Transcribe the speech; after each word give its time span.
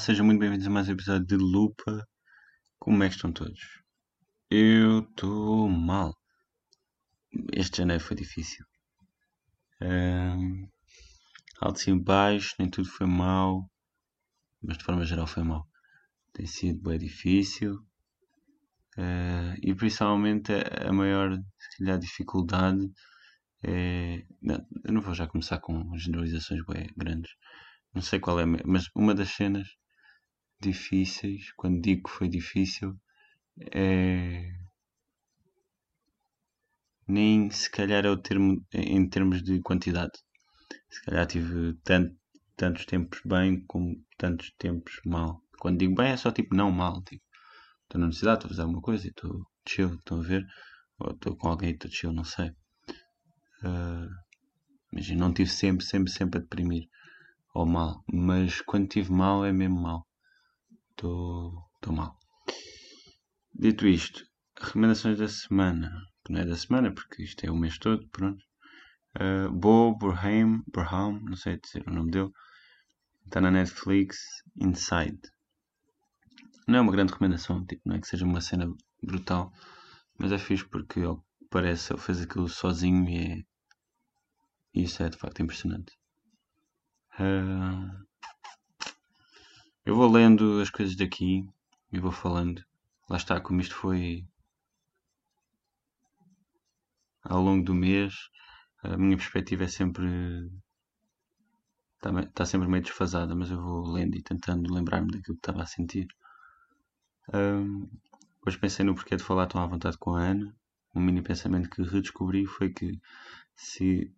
sejam 0.00 0.24
muito 0.24 0.40
bem-vindos 0.40 0.66
a 0.66 0.70
mais 0.70 0.88
um 0.88 0.92
episódio 0.92 1.26
de 1.26 1.36
Lupa. 1.36 2.08
Como 2.78 3.04
é 3.04 3.08
que 3.08 3.16
estão 3.16 3.30
todos? 3.30 3.60
Eu 4.50 5.00
estou 5.00 5.68
mal. 5.68 6.16
Este 7.52 7.78
janeiro 7.78 8.02
foi 8.02 8.16
difícil. 8.16 8.64
Um, 9.82 10.66
altos 11.60 11.86
e 11.86 11.94
baixos, 11.94 12.54
nem 12.58 12.70
tudo 12.70 12.88
foi 12.88 13.06
mal, 13.06 13.70
mas 14.62 14.78
de 14.78 14.84
forma 14.84 15.04
geral 15.04 15.26
foi 15.26 15.42
mal. 15.42 15.68
Tem 16.32 16.46
sido 16.46 16.80
bem 16.80 16.98
difícil. 16.98 17.74
Uh, 18.96 19.52
e 19.62 19.74
principalmente 19.74 20.50
a, 20.88 20.90
maior 20.94 21.38
dificuldade 22.00 22.90
é. 23.62 24.24
Não, 24.40 24.66
eu 24.82 24.94
não 24.94 25.02
vou 25.02 25.12
já 25.12 25.26
começar 25.26 25.58
com 25.58 25.94
generalizações 25.98 26.64
bem 26.64 26.88
grandes 26.96 27.32
não 27.94 28.02
sei 28.02 28.20
qual 28.20 28.38
é, 28.38 28.46
mas 28.46 28.88
uma 28.94 29.14
das 29.14 29.30
cenas 29.30 29.68
difíceis, 30.60 31.52
quando 31.56 31.80
digo 31.80 32.04
que 32.04 32.10
foi 32.10 32.28
difícil, 32.28 32.94
é. 33.72 34.52
Nem 37.06 37.50
se 37.50 37.68
calhar 37.70 38.04
é 38.06 38.10
o 38.10 38.16
termo 38.16 38.64
em 38.72 39.08
termos 39.08 39.42
de 39.42 39.60
quantidade. 39.60 40.12
Se 40.88 41.02
calhar 41.04 41.26
tive 41.26 41.74
tanto, 41.84 42.16
tantos 42.56 42.86
tempos 42.86 43.20
bem 43.24 43.64
como 43.66 43.96
tantos 44.16 44.52
tempos 44.58 45.00
mal. 45.04 45.42
Quando 45.58 45.78
digo 45.78 45.94
bem 45.94 46.12
é 46.12 46.16
só 46.16 46.30
tipo 46.30 46.54
não 46.54 46.70
mal. 46.70 47.02
Tipo, 47.02 47.24
estou 47.82 47.98
na 47.98 48.06
universidade, 48.06 48.38
estou 48.38 48.48
a 48.48 48.50
fazer 48.50 48.62
alguma 48.62 48.82
coisa 48.82 49.06
e 49.06 49.10
estou 49.10 49.44
chill, 49.66 49.94
estão 49.94 50.20
a 50.20 50.22
ver? 50.22 50.46
Ou 51.00 51.12
estou 51.12 51.36
com 51.36 51.48
alguém 51.48 51.70
e 51.70 51.72
estou 51.72 51.90
chill, 51.90 52.12
não 52.12 52.24
sei. 52.24 52.50
Uh, 53.62 54.08
mas 54.92 55.08
não 55.10 55.32
tive 55.32 55.50
sempre, 55.50 55.84
sempre, 55.84 56.10
sempre 56.12 56.38
a 56.38 56.42
deprimir 56.42 56.88
ou 57.54 57.66
mal, 57.66 58.02
mas 58.12 58.60
quando 58.60 58.88
tive 58.88 59.12
mal 59.12 59.44
é 59.44 59.52
mesmo 59.52 59.80
mal. 59.80 60.06
Estou 61.00 61.94
mal. 61.94 62.14
Dito 63.54 63.86
isto, 63.86 64.22
recomendações 64.54 65.18
da 65.18 65.28
semana, 65.28 65.90
não 66.28 66.40
é 66.40 66.44
da 66.44 66.54
semana 66.54 66.92
porque 66.92 67.22
isto 67.22 67.42
é 67.42 67.50
o 67.50 67.56
mês 67.56 67.78
todo, 67.78 68.06
pronto. 68.10 68.44
Uh, 69.16 69.50
Bo 69.50 69.96
Burham, 69.96 70.62
Burham, 70.66 71.18
não 71.22 71.36
sei 71.36 71.58
dizer 71.58 71.88
o 71.88 71.90
nome 71.90 72.10
dele, 72.10 72.30
está 73.24 73.40
na 73.40 73.50
Netflix, 73.50 74.18
Inside. 74.60 75.20
Não 76.68 76.78
é 76.78 76.80
uma 76.82 76.92
grande 76.92 77.12
recomendação, 77.12 77.64
tipo, 77.64 77.80
não 77.86 77.96
é 77.96 78.00
que 78.00 78.06
seja 78.06 78.26
uma 78.26 78.42
cena 78.42 78.70
brutal, 79.02 79.50
mas 80.18 80.32
é 80.32 80.38
fixe 80.38 80.68
porque, 80.68 81.00
ao 81.00 81.16
que 81.16 81.46
parece, 81.48 81.94
ele 81.94 82.02
fez 82.02 82.20
aquilo 82.20 82.46
sozinho 82.46 83.08
e 83.08 83.16
é. 83.16 83.42
Isso 84.74 85.02
é 85.02 85.08
de 85.08 85.16
facto 85.16 85.40
impressionante. 85.40 85.92
Uh, 87.18 88.09
eu 89.84 89.94
vou 89.96 90.10
lendo 90.10 90.60
as 90.60 90.70
coisas 90.70 90.96
daqui 90.96 91.44
e 91.92 91.98
vou 91.98 92.12
falando. 92.12 92.64
Lá 93.08 93.16
está, 93.16 93.40
como 93.40 93.60
isto 93.60 93.74
foi 93.74 94.24
ao 97.22 97.40
longo 97.42 97.64
do 97.64 97.74
mês, 97.74 98.14
a 98.82 98.96
minha 98.96 99.16
perspectiva 99.16 99.64
é 99.64 99.68
sempre. 99.68 100.06
Está, 101.96 102.20
está 102.20 102.46
sempre 102.46 102.68
meio 102.68 102.82
desfasada, 102.82 103.34
mas 103.34 103.50
eu 103.50 103.60
vou 103.60 103.86
lendo 103.86 104.16
e 104.16 104.22
tentando 104.22 104.72
lembrar-me 104.72 105.08
daquilo 105.08 105.36
que 105.36 105.40
estava 105.40 105.62
a 105.62 105.66
sentir. 105.66 106.06
Um, 107.32 107.88
depois 108.36 108.56
pensei 108.56 108.84
no 108.84 108.94
porquê 108.94 109.16
de 109.16 109.22
falar 109.22 109.46
tão 109.46 109.62
à 109.62 109.66
vontade 109.66 109.98
com 109.98 110.14
a 110.14 110.22
Ana. 110.22 110.54
Um 110.94 111.00
mini 111.00 111.22
pensamento 111.22 111.68
que 111.68 111.82
redescobri 111.82 112.46
foi 112.46 112.70
que 112.72 112.98
se 113.54 114.12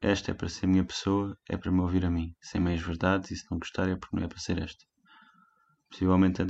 esta 0.00 0.32
é 0.32 0.34
para 0.34 0.48
ser 0.48 0.66
minha 0.66 0.84
pessoa, 0.84 1.38
é 1.48 1.56
para 1.56 1.70
me 1.70 1.80
ouvir 1.80 2.04
a 2.04 2.10
mim, 2.10 2.34
sem 2.40 2.60
meias 2.60 2.82
verdades, 2.82 3.30
e 3.30 3.36
se 3.36 3.46
não 3.50 3.58
gostar 3.58 3.88
é 3.88 3.96
porque 3.96 4.16
não 4.16 4.24
é 4.24 4.28
para 4.28 4.38
ser 4.38 4.58
esta. 4.60 4.84
Possivelmente 5.90 6.42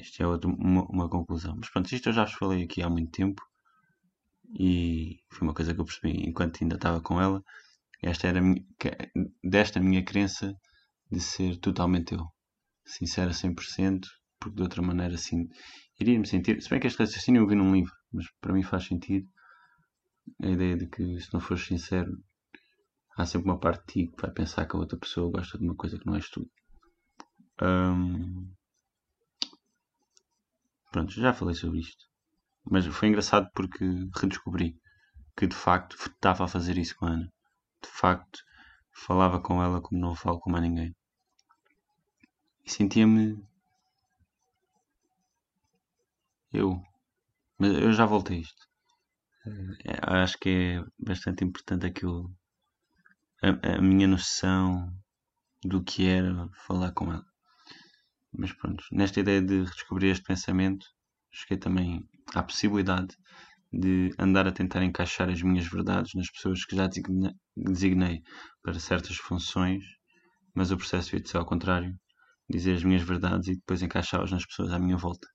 isto 0.00 0.22
é 0.22 0.26
outra, 0.26 0.50
uma, 0.50 0.84
uma, 0.86 1.08
conclusão. 1.08 1.54
Mas 1.56 1.70
pronto, 1.70 1.92
isto 1.92 2.08
eu 2.08 2.12
já 2.12 2.24
vos 2.24 2.34
falei 2.34 2.64
aqui 2.64 2.82
há 2.82 2.90
muito 2.90 3.12
tempo 3.12 3.42
e 4.58 5.20
foi 5.30 5.46
uma 5.46 5.54
coisa 5.54 5.72
que 5.72 5.80
eu 5.80 5.84
percebi 5.84 6.28
enquanto 6.28 6.62
ainda 6.62 6.74
estava 6.74 7.00
com 7.00 7.20
ela. 7.20 7.42
Esta 8.02 8.28
era 8.28 8.40
minha, 8.40 8.64
desta 9.42 9.80
minha 9.80 10.04
crença 10.04 10.54
de 11.10 11.20
ser 11.20 11.56
totalmente 11.58 12.14
eu. 12.14 12.26
Sincera 12.84 13.30
100%, 13.30 14.06
porque 14.38 14.56
de 14.56 14.62
outra 14.62 14.82
maneira 14.82 15.14
assim 15.14 15.48
iria 15.98 16.18
me 16.18 16.26
sentir. 16.26 16.60
Se 16.60 16.68
bem 16.68 16.80
que 16.80 16.86
este 16.86 16.98
raciocínio 16.98 17.42
eu 17.42 17.48
vi 17.48 17.54
num 17.54 17.72
livro, 17.72 17.92
mas 18.12 18.26
para 18.40 18.52
mim 18.52 18.62
faz 18.62 18.84
sentido 18.84 19.28
a 20.42 20.48
ideia 20.48 20.76
de 20.76 20.86
que 20.88 21.20
se 21.20 21.32
não 21.32 21.40
fores 21.40 21.64
sincero 21.64 22.10
há 23.16 23.24
sempre 23.24 23.48
uma 23.48 23.58
parte 23.58 23.86
de 23.86 23.92
ti 23.92 24.12
que 24.12 24.22
vai 24.22 24.30
pensar 24.30 24.66
que 24.66 24.76
a 24.76 24.78
outra 24.78 24.98
pessoa 24.98 25.30
gosta 25.30 25.56
de 25.56 25.64
uma 25.64 25.74
coisa 25.74 25.98
que 25.98 26.06
não 26.06 26.14
és 26.14 26.28
tu. 26.28 26.48
Um... 27.62 28.55
Pronto, 30.96 31.12
já 31.12 31.34
falei 31.34 31.54
sobre 31.54 31.80
isto. 31.80 32.06
Mas 32.64 32.86
foi 32.86 33.08
engraçado 33.08 33.50
porque 33.54 33.84
redescobri 34.18 34.80
que 35.36 35.46
de 35.46 35.54
facto 35.54 35.94
estava 35.94 36.44
a 36.44 36.48
fazer 36.48 36.78
isso 36.78 36.96
com 36.96 37.04
a 37.04 37.10
Ana. 37.10 37.30
De 37.82 37.90
facto, 37.90 38.38
falava 39.04 39.38
com 39.38 39.62
ela 39.62 39.82
como 39.82 40.00
não 40.00 40.14
falo 40.14 40.40
com 40.40 40.50
mais 40.50 40.64
ninguém. 40.64 40.96
E 42.64 42.70
sentia-me. 42.70 43.46
Eu. 46.50 46.82
Mas 47.58 47.76
eu 47.76 47.92
já 47.92 48.06
voltei 48.06 48.38
a 48.38 48.40
isto. 48.40 48.66
É, 49.84 50.22
acho 50.22 50.38
que 50.38 50.48
é 50.48 50.84
bastante 50.98 51.44
importante 51.44 51.84
aquilo 51.84 52.34
a, 53.42 53.76
a 53.76 53.82
minha 53.82 54.08
noção 54.08 54.90
do 55.62 55.84
que 55.84 56.08
era 56.08 56.48
falar 56.66 56.92
com 56.92 57.12
ela. 57.12 57.35
Mas 58.38 58.52
pronto, 58.52 58.84
nesta 58.92 59.20
ideia 59.20 59.40
de 59.40 59.60
redescobrir 59.60 60.10
este 60.10 60.24
pensamento, 60.24 60.86
cheguei 61.30 61.56
também 61.58 62.06
à 62.34 62.42
possibilidade 62.42 63.16
de 63.72 64.14
andar 64.18 64.46
a 64.46 64.52
tentar 64.52 64.82
encaixar 64.82 65.28
as 65.28 65.42
minhas 65.42 65.66
verdades 65.66 66.14
nas 66.14 66.30
pessoas 66.30 66.64
que 66.64 66.76
já 66.76 66.88
designei 67.56 68.22
para 68.62 68.78
certas 68.78 69.16
funções, 69.16 69.84
mas 70.54 70.70
o 70.70 70.76
processo 70.76 71.10
devia 71.10 71.26
ser 71.26 71.38
ao 71.38 71.46
contrário, 71.46 71.94
dizer 72.48 72.74
as 72.74 72.84
minhas 72.84 73.02
verdades 73.02 73.48
e 73.48 73.56
depois 73.56 73.82
encaixá-las 73.82 74.30
nas 74.30 74.46
pessoas 74.46 74.72
à 74.72 74.78
minha 74.78 74.96
volta. 74.96 75.28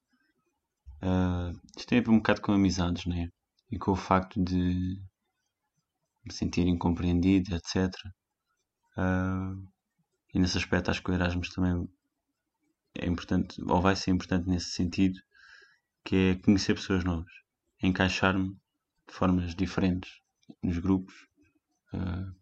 Uh, 1.02 1.52
isto 1.76 1.88
tem 1.88 2.00
a 2.00 2.02
ver 2.02 2.12
um 2.12 2.18
bocado 2.18 2.42
com 2.42 2.54
amizades, 2.54 3.06
né? 3.06 3.28
E 3.72 3.78
com 3.78 3.92
o 3.92 3.96
facto 3.96 4.42
de 4.44 5.00
me 6.24 6.32
sentir 6.32 6.68
incompreendido, 6.68 7.56
etc. 7.56 7.92
Uh, 8.96 9.00
ah, 9.00 9.54
e 10.34 10.40
nesse 10.40 10.58
aspecto 10.58 10.92
acho 10.92 11.02
que 11.04 11.12
o 11.12 11.14
Erasmus 11.14 11.50
também 11.50 11.88
é 12.96 13.06
importante, 13.06 13.62
ou 13.64 13.82
vai 13.82 13.96
ser 13.96 14.12
importante 14.12 14.48
nesse 14.50 14.72
sentido, 14.72 15.20
que 16.04 16.16
é 16.16 16.36
conhecer 16.36 16.76
pessoas 16.76 17.04
novas, 17.04 17.32
encaixar-me 17.82 18.50
de 19.08 19.14
formas 19.14 19.56
diferentes 19.56 20.12
nos 20.62 20.78
grupos, 20.80 21.14
uh, 21.94 22.36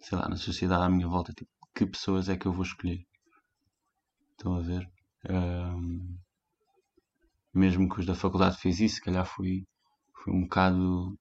sei 0.00 0.18
lá, 0.18 0.28
na 0.28 0.36
sociedade 0.36 0.84
à 0.84 0.88
minha 0.88 1.08
volta, 1.08 1.32
tipo, 1.32 1.50
que 1.74 1.86
pessoas 1.86 2.28
é 2.28 2.36
que 2.36 2.46
eu 2.46 2.52
vou 2.52 2.62
escolher? 2.62 3.04
Estão 4.32 4.54
a 4.54 4.60
ver? 4.60 4.88
Mesmo 7.52 7.88
que 7.88 8.00
os 8.00 8.06
da 8.06 8.14
faculdade 8.14 8.58
fez 8.58 8.80
isso, 8.80 8.96
se 8.96 9.02
calhar 9.02 9.24
foi, 9.24 9.66
foi 10.22 10.32
um 10.32 10.42
bocado 10.42 11.18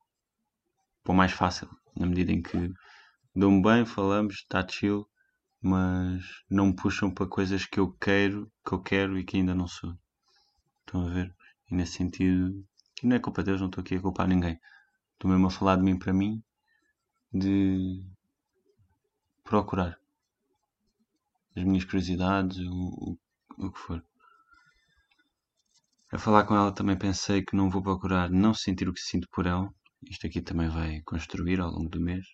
para 1.04 1.14
o 1.14 1.16
mais 1.16 1.32
fácil, 1.32 1.70
na 1.96 2.06
medida 2.06 2.32
em 2.32 2.42
que 2.42 2.72
dão-me 3.36 3.62
bem, 3.62 3.86
falamos, 3.86 4.36
está 4.36 4.68
chill, 4.68 5.08
mas 5.64 6.44
não 6.50 6.68
me 6.68 6.76
puxam 6.76 7.10
para 7.10 7.26
coisas 7.26 7.66
que 7.66 7.80
eu 7.80 7.90
quero, 7.94 8.52
que 8.68 8.74
eu 8.74 8.82
quero 8.82 9.18
e 9.18 9.24
que 9.24 9.38
ainda 9.38 9.56
não 9.56 9.66
sou. 9.66 9.98
Estão 10.82 11.08
a 11.08 11.10
ver? 11.10 11.34
E 11.72 11.76
nesse 11.76 11.94
sentido, 11.94 12.66
e 13.02 13.08
não 13.08 13.16
é 13.16 13.20
culpa 13.20 13.42
deles, 13.42 13.62
não 13.62 13.70
estou 13.70 13.82
aqui 13.82 13.96
a 13.96 14.02
culpar 14.02 14.28
ninguém. 14.28 14.60
Estou 15.14 15.32
mesmo 15.32 15.48
a 15.48 15.50
falar 15.50 15.78
de 15.78 15.84
mim 15.84 15.98
para 15.98 16.12
mim, 16.14 16.44
de 17.34 18.04
procurar 19.44 19.98
as 21.56 21.64
minhas 21.64 21.86
curiosidades, 21.86 22.58
o, 22.60 23.18
o, 23.58 23.66
o 23.66 23.72
que 23.72 23.80
for. 23.80 24.04
A 26.12 26.18
falar 26.18 26.44
com 26.44 26.56
ela 26.56 26.74
também 26.74 26.98
pensei 26.98 27.42
que 27.42 27.56
não 27.56 27.70
vou 27.70 27.82
procurar 27.82 28.30
não 28.30 28.54
sentir 28.54 28.90
o 28.90 28.94
que 28.94 29.00
sinto 29.00 29.30
por 29.32 29.46
ela, 29.46 29.74
isto 30.10 30.28
aqui 30.28 30.42
também 30.42 30.68
vai 30.68 31.02
construir 31.02 31.62
ao 31.62 31.72
longo 31.72 31.90
do 31.90 32.02
mês. 32.02 32.26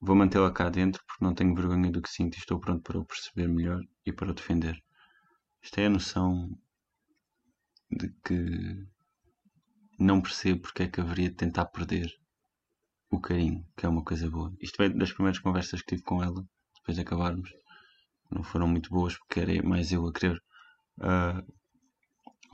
Vou 0.00 0.14
mantê-la 0.16 0.52
cá 0.52 0.68
dentro 0.68 1.02
porque 1.06 1.24
não 1.24 1.34
tenho 1.34 1.54
vergonha 1.54 1.90
do 1.90 2.00
que 2.00 2.08
sinto 2.10 2.36
e 2.36 2.38
estou 2.38 2.60
pronto 2.60 2.82
para 2.82 2.98
o 2.98 3.04
perceber 3.04 3.48
melhor 3.48 3.80
e 4.06 4.12
para 4.12 4.30
o 4.30 4.34
defender. 4.34 4.80
Esta 5.62 5.80
é 5.80 5.86
a 5.86 5.90
noção 5.90 6.48
de 7.90 8.08
que 8.24 8.86
não 9.98 10.20
percebo 10.20 10.62
porque 10.62 10.84
é 10.84 10.88
que 10.88 11.00
haveria 11.00 11.30
de 11.30 11.36
tentar 11.36 11.66
perder 11.66 12.10
o 13.10 13.20
carinho, 13.20 13.66
que 13.76 13.86
é 13.86 13.88
uma 13.88 14.04
coisa 14.04 14.30
boa. 14.30 14.54
Isto 14.60 14.78
veio 14.78 14.96
das 14.96 15.12
primeiras 15.12 15.40
conversas 15.40 15.80
que 15.80 15.88
tive 15.88 16.02
com 16.02 16.22
ela, 16.22 16.46
depois 16.76 16.96
de 16.96 17.00
acabarmos. 17.00 17.50
Não 18.30 18.42
foram 18.42 18.68
muito 18.68 18.90
boas 18.90 19.16
porque 19.16 19.40
era 19.40 19.62
mais 19.62 19.90
eu 19.90 20.06
a 20.06 20.12
querer 20.12 20.40
uh, 20.98 21.54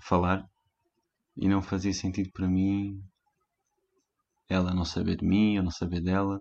falar 0.00 0.48
e 1.36 1.48
não 1.48 1.60
fazia 1.60 1.92
sentido 1.92 2.30
para 2.32 2.48
mim 2.48 3.02
ela 4.48 4.74
não 4.74 4.84
saber 4.84 5.16
de 5.16 5.26
mim, 5.26 5.56
eu 5.56 5.62
não 5.62 5.70
saber 5.70 6.00
dela. 6.00 6.40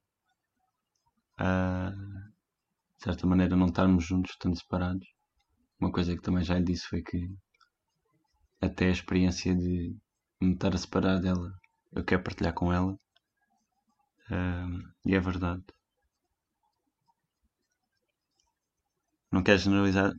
Uh, 1.39 2.31
de 2.97 3.03
certa 3.03 3.27
maneira, 3.27 3.55
não 3.55 3.67
estarmos 3.67 4.05
juntos, 4.05 4.31
estando 4.31 4.57
separados. 4.57 5.07
uma 5.79 5.91
coisa 5.91 6.15
que 6.15 6.21
também 6.21 6.43
já 6.43 6.57
lhe 6.57 6.65
disse 6.65 6.87
foi 6.87 7.01
que 7.01 7.29
até 8.61 8.87
a 8.87 8.91
experiência 8.91 9.53
de 9.55 9.95
me 10.41 10.53
estar 10.53 10.73
a 10.73 10.77
separar 10.77 11.19
dela, 11.19 11.53
eu 11.91 12.03
quero 12.03 12.23
partilhar 12.23 12.53
com 12.53 12.71
ela. 12.71 12.97
e 15.05 15.15
é 15.15 15.19
verdade. 15.19 15.63
Não 19.31 19.43
quero 19.43 19.57
generalizar 19.57 20.13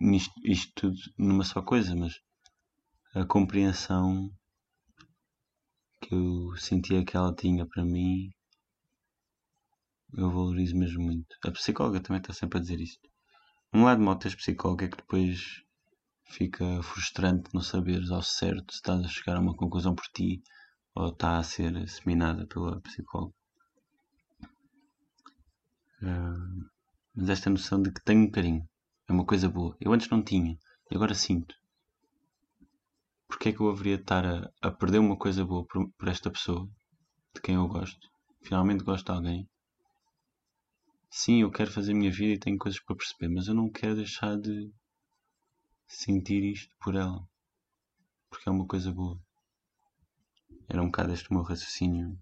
isto, 0.00 0.32
isto 0.44 0.72
tudo 0.74 0.98
numa 1.16 1.42
só 1.42 1.62
coisa, 1.62 1.94
mas 1.96 2.20
a 3.14 3.24
compreensão 3.24 4.30
que 6.00 6.14
eu 6.14 6.54
sentia 6.56 7.04
que 7.04 7.16
ela 7.16 7.34
tinha 7.34 7.66
para 7.66 7.84
mim 7.84 8.30
eu 10.14 10.30
valorizo 10.30 10.76
mesmo 10.76 11.02
muito. 11.02 11.36
A 11.44 11.50
psicóloga 11.50 12.00
também 12.00 12.20
está 12.20 12.32
sempre 12.32 12.58
a 12.58 12.62
dizer 12.62 12.80
isto. 12.80 13.08
Um 13.72 13.84
lado 13.84 14.00
mal 14.00 14.16
teres 14.16 14.36
psicóloga 14.36 14.86
é 14.86 14.88
que 14.88 14.96
depois 14.96 15.62
fica 16.30 16.82
frustrante 16.82 17.50
não 17.54 17.60
saberes 17.60 18.10
ao 18.10 18.22
certo 18.22 18.72
se 18.72 18.78
estás 18.78 19.04
a 19.04 19.08
chegar 19.08 19.36
a 19.36 19.40
uma 19.40 19.56
conclusão 19.56 19.94
por 19.94 20.04
ti 20.06 20.42
ou 20.94 21.08
está 21.08 21.38
a 21.38 21.42
ser 21.42 21.88
seminada 21.88 22.46
pela 22.46 22.80
psicóloga. 22.80 23.34
Uh, 26.02 26.70
mas 27.14 27.28
esta 27.28 27.50
noção 27.50 27.82
de 27.82 27.92
que 27.92 28.02
tenho 28.04 28.22
um 28.22 28.30
carinho 28.30 28.68
é 29.08 29.12
uma 29.12 29.26
coisa 29.26 29.48
boa. 29.48 29.76
Eu 29.80 29.92
antes 29.92 30.08
não 30.08 30.22
tinha 30.22 30.56
e 30.90 30.94
agora 30.94 31.14
sinto. 31.14 31.54
Porquê 33.26 33.50
é 33.50 33.52
que 33.52 33.60
eu 33.60 33.68
haveria 33.68 33.96
de 33.96 34.02
estar 34.02 34.24
a, 34.24 34.50
a 34.62 34.70
perder 34.70 34.98
uma 34.98 35.16
coisa 35.16 35.44
boa 35.44 35.66
por, 35.66 35.90
por 35.98 36.08
esta 36.08 36.30
pessoa 36.30 36.68
de 37.34 37.40
quem 37.42 37.56
eu 37.56 37.68
gosto? 37.68 38.08
Finalmente 38.42 38.84
gosto 38.84 39.04
de 39.04 39.12
alguém 39.12 39.48
Sim, 41.10 41.42
eu 41.42 41.50
quero 41.50 41.70
fazer 41.70 41.92
a 41.92 41.94
minha 41.94 42.10
vida 42.10 42.34
e 42.34 42.38
tenho 42.38 42.58
coisas 42.58 42.80
para 42.80 42.96
perceber, 42.96 43.28
mas 43.28 43.48
eu 43.48 43.54
não 43.54 43.70
quero 43.70 43.96
deixar 43.96 44.36
de 44.38 44.70
sentir 45.86 46.44
isto 46.44 46.74
por 46.80 46.94
ela. 46.94 47.26
Porque 48.28 48.48
é 48.48 48.52
uma 48.52 48.66
coisa 48.66 48.92
boa. 48.92 49.18
Era 50.68 50.82
um 50.82 50.86
bocado 50.86 51.12
este 51.12 51.30
o 51.30 51.34
meu 51.34 51.42
raciocínio 51.42 52.18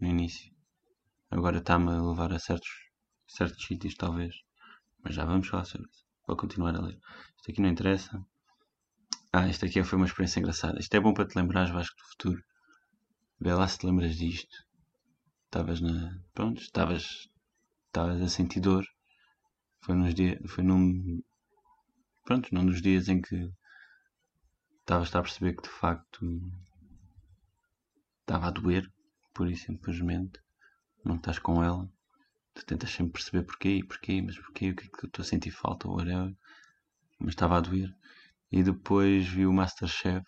no 0.00 0.06
início. 0.06 0.54
Agora 1.30 1.58
está-me 1.58 1.90
a 1.90 2.00
levar 2.00 2.32
a 2.32 2.38
certos, 2.38 2.70
certos 3.26 3.64
sítios, 3.66 3.96
talvez. 3.96 4.34
Mas 5.02 5.16
já 5.16 5.24
vamos 5.24 5.48
falar 5.48 5.64
sobre 5.64 5.90
isso. 5.90 6.04
Vou 6.26 6.36
continuar 6.36 6.76
a 6.76 6.80
ler. 6.80 6.98
Isto 7.36 7.50
aqui 7.50 7.60
não 7.60 7.68
interessa. 7.68 8.24
Ah, 9.32 9.48
isto 9.48 9.66
aqui 9.66 9.82
foi 9.82 9.96
uma 9.96 10.06
experiência 10.06 10.38
engraçada. 10.38 10.78
Isto 10.78 10.94
é 10.94 11.00
bom 11.00 11.12
para 11.12 11.26
te 11.26 11.34
lembrar, 11.34 11.72
Vasco, 11.72 11.96
do 11.96 12.08
futuro. 12.10 12.44
Vê 13.40 13.52
lá 13.52 13.66
se 13.66 13.78
te 13.78 13.86
lembras 13.86 14.16
disto. 14.16 14.64
Estavas 15.46 15.80
na. 15.80 16.20
Pronto, 16.32 16.60
estavas 16.60 17.28
estavas 17.94 18.20
a 18.20 18.28
sentir 18.28 18.58
dor. 18.58 18.84
Foi, 19.82 19.94
nos 19.94 20.12
dias, 20.14 20.40
foi 20.50 20.64
num. 20.64 21.22
Pronto, 22.24 22.52
num 22.52 22.66
dos 22.66 22.82
dias 22.82 23.08
em 23.08 23.22
que 23.22 23.48
estavas 24.80 25.14
a 25.14 25.22
perceber 25.22 25.54
que 25.54 25.62
de 25.62 25.68
facto 25.68 26.42
estava 28.20 28.48
a 28.48 28.50
doer, 28.50 28.90
por 29.32 29.48
isso 29.48 29.66
simplesmente. 29.66 30.40
Não 31.04 31.16
estás 31.16 31.38
com 31.38 31.62
ela. 31.62 31.88
Tu 32.54 32.66
tentas 32.66 32.90
sempre 32.90 33.12
perceber 33.12 33.44
porquê, 33.44 33.84
porquê, 33.86 34.22
mas 34.22 34.36
porquê, 34.38 34.70
o 34.70 34.76
que 34.76 34.86
é 34.86 34.88
que 34.88 35.04
eu 35.04 35.08
estou 35.08 35.22
a 35.22 35.26
sentir 35.26 35.50
falta, 35.52 35.88
whatever. 35.88 36.34
Mas 37.20 37.30
estava 37.30 37.58
a 37.58 37.60
doer. 37.60 37.94
E 38.50 38.62
depois 38.62 39.28
vi 39.28 39.46
o 39.46 39.52
Masterchef, 39.52 40.24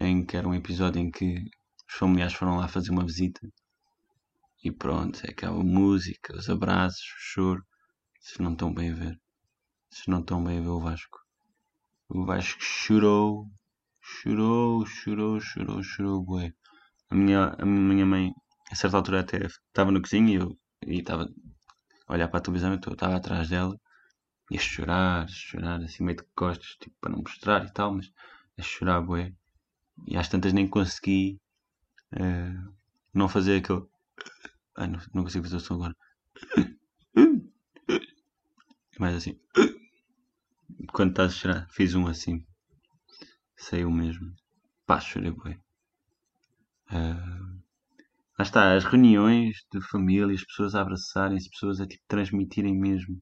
em 0.00 0.24
que 0.24 0.36
era 0.36 0.48
um 0.48 0.54
episódio 0.54 1.00
em 1.00 1.10
que 1.10 1.44
os 1.88 1.94
familiares 1.94 2.34
foram 2.34 2.56
lá 2.56 2.66
fazer 2.66 2.90
uma 2.90 3.04
visita 3.04 3.40
e 4.64 4.72
pronto, 4.72 5.20
é 5.26 5.30
aquela 5.30 5.62
música, 5.62 6.34
os 6.34 6.48
abraços, 6.48 7.02
o 7.02 7.18
choro. 7.18 7.62
Se 8.18 8.40
não 8.40 8.52
estão 8.54 8.72
bem 8.72 8.92
a 8.92 8.94
ver. 8.94 9.20
Se 9.90 10.10
não 10.10 10.20
estão 10.20 10.42
bem 10.42 10.58
a 10.58 10.62
ver 10.62 10.68
o 10.68 10.80
Vasco. 10.80 11.18
O 12.08 12.24
Vasco 12.24 12.62
chorou, 12.62 13.46
chorou, 14.00 14.86
chorou, 14.86 15.38
chorou, 15.38 15.82
chorou, 15.82 16.24
bué. 16.24 16.54
A 17.10 17.14
minha, 17.14 17.54
a 17.58 17.66
minha 17.66 18.06
mãe, 18.06 18.32
a 18.70 18.74
certa 18.74 18.96
altura 18.96 19.20
até 19.20 19.44
estava 19.44 19.92
na 19.92 20.00
cozinha 20.00 20.32
e 20.32 20.36
eu 20.36 20.58
e 20.86 21.00
estava 21.00 21.28
a 22.06 22.12
olhar 22.14 22.28
para 22.28 22.38
a 22.38 22.42
televisão 22.42 22.72
e 22.72 22.80
eu 22.82 22.92
estava 22.92 23.16
atrás 23.16 23.50
dela 23.50 23.78
e 24.50 24.56
a 24.56 24.60
chorar, 24.60 25.24
a 25.24 25.28
chorar, 25.28 25.82
assim 25.82 26.04
meio 26.04 26.16
de 26.16 26.24
costas, 26.34 26.76
tipo, 26.80 26.96
para 27.00 27.12
não 27.12 27.20
mostrar 27.20 27.66
e 27.66 27.72
tal, 27.72 27.94
mas 27.94 28.10
a 28.58 28.62
chorar, 28.62 29.02
bué. 29.02 29.30
E 30.06 30.16
às 30.16 30.28
tantas 30.28 30.54
nem 30.54 30.66
consegui 30.66 31.38
uh, 32.14 32.74
não 33.12 33.28
fazer 33.28 33.58
aquele 33.58 33.86
Ai, 34.76 34.88
não, 34.88 34.98
não 35.12 35.22
consigo 35.22 35.44
fazer 35.44 35.56
o 35.56 35.60
som 35.60 35.74
agora. 35.74 35.96
Mais 38.98 39.14
assim. 39.14 39.38
Quando 40.92 41.10
estás 41.10 41.32
a 41.32 41.34
chorar, 41.34 41.68
fiz 41.70 41.94
um 41.94 42.06
assim. 42.06 42.44
Saiu 43.56 43.90
mesmo. 43.90 44.34
Pá, 44.86 45.00
chorei 45.00 45.30
bem. 45.30 45.58
Uh, 46.90 47.62
lá 48.38 48.42
está, 48.42 48.74
as 48.74 48.84
reuniões 48.84 49.56
de 49.72 49.80
família, 49.80 50.34
as 50.34 50.44
pessoas 50.44 50.74
a 50.74 50.82
abraçarem-se, 50.82 51.50
pessoas 51.50 51.80
a 51.80 51.86
tipo, 51.86 52.02
transmitirem 52.06 52.78
mesmo 52.78 53.20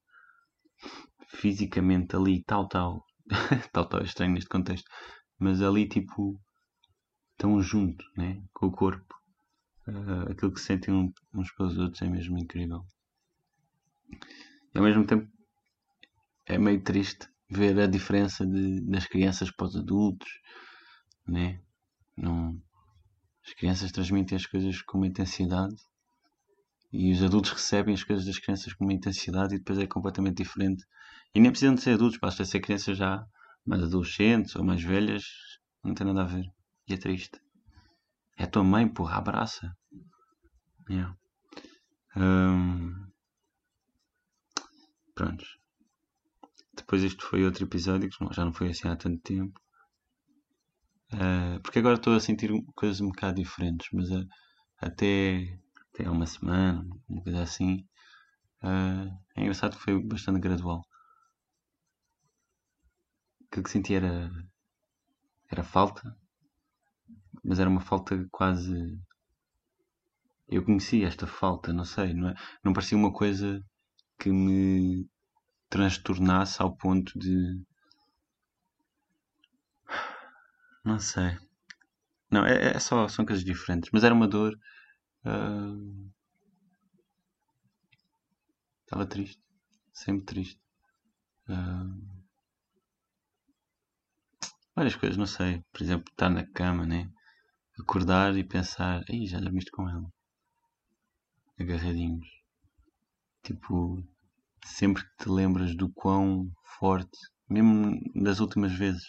fisicamente 1.28 2.16
ali, 2.16 2.42
tal, 2.44 2.68
tal. 2.68 3.04
tal, 3.72 3.86
tal, 3.86 4.00
é 4.00 4.04
estranho 4.04 4.32
neste 4.32 4.48
contexto. 4.48 4.88
Mas 5.38 5.62
ali, 5.62 5.88
tipo, 5.88 6.40
tão 7.36 7.60
junto, 7.60 8.04
né? 8.16 8.42
Com 8.52 8.66
o 8.66 8.72
corpo 8.72 9.21
uh, 9.88 10.30
aquilo 10.30 10.52
que 10.52 10.60
sentem 10.60 11.12
uns 11.34 11.52
pelos 11.52 11.78
outros 11.78 12.02
é 12.02 12.08
mesmo 12.08 12.38
incrível. 12.38 12.84
E 14.74 14.78
ao 14.78 14.84
mesmo 14.84 15.06
tempo 15.06 15.30
é 16.46 16.58
meio 16.58 16.82
triste 16.82 17.28
ver 17.48 17.78
a 17.78 17.86
diferença 17.86 18.46
de, 18.46 18.80
das 18.80 19.06
crianças 19.06 19.50
para 19.50 19.66
os 19.66 19.76
adultos, 19.76 20.28
né? 21.26 21.60
Não, 22.16 22.60
as 23.46 23.54
crianças 23.54 23.92
transmitem 23.92 24.36
as 24.36 24.46
coisas 24.46 24.80
com 24.82 24.98
uma 24.98 25.06
intensidade 25.06 25.76
e 26.92 27.10
os 27.10 27.22
adultos 27.22 27.52
recebem 27.52 27.94
as 27.94 28.04
coisas 28.04 28.26
das 28.26 28.38
crianças 28.38 28.72
com 28.74 28.84
uma 28.84 28.92
intensidade 28.92 29.54
e 29.54 29.58
depois 29.58 29.78
é 29.78 29.86
completamente 29.86 30.42
diferente. 30.42 30.84
E 31.34 31.40
nem 31.40 31.50
precisam 31.50 31.74
de 31.74 31.80
ser 31.80 31.94
adultos, 31.94 32.18
basta 32.18 32.44
ser 32.44 32.60
crianças 32.60 32.98
já 32.98 33.24
mais 33.64 33.82
adolescentes 33.82 34.54
ou 34.56 34.64
mais 34.64 34.82
velhas, 34.82 35.24
não 35.82 35.94
tem 35.94 36.06
nada 36.06 36.22
a 36.22 36.26
ver. 36.26 36.44
E 36.86 36.92
é 36.92 36.96
triste. 36.96 37.41
É 38.36 38.46
tua 38.46 38.64
mãe, 38.64 38.88
porra, 38.88 39.16
abraça. 39.16 39.76
Yeah. 40.88 41.16
Um, 42.16 43.06
pronto. 45.14 45.44
Depois 46.74 47.02
isto 47.02 47.24
foi 47.26 47.44
outro 47.44 47.64
episódio 47.64 48.08
que 48.08 48.34
já 48.34 48.44
não 48.44 48.52
foi 48.52 48.70
assim 48.70 48.88
há 48.88 48.96
tanto 48.96 49.20
tempo. 49.22 49.60
Uh, 51.12 51.60
porque 51.62 51.78
agora 51.78 51.96
estou 51.96 52.14
a 52.14 52.20
sentir 52.20 52.50
coisas 52.74 53.00
um 53.00 53.08
bocado 53.08 53.34
diferentes, 53.36 53.88
mas 53.92 54.10
uh, 54.10 54.26
até, 54.78 55.58
até 55.92 56.06
há 56.06 56.10
uma 56.10 56.26
semana, 56.26 56.82
uma 57.06 57.22
coisa 57.22 57.42
assim, 57.42 57.86
uh, 58.62 59.06
é 59.36 59.42
engraçado 59.42 59.76
que 59.76 59.82
foi 59.82 60.02
bastante 60.02 60.40
gradual. 60.40 60.82
Aquilo 63.46 63.64
que 63.64 63.70
senti 63.70 63.94
era, 63.94 64.30
era 65.50 65.62
falta, 65.62 66.16
mas 67.44 67.58
era 67.58 67.70
uma 67.70 67.80
falta 67.80 68.26
quase. 68.30 68.98
Eu 70.48 70.64
conhecia 70.64 71.06
esta 71.06 71.26
falta, 71.26 71.72
não 71.72 71.84
sei, 71.84 72.12
não, 72.14 72.28
é? 72.28 72.34
não 72.62 72.72
parecia 72.72 72.98
uma 72.98 73.12
coisa 73.12 73.64
que 74.18 74.30
me 74.30 75.08
transtornasse 75.68 76.60
ao 76.60 76.76
ponto 76.76 77.18
de. 77.18 77.62
Não 80.84 80.98
sei. 80.98 81.38
Não, 82.30 82.44
é, 82.46 82.74
é 82.76 82.78
só, 82.78 83.08
são 83.08 83.24
coisas 83.24 83.44
diferentes, 83.44 83.90
mas 83.92 84.04
era 84.04 84.14
uma 84.14 84.28
dor. 84.28 84.58
Uh... 85.24 86.10
Estava 88.84 89.06
triste, 89.06 89.40
sempre 89.92 90.24
triste. 90.24 90.60
Uh... 91.48 92.22
Várias 94.74 94.96
coisas, 94.96 95.16
não 95.16 95.26
sei. 95.26 95.62
Por 95.72 95.82
exemplo, 95.82 96.10
estar 96.10 96.30
na 96.30 96.46
cama, 96.46 96.86
né? 96.86 97.10
Acordar 97.78 98.36
e 98.36 98.44
pensar, 98.44 99.02
ei, 99.08 99.26
já 99.26 99.40
dormiste 99.40 99.70
com 99.70 99.88
ela. 99.88 100.08
Agarradinhos. 101.58 102.28
Tipo, 103.42 104.06
sempre 104.64 105.02
que 105.02 105.24
te 105.24 105.28
lembras 105.28 105.74
do 105.76 105.90
quão 105.92 106.50
forte, 106.78 107.18
mesmo 107.48 107.98
das 108.14 108.40
últimas 108.40 108.72
vezes, 108.72 109.04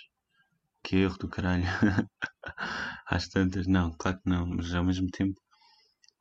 que 0.82 0.98
erro 0.98 1.18
do 1.18 1.30
caralho. 1.30 1.64
Às 3.06 3.28
tantas, 3.28 3.68
não, 3.68 3.92
claro 3.92 4.18
que 4.20 4.30
não, 4.30 4.48
mas 4.48 4.74
ao 4.74 4.84
mesmo 4.84 5.10
tempo, 5.10 5.40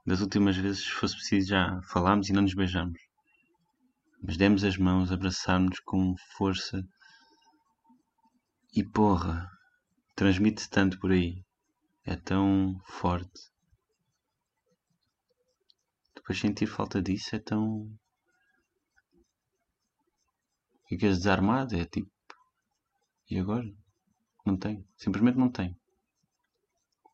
das 0.04 0.20
últimas 0.20 0.56
vezes, 0.56 0.84
se 0.84 0.90
fosse 0.90 1.14
preciso, 1.14 1.48
já 1.48 1.80
falámos 1.84 2.28
e 2.28 2.32
não 2.32 2.42
nos 2.42 2.54
beijamos. 2.54 3.00
Mas 4.22 4.36
demos 4.36 4.64
as 4.64 4.76
mãos, 4.76 5.10
abraçámos 5.10 5.80
com 5.80 6.14
força 6.36 6.82
e 8.74 8.84
porra, 8.84 9.48
transmite-se 10.14 10.68
tanto 10.70 10.98
por 10.98 11.12
aí 11.12 11.44
é 12.04 12.16
tão 12.16 12.80
forte. 12.84 13.50
Depois 16.14 16.38
sentir 16.38 16.66
falta 16.66 17.00
disso 17.02 17.36
é 17.36 17.38
tão. 17.38 17.92
ficas 20.88 21.18
desarmado, 21.18 21.74
é 21.76 21.84
tipo. 21.84 22.10
E 23.30 23.38
agora? 23.38 23.66
Não 24.44 24.56
tenho. 24.56 24.86
Simplesmente 24.96 25.38
não 25.38 25.50
tenho. 25.50 25.76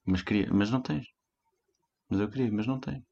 Mas 0.04 0.22
queria, 0.22 0.52
mas 0.52 0.70
não 0.70 0.82
tens. 0.82 1.06
Mas 2.08 2.20
eu 2.20 2.30
queria, 2.30 2.50
mas 2.50 2.66
não 2.66 2.80
tenho. 2.80 3.06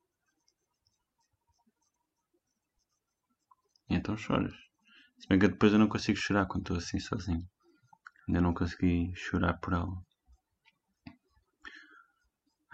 E 3.88 3.94
então 3.94 4.16
choras. 4.16 4.54
Se 5.18 5.28
bem 5.28 5.38
que 5.38 5.48
depois 5.48 5.72
eu 5.72 5.78
não 5.78 5.88
consigo 5.88 6.18
chorar 6.18 6.46
quando 6.46 6.62
estou 6.62 6.76
assim 6.76 6.98
sozinho. 6.98 7.48
Ainda 8.26 8.40
não 8.40 8.52
consegui 8.52 9.14
chorar 9.14 9.54
por 9.60 9.72
ela. 9.72 10.02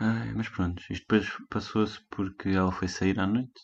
Ai, 0.04 0.32
mas 0.34 0.48
pronto, 0.48 0.82
isto 0.90 1.02
depois 1.02 1.28
passou-se 1.48 2.00
porque 2.10 2.48
ela 2.48 2.72
foi 2.72 2.88
sair 2.88 3.20
à 3.20 3.26
noite 3.26 3.60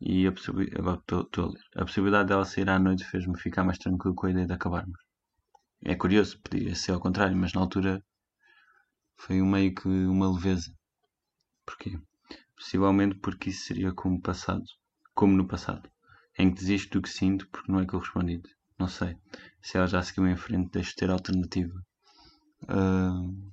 e 0.00 0.24
a, 0.24 0.30
possibilidade, 0.30 0.78
agora 0.80 1.00
estou 1.00 1.44
a 1.44 1.48
ler. 1.48 1.64
A 1.74 1.84
possibilidade 1.84 2.28
dela 2.28 2.44
sair 2.44 2.70
à 2.70 2.78
noite 2.78 3.04
fez-me 3.04 3.36
ficar 3.36 3.64
mais 3.64 3.76
tranquilo 3.76 4.14
com 4.14 4.26
a 4.26 4.30
ideia 4.30 4.46
de 4.46 4.52
acabarmos. 4.52 4.96
É 5.84 5.96
curioso, 5.96 6.40
podia 6.40 6.72
ser 6.76 6.92
ao 6.92 7.00
contrário, 7.00 7.36
mas 7.36 7.52
na 7.52 7.62
altura 7.62 8.00
foi 9.16 9.42
meio 9.42 9.74
que 9.74 9.88
uma 9.88 10.32
leveza. 10.32 10.72
Porquê? 11.66 11.98
Possivelmente 12.56 13.16
porque 13.16 13.50
isso 13.50 13.64
seria 13.64 13.92
como 13.92 14.22
passado, 14.22 14.62
como 15.14 15.36
no 15.36 15.48
passado, 15.48 15.90
em 16.38 16.48
que 16.48 16.60
desisto 16.60 16.92
do 16.92 17.02
que 17.02 17.08
sinto 17.08 17.48
porque 17.50 17.72
não 17.72 17.80
é 17.80 17.86
correspondido. 17.86 18.48
Não 18.78 18.86
sei. 18.86 19.16
Se 19.60 19.78
ela 19.78 19.88
já 19.88 20.00
seguiu 20.00 20.28
em 20.28 20.36
frente, 20.36 20.70
deixo 20.70 20.90
de 20.90 20.96
ter 20.96 21.10
alternativa. 21.10 21.74
Uh, 22.68 23.50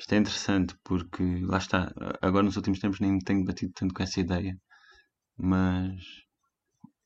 isto 0.00 0.14
é 0.14 0.16
interessante 0.16 0.74
porque, 0.82 1.22
lá 1.44 1.58
está, 1.58 1.92
agora 2.22 2.42
nos 2.42 2.56
últimos 2.56 2.78
tempos 2.78 3.00
nem 3.00 3.18
tenho 3.18 3.44
batido 3.44 3.72
tanto 3.74 3.92
com 3.92 4.02
essa 4.02 4.18
ideia, 4.18 4.58
mas 5.36 6.02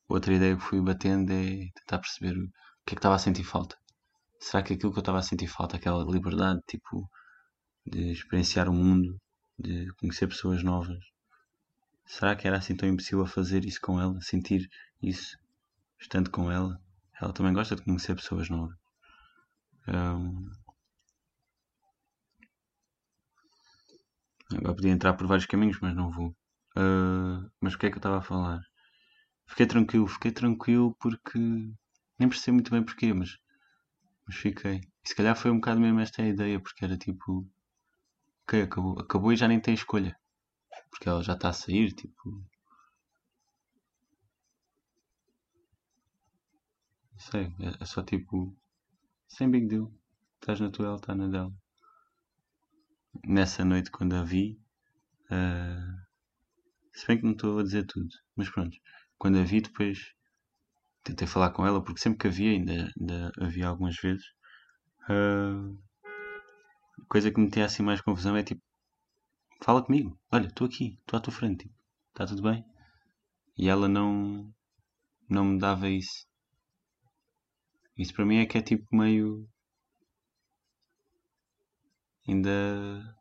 outra 0.08 0.32
ideia 0.32 0.56
que 0.56 0.62
fui 0.62 0.80
batendo 0.80 1.32
é 1.32 1.70
tentar 1.74 1.98
perceber 1.98 2.38
o 2.38 2.46
que 2.86 2.92
é 2.92 2.94
que 2.94 2.98
estava 3.00 3.16
a 3.16 3.18
sentir 3.18 3.42
falta. 3.42 3.76
Será 4.38 4.62
que 4.62 4.74
aquilo 4.74 4.92
que 4.92 4.98
eu 4.98 5.00
estava 5.00 5.18
a 5.18 5.22
sentir 5.22 5.48
falta, 5.48 5.76
aquela 5.76 6.04
liberdade, 6.04 6.60
tipo, 6.68 7.10
de 7.84 8.12
experienciar 8.12 8.68
o 8.68 8.72
mundo, 8.72 9.20
de 9.58 9.92
conhecer 9.94 10.28
pessoas 10.28 10.62
novas, 10.62 10.98
será 12.06 12.36
que 12.36 12.46
era 12.46 12.58
assim 12.58 12.76
tão 12.76 12.88
impossível 12.88 13.26
fazer 13.26 13.64
isso 13.64 13.80
com 13.80 14.00
ela, 14.00 14.20
sentir 14.20 14.68
isso, 15.02 15.36
estando 15.98 16.30
com 16.30 16.48
ela? 16.48 16.80
Ela 17.20 17.32
também 17.32 17.52
gosta 17.52 17.74
de 17.74 17.82
conhecer 17.82 18.14
pessoas 18.14 18.48
novas. 18.48 18.76
Um, 19.88 20.48
agora 24.56 24.75
podia 24.75 24.92
entrar 24.92 25.14
por 25.14 25.26
vários 25.26 25.46
caminhos, 25.46 25.78
mas 25.80 25.94
não 25.94 26.11
vou. 26.11 26.28
Uh, 26.76 27.50
mas 27.61 27.75
o 27.75 27.78
que 27.78 27.87
é 27.87 27.90
que 27.90 27.96
eu 27.96 28.00
estava 28.00 28.18
a 28.18 28.23
falar? 28.23 28.61
Fiquei 29.49 29.66
tranquilo, 29.66 30.06
fiquei 30.08 30.32
tranquilo 30.32 30.96
porque 31.00 31.38
nem 32.18 32.28
percebi 32.28 32.52
muito 32.54 32.70
bem 32.70 32.84
porquê, 32.84 33.12
mas, 33.12 33.38
mas 34.26 34.37
fiquei. 34.37 34.76
E 35.04 35.08
se 35.08 35.14
calhar 35.16 35.37
foi 35.37 35.50
um 35.50 35.56
bocado 35.56 35.80
mesmo 35.80 36.00
esta 36.00 36.23
a 36.23 36.28
ideia, 36.28 36.61
porque 36.61 36.84
era 36.84 36.96
tipo. 36.99 37.46
Ok, 38.44 38.62
acabou, 38.62 38.99
acabou 39.00 39.32
e 39.32 39.37
já 39.37 39.49
nem 39.49 39.61
tem 39.61 39.75
escolha. 39.75 40.16
Porque 40.90 41.08
ela 41.08 41.23
já 41.23 41.34
está 41.34 41.50
a 41.50 41.52
sair, 41.52 41.92
tipo. 41.92 42.44
sei, 47.18 47.46
é, 47.61 47.82
é 47.82 47.84
só 47.87 48.02
tipo. 48.04 48.56
Sem 49.28 49.50
big 49.50 49.66
deal. 49.68 49.92
Estás 50.40 50.61
na 50.61 50.70
tua, 50.70 50.87
ela 50.87 50.96
está 50.96 51.14
na 51.14 51.28
dela. 51.28 51.52
Nessa 53.23 53.64
noite, 53.64 53.90
quando 53.90 54.14
a 54.16 54.25
vi. 54.25 54.59
Uh, 55.30 56.04
se 56.92 57.06
bem 57.06 57.18
que 57.18 57.25
não 57.25 57.33
estou 57.33 57.59
a 57.59 57.62
dizer 57.62 57.87
tudo, 57.87 58.09
mas 58.37 58.50
pronto. 58.50 58.76
Quando 59.18 59.38
a 59.38 59.42
vi, 59.42 59.61
depois 59.61 60.14
tentei 61.02 61.26
falar 61.26 61.50
com 61.50 61.66
ela, 61.66 61.83
porque 61.85 62.00
sempre 62.00 62.18
que 62.18 62.26
havia, 62.26 62.50
ainda, 62.50 62.92
ainda 62.99 63.33
havia 63.38 63.68
algumas 63.68 63.97
vezes. 63.97 64.25
Uh, 65.09 65.78
coisa 67.09 67.30
que 67.30 67.38
me 67.38 67.47
metia 67.47 67.66
assim 67.66 67.83
mais 67.83 68.00
confusão 68.00 68.37
é 68.37 68.42
tipo: 68.42 68.62
fala 69.62 69.85
comigo, 69.85 70.18
olha, 70.33 70.47
estou 70.47 70.66
aqui, 70.66 70.99
estou 71.00 71.18
à 71.18 71.21
tua 71.21 71.33
frente, 71.33 71.64
tipo, 71.64 71.75
está 72.11 72.26
tudo 72.26 72.42
bem? 72.42 72.64
E 73.56 73.68
ela 73.68 73.88
não, 73.88 74.52
não 75.28 75.44
me 75.44 75.59
dava 75.59 75.88
isso. 75.88 76.26
Isso 77.97 78.12
para 78.14 78.26
mim 78.26 78.38
é 78.38 78.47
que 78.47 78.59
é 78.59 78.62
tipo 78.62 78.85
meio. 78.94 79.49
Ainda. 82.28 83.16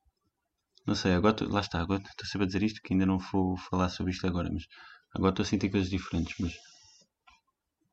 Não 0.85 0.95
sei, 0.95 1.13
agora 1.13 1.35
lá 1.47 1.61
está, 1.61 1.81
agora 1.81 2.01
estou 2.01 2.25
sempre 2.25 2.43
a 2.43 2.47
dizer 2.47 2.63
isto 2.63 2.81
que 2.81 2.93
ainda 2.93 3.05
não 3.05 3.17
vou 3.17 3.57
falar 3.57 3.89
sobre 3.89 4.11
isto 4.11 4.27
agora, 4.27 4.49
mas 4.51 4.67
agora 5.15 5.31
estou 5.31 5.43
a 5.43 5.47
sentir 5.47 5.69
coisas 5.69 5.89
diferentes. 5.89 6.35
Mas 6.39 6.53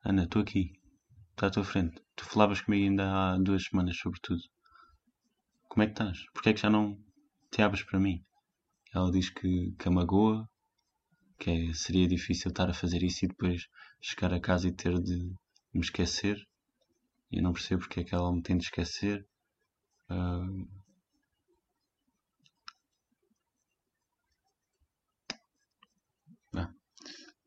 Ana, 0.05 0.25
estou 0.25 0.43
aqui, 0.43 0.73
está 1.31 1.49
à 1.49 1.51
tua 1.51 1.65
frente. 1.65 2.01
Tu 2.17 2.25
falavas 2.25 2.61
comigo 2.61 2.85
ainda 2.85 3.13
há 3.13 3.39
duas 3.39 3.65
semanas 3.65 3.97
sobre 3.97 4.19
tudo. 4.23 4.43
Como 5.69 5.83
é 5.83 5.87
que 5.87 5.93
estás? 5.93 6.19
Porquê 6.33 6.51
é 6.51 6.53
que 6.55 6.61
já 6.61 6.71
não 6.71 6.99
te 7.51 7.63
abres 7.63 7.85
para 7.85 8.01
mim? 8.01 8.25
Ela 8.95 9.11
diz 9.11 9.31
que, 9.31 9.73
que 9.79 9.89
a 9.89 9.91
magoa, 9.91 10.49
que 11.39 11.51
é, 11.51 11.73
seria 11.75 12.09
difícil 12.09 12.51
estar 12.51 12.69
a 12.69 12.75
fazer 12.75 13.03
isso 13.03 13.25
e 13.25 13.29
depois 13.29 13.69
chegar 14.01 14.35
a 14.35 14.41
casa 14.41 14.69
e 14.69 14.73
ter 14.73 14.99
de 15.01 15.17
me 15.73 15.81
esquecer. 15.81 16.37
E 17.31 17.39
eu 17.39 17.43
não 17.43 17.53
percebo 17.53 17.83
porque 17.83 18.01
é 18.01 18.05
que 18.05 18.15
ela 18.15 18.33
me 18.35 18.43
tem 18.43 18.57
de 18.57 18.65
esquecer. 18.65 19.25
Uh... 20.11 20.80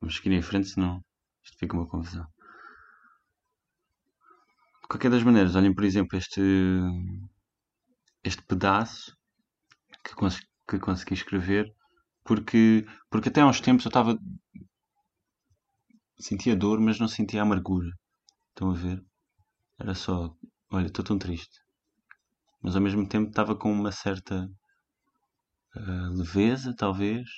vamos 0.03 0.17
seguir 0.17 0.33
em 0.33 0.41
frente, 0.41 0.67
senão 0.67 1.01
isto 1.41 1.57
fica 1.57 1.77
uma 1.77 1.87
confusão. 1.87 2.27
De 4.81 4.87
qualquer 4.89 5.09
das 5.09 5.23
maneiras, 5.23 5.55
olhem 5.55 5.73
por 5.73 5.85
exemplo 5.85 6.17
este, 6.17 6.41
este 8.21 8.41
pedaço 8.43 9.15
que, 10.03 10.13
cons 10.13 10.39
que 10.69 10.77
consegui 10.77 11.13
escrever, 11.13 11.73
porque, 12.25 12.85
porque 13.09 13.29
até 13.29 13.39
há 13.41 13.47
uns 13.47 13.61
tempos 13.61 13.85
eu 13.85 13.89
estava. 13.89 14.17
sentia 16.19 16.55
dor, 16.55 16.81
mas 16.81 16.99
não 16.99 17.07
sentia 17.07 17.41
amargura. 17.41 17.89
Estão 18.49 18.71
a 18.71 18.73
ver? 18.73 19.01
Era 19.79 19.95
só, 19.95 20.35
olha, 20.69 20.87
estou 20.87 21.03
tão 21.03 21.17
triste. 21.17 21.59
Mas 22.61 22.75
ao 22.75 22.81
mesmo 22.81 23.07
tempo 23.07 23.29
estava 23.29 23.55
com 23.55 23.71
uma 23.71 23.91
certa 23.91 24.49
uh, 25.75 26.09
leveza, 26.13 26.75
talvez. 26.77 27.29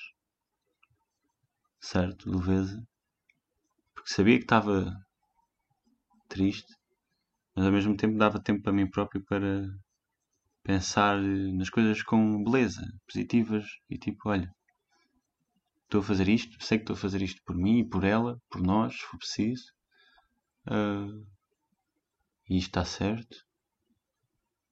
Certo, 1.92 2.32
leveza. 2.32 2.84
Porque 3.94 4.10
sabia 4.12 4.39
que 4.39 4.44
estava 4.44 4.92
triste, 6.27 6.74
mas 7.56 7.63
ao 7.63 7.72
mesmo 7.72 7.96
tempo 7.96 8.18
dava 8.18 8.42
tempo 8.42 8.63
para 8.63 8.74
mim 8.74 8.89
próprio 8.89 9.24
para 9.24 9.70
pensar 10.63 11.22
nas 11.22 11.70
coisas 11.70 12.01
com 12.01 12.44
beleza, 12.44 12.82
positivas 13.06 13.65
e 13.88 14.00
tipo, 14.00 14.30
olha, 14.30 14.51
estou 15.84 16.01
a 16.01 16.04
fazer 16.04 16.27
isto, 16.27 16.58
sei 16.63 16.80
que 16.80 16.84
estou 16.86 16.96
a 16.96 17.00
fazer 17.00 17.22
isto 17.22 17.39
por 17.46 17.56
mim 17.56 17.82
e 17.82 17.88
por 17.88 18.04
ela, 18.04 18.42
por 18.50 18.63
nós, 18.63 18.96
se 18.96 19.06
for 19.06 19.20
preciso. 19.20 19.72
Uh, 20.65 21.24
e 22.50 22.58
isto 22.58 22.70
está 22.70 22.84
certo. 22.84 23.38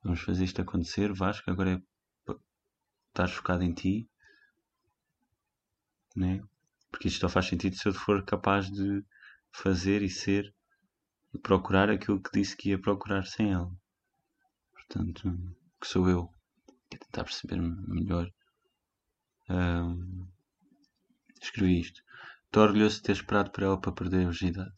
Vamos 0.03 0.22
fazer 0.22 0.46
isto 0.46 0.60
acontecer, 0.63 1.13
Vasco. 1.13 1.51
Agora 1.51 1.74
é 1.74 2.34
estar 3.10 3.27
focado 3.29 3.63
em 3.63 3.72
ti, 3.72 4.10
né? 6.15 6.41
Porque 6.94 7.08
isto 7.08 7.22
só 7.22 7.28
faz 7.28 7.48
sentido 7.48 7.76
se 7.76 7.88
eu 7.88 7.94
for 7.94 8.24
capaz 8.24 8.70
de 8.70 9.04
fazer 9.52 10.04
e 10.04 10.10
ser 10.12 10.54
e 11.34 11.40
procurar 11.40 11.90
aquilo 11.90 12.22
que 12.22 12.30
disse 12.32 12.56
que 12.56 12.70
ia 12.70 12.80
procurar 12.80 13.26
sem 13.26 13.52
ela. 13.52 13.76
Portanto, 14.72 15.56
que 15.82 15.88
sou 15.88 16.08
eu. 16.08 16.30
a 16.70 16.98
tentar 16.98 17.24
perceber 17.24 17.60
melhor. 17.60 18.32
Um, 19.50 20.28
escrevi 21.42 21.80
isto. 21.80 22.00
Estou 22.46 22.62
orgulhoso 22.62 22.98
de 22.98 23.02
ter 23.02 23.14
esperado 23.14 23.50
por 23.50 23.64
ela 23.64 23.82
para 23.82 23.92
perder 23.92 24.28
a 24.28 24.30
virgindade. 24.30 24.76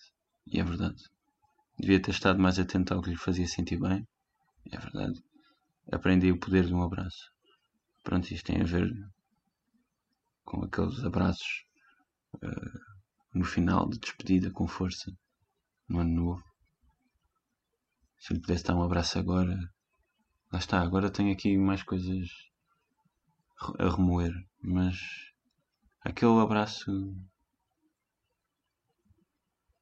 E 0.48 0.62
é 0.62 0.64
verdade. 0.64 1.04
Devia 1.78 2.02
ter 2.02 2.12
estado 2.12 2.40
mais 2.40 2.58
atento 2.58 2.94
ao 2.94 3.02
que 3.02 3.10
lhe 3.10 3.18
fazia 3.18 3.46
sentir 3.46 3.78
bem. 3.78 4.08
É 4.72 4.78
verdade. 4.78 5.22
Aprendi 5.92 6.32
o 6.32 6.40
poder 6.40 6.66
de 6.66 6.74
um 6.74 6.82
abraço. 6.82 7.30
Pronto, 8.06 8.32
isto 8.32 8.46
tem 8.46 8.62
a 8.62 8.66
ver 8.66 8.90
com 10.46 10.64
aqueles 10.64 11.04
abraços 11.04 11.65
uh, 12.44 12.80
no 13.34 13.44
final 13.44 13.90
de 13.90 14.00
despedida 14.00 14.52
com 14.52 14.68
força 14.68 15.12
no 15.88 16.00
ano 16.00 16.14
novo. 16.14 16.44
Se 18.18 18.34
lhe 18.34 18.40
pudesse 18.40 18.64
dar 18.64 18.76
um 18.76 18.84
abraço 18.84 19.20
agora, 19.20 19.56
lá 20.52 20.60
está. 20.60 20.82
Agora 20.82 21.12
tenho 21.12 21.32
aqui 21.32 21.58
mais 21.58 21.84
coisas 21.84 22.28
a 23.80 23.90
remoer, 23.90 24.34
mas 24.62 24.98
aquele 26.02 26.40
abraço 26.40 26.92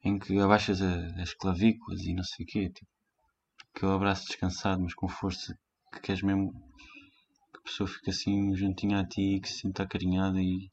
em 0.04 0.20
que 0.20 0.38
abaixas 0.40 0.82
as 0.82 1.34
clavículas 1.34 2.02
e 2.02 2.14
não 2.14 2.24
sei 2.24 2.46
o 2.46 2.48
quê, 2.48 2.70
tipo, 2.70 2.92
aquele 3.74 3.94
abraço 3.94 4.28
descansado, 4.28 4.82
mas 4.82 4.94
com 4.94 5.08
força, 5.08 5.58
que 5.94 6.02
queres 6.02 6.22
mesmo 6.22 6.52
que 6.52 7.60
a 7.60 7.62
pessoa 7.64 7.88
fique 7.88 8.10
assim 8.10 8.54
juntinha 8.56 9.00
a 9.00 9.08
ti, 9.08 9.40
que 9.42 9.48
se 9.48 9.60
sinta 9.60 9.84
acarinhada 9.84 10.42
e 10.42 10.70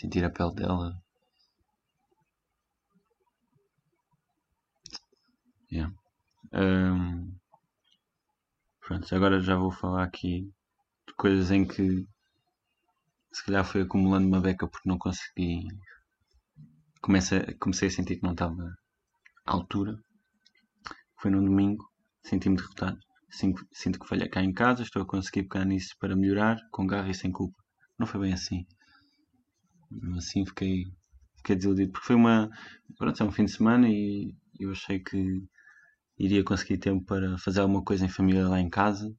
sentir 0.00 0.24
a 0.24 0.30
pele 0.30 0.54
dela. 0.54 1.02
Yeah. 5.70 5.94
Um, 6.52 7.32
pronto, 8.80 9.14
agora 9.14 9.40
já 9.40 9.56
vou 9.56 9.70
falar 9.70 10.04
aqui 10.04 10.50
de 11.06 11.14
coisas 11.16 11.50
em 11.50 11.66
que 11.66 12.06
se 13.30 13.44
calhar 13.44 13.64
fui 13.64 13.82
acumulando 13.82 14.26
uma 14.26 14.40
beca 14.40 14.66
porque 14.66 14.88
não 14.88 14.98
consegui. 14.98 15.68
Comecei, 17.02 17.54
comecei 17.54 17.88
a 17.88 17.90
sentir 17.90 18.16
que 18.16 18.22
não 18.22 18.32
estava 18.32 18.74
à 19.46 19.52
altura. 19.52 19.98
Foi 21.20 21.30
num 21.30 21.44
domingo, 21.44 21.84
senti-me 22.22 22.56
derrotado. 22.56 22.98
Sinto, 23.30 23.66
sinto 23.70 24.00
que 24.00 24.08
falha 24.08 24.28
cá 24.28 24.42
em 24.42 24.52
casa, 24.52 24.82
estou 24.82 25.02
a 25.02 25.06
conseguir 25.06 25.44
pegar 25.44 25.66
nisso 25.66 25.94
para 26.00 26.16
melhorar, 26.16 26.58
com 26.72 26.86
garra 26.86 27.10
e 27.10 27.14
sem 27.14 27.30
culpa. 27.30 27.62
Não 27.98 28.06
foi 28.06 28.20
bem 28.22 28.32
assim. 28.32 28.66
Assim 30.16 30.44
fiquei, 30.46 30.84
fiquei 31.38 31.56
desiludido, 31.56 31.92
porque 31.92 32.06
foi 32.06 32.16
uma. 32.16 32.50
Pronto, 32.96 33.22
é 33.22 33.26
um 33.26 33.32
fim 33.32 33.44
de 33.44 33.52
semana 33.52 33.88
e 33.88 34.34
eu 34.58 34.70
achei 34.72 35.00
que 35.00 35.42
iria 36.18 36.44
conseguir 36.44 36.78
tempo 36.78 37.04
para 37.04 37.38
fazer 37.38 37.60
alguma 37.60 37.82
coisa 37.84 38.04
em 38.04 38.08
família 38.08 38.48
lá 38.48 38.60
em 38.60 38.68
casa 38.70 39.14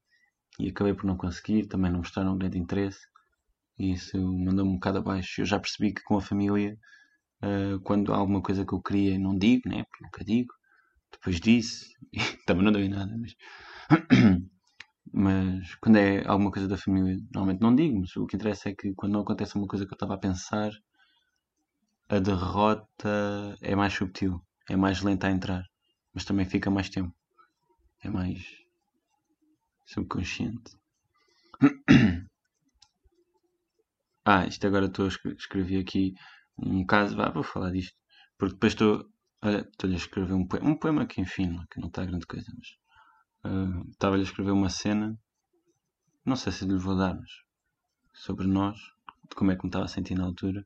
e 0.60 0.70
acabei 0.70 0.94
por 0.94 1.06
não 1.06 1.18
conseguir, 1.18 1.68
também 1.68 1.92
não 1.92 2.00
mostraram 2.00 2.38
grande 2.38 2.60
interesse 2.60 3.00
e 3.80 3.94
isso 3.94 4.18
mandou-me 4.18 4.72
um 4.72 4.76
bocado 4.76 5.00
abaixo. 5.00 5.42
Eu 5.42 5.46
já 5.46 5.60
percebi 5.60 5.94
que 5.94 6.04
com 6.04 6.18
a 6.18 6.22
família, 6.22 6.78
uh, 7.44 7.80
quando 7.82 8.14
há 8.14 8.18
alguma 8.18 8.42
coisa 8.42 8.66
que 8.66 8.74
eu 8.74 8.82
queria 8.82 9.18
não 9.20 9.38
digo, 9.38 9.68
né? 9.70 9.84
porque 9.86 10.04
nunca 10.04 10.24
digo, 10.26 10.54
depois 11.12 11.40
disse, 11.40 11.88
também 12.46 12.64
não 12.64 12.72
deu 12.72 12.84
em 12.84 12.90
nada, 12.90 13.16
mas, 13.18 13.36
mas 15.14 15.76
quando 15.76 15.98
é 15.98 16.26
alguma 16.28 16.52
coisa 16.52 16.68
da 16.68 16.78
família, 16.78 17.18
normalmente 17.34 17.62
não 17.62 17.76
digo, 17.76 18.00
mas 18.00 18.16
o 18.16 18.26
que 18.26 18.36
interessa 18.36 18.70
é 18.70 18.76
que 18.76 18.94
quando 18.94 19.14
não 19.14 19.22
acontece 19.22 19.56
uma 19.56 19.68
coisa 19.68 19.86
que 19.86 19.94
eu 19.94 19.96
estava 19.96 20.16
a 20.16 20.18
pensar, 20.18 20.72
a 22.10 22.20
derrota 22.20 23.58
é 23.62 23.76
mais 23.76 23.94
subtil, 23.94 24.42
é 24.70 24.76
mais 24.76 25.02
lenta 25.02 25.28
a 25.28 25.32
entrar, 25.32 25.64
mas 26.14 26.26
também 26.26 26.46
fica 26.46 26.70
mais 26.70 26.90
tempo, 26.90 27.14
é 28.04 28.10
mais 28.10 28.44
subconsciente. 29.86 30.78
Ah, 34.24 34.46
isto 34.46 34.68
agora 34.68 34.86
estou 34.86 35.06
a 35.06 35.08
escrever 35.08 35.80
aqui 35.80 36.14
um 36.56 36.86
caso, 36.86 37.16
vá, 37.18 37.32
vou 37.32 37.42
falar 37.42 37.72
disto, 37.72 37.96
porque 38.38 38.54
depois 38.54 38.74
estou, 38.74 39.04
olha, 39.42 39.68
estou-lhe 39.68 39.96
a 39.96 39.98
escrever 39.98 40.34
um 40.34 40.48
poema, 40.48 40.70
um 40.70 40.78
poema 40.78 41.08
que 41.08 41.20
enfim, 41.20 41.58
que 41.72 41.80
não 41.80 41.88
está 41.88 42.06
grande 42.06 42.28
coisa, 42.28 42.46
mas 42.56 42.68
estava-lhe 43.92 44.22
a 44.22 44.26
escrever 44.26 44.52
uma 44.52 44.70
cena, 44.70 45.18
não 46.26 46.36
sei 46.36 46.52
se 46.52 46.66
lhe 46.66 46.78
vou 46.78 46.96
dar, 46.96 47.16
mas 47.16 47.30
sobre 48.14 48.48
nós, 48.48 48.78
de 49.30 49.36
como 49.36 49.52
é 49.52 49.56
que 49.56 49.64
me 49.64 49.70
estava 49.70 49.86
a 49.86 49.88
sentir 49.88 50.16
na 50.16 50.26
altura, 50.26 50.66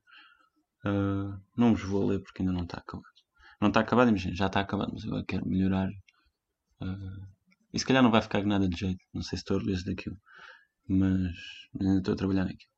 uh, 0.84 1.40
não 1.56 1.74
vos 1.74 1.82
vou 1.82 2.06
ler 2.06 2.20
porque 2.20 2.42
ainda 2.42 2.52
não 2.52 2.64
está 2.64 2.78
acabado. 2.78 3.16
Não 3.60 3.68
está 3.68 3.80
acabado, 3.80 4.08
imagina, 4.08 4.34
já 4.34 4.46
está 4.46 4.60
acabado, 4.60 4.92
mas 4.92 5.04
eu 5.04 5.24
quero 5.24 5.48
melhorar. 5.48 5.88
Uh, 6.80 7.26
e 7.72 7.78
se 7.78 7.86
calhar 7.86 8.02
não 8.02 8.10
vai 8.10 8.20
ficar 8.20 8.44
nada 8.44 8.68
de 8.68 8.76
jeito, 8.76 9.02
não 9.14 9.22
sei 9.22 9.38
se 9.38 9.42
estou 9.42 9.58
ler 9.58 9.82
daquilo, 9.84 10.18
mas 10.88 11.36
ainda 11.80 11.98
estou 11.98 12.14
a 12.14 12.16
trabalhar 12.16 12.44
naquilo. 12.44 12.70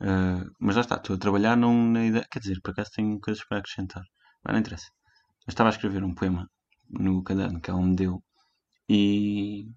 Uh, 0.00 0.50
mas 0.60 0.76
lá 0.76 0.82
está, 0.82 0.96
estou 0.96 1.16
a 1.16 1.18
trabalhar 1.18 1.56
num, 1.56 1.90
na 1.90 2.04
ideia. 2.04 2.26
Quer 2.30 2.40
dizer, 2.40 2.60
por 2.60 2.72
acaso 2.72 2.90
tenho 2.94 3.18
coisas 3.20 3.42
para 3.44 3.58
acrescentar. 3.58 4.04
Mas 4.44 4.52
não 4.52 4.60
interessa. 4.60 4.90
Eu 5.46 5.50
estava 5.50 5.70
a 5.70 5.72
escrever 5.72 6.04
um 6.04 6.14
poema 6.14 6.50
no 6.90 7.22
caderno 7.22 7.60
que 7.60 7.70
ela 7.70 7.80
me 7.80 7.96
deu 7.96 8.22
e. 8.88 9.68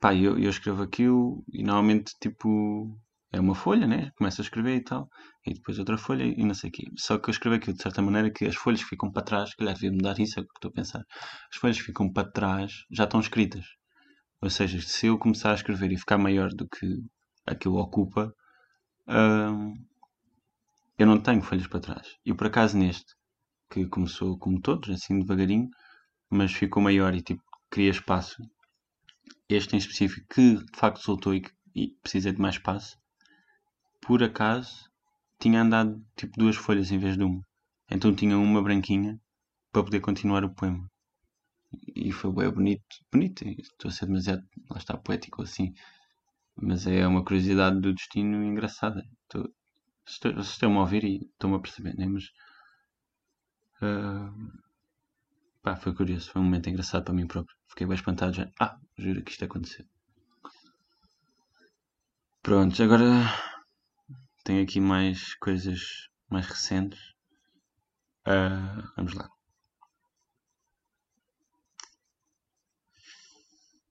pá, 0.00 0.14
eu, 0.14 0.38
eu 0.38 0.50
escrevo 0.50 0.82
aquilo 0.82 1.44
e 1.52 1.62
normalmente 1.62 2.12
tipo. 2.20 2.98
é 3.32 3.40
uma 3.40 3.54
folha, 3.54 3.86
né? 3.86 4.10
Começo 4.16 4.40
a 4.40 4.44
escrever 4.44 4.76
e 4.76 4.84
tal. 4.84 5.08
E 5.46 5.54
depois 5.54 5.78
outra 5.78 5.98
folha 5.98 6.24
e 6.24 6.44
não 6.44 6.54
sei 6.54 6.70
o 6.70 6.72
quê. 6.72 6.84
Só 6.96 7.18
que 7.18 7.28
eu 7.30 7.32
escrevo 7.32 7.56
aquilo 7.56 7.76
de 7.76 7.82
certa 7.82 8.02
maneira 8.02 8.30
que 8.30 8.44
as 8.46 8.56
folhas 8.56 8.82
que 8.82 8.90
ficam 8.90 9.10
para 9.12 9.22
trás, 9.24 9.50
que 9.50 9.58
calhar 9.58 9.74
devia 9.74 9.92
mudar 9.92 10.18
isso, 10.20 10.38
é 10.38 10.42
o 10.42 10.46
que 10.46 10.52
estou 10.56 10.70
a 10.70 10.74
pensar. 10.74 11.04
As 11.52 11.58
folhas 11.58 11.78
que 11.78 11.84
ficam 11.84 12.12
para 12.12 12.30
trás 12.30 12.72
já 12.90 13.04
estão 13.04 13.20
escritas. 13.20 13.64
Ou 14.42 14.50
seja, 14.50 14.80
se 14.80 15.06
eu 15.06 15.18
começar 15.18 15.52
a 15.52 15.54
escrever 15.54 15.92
e 15.92 15.98
ficar 15.98 16.18
maior 16.18 16.50
do 16.50 16.68
que 16.68 16.86
aquilo 17.46 17.76
ocupa 17.78 18.32
Uh, 19.08 19.72
eu 20.98 21.06
não 21.06 21.20
tenho 21.20 21.42
folhas 21.42 21.66
para 21.66 21.80
trás. 21.80 22.16
E 22.24 22.34
por 22.34 22.48
acaso 22.48 22.76
neste, 22.76 23.14
que 23.70 23.86
começou 23.86 24.38
como 24.38 24.60
todos, 24.60 24.90
assim 24.90 25.20
devagarinho, 25.20 25.68
mas 26.30 26.52
ficou 26.52 26.82
maior 26.82 27.14
e 27.14 27.22
tipo 27.22 27.42
queria 27.76 27.90
espaço. 27.90 28.42
Este 29.50 29.76
em 29.76 29.78
específico, 29.78 30.26
que 30.34 30.56
de 30.56 30.78
facto 30.78 31.02
soltou 31.02 31.34
e, 31.34 31.44
e 31.74 31.88
precisei 32.02 32.32
de 32.32 32.40
mais 32.40 32.54
espaço, 32.54 32.98
por 34.00 34.22
acaso 34.22 34.90
tinha 35.38 35.60
andado 35.60 36.02
tipo 36.16 36.32
duas 36.38 36.56
folhas 36.56 36.90
em 36.90 36.98
vez 36.98 37.18
de 37.18 37.22
uma. 37.22 37.46
Então 37.90 38.14
tinha 38.14 38.38
uma 38.38 38.62
branquinha 38.62 39.20
para 39.70 39.84
poder 39.84 40.00
continuar 40.00 40.42
o 40.42 40.54
poema. 40.54 40.90
E 41.94 42.10
foi 42.12 42.32
bem 42.32 42.50
bonito. 42.50 42.96
Bonito, 43.12 43.44
estou 43.46 43.90
a 43.90 43.92
ser 43.92 44.06
demasiado, 44.06 44.42
lá 44.70 44.78
está, 44.78 44.96
poético 44.96 45.42
assim. 45.42 45.74
Mas 46.56 46.86
é 46.86 47.06
uma 47.06 47.22
curiosidade 47.22 47.78
do 47.78 47.92
destino 47.92 48.42
engraçada. 48.42 49.06
Estou, 49.22 49.52
estão-me 50.40 50.78
a 50.78 50.80
ouvir 50.80 51.04
e 51.04 51.16
estão-me 51.26 51.56
a 51.56 51.60
perceber, 51.60 51.94
né? 51.94 52.06
Mas. 52.06 52.24
Uh, 53.82 54.65
pá, 55.66 55.74
foi 55.74 55.92
curioso. 55.92 56.30
Foi 56.30 56.40
um 56.40 56.44
momento 56.44 56.68
engraçado 56.68 57.04
para 57.04 57.12
mim 57.12 57.26
próprio. 57.26 57.56
Fiquei 57.68 57.86
bem 57.88 57.96
espantado 57.96 58.32
já. 58.32 58.48
Ah, 58.60 58.78
juro 58.96 59.24
que 59.24 59.32
isto 59.32 59.44
aconteceu. 59.44 59.84
Pronto, 62.40 62.80
agora 62.80 63.04
tenho 64.44 64.62
aqui 64.62 64.80
mais 64.80 65.34
coisas 65.34 65.80
mais 66.30 66.46
recentes. 66.46 67.00
Uh, 68.28 68.92
vamos 68.96 69.14
lá. 69.14 69.28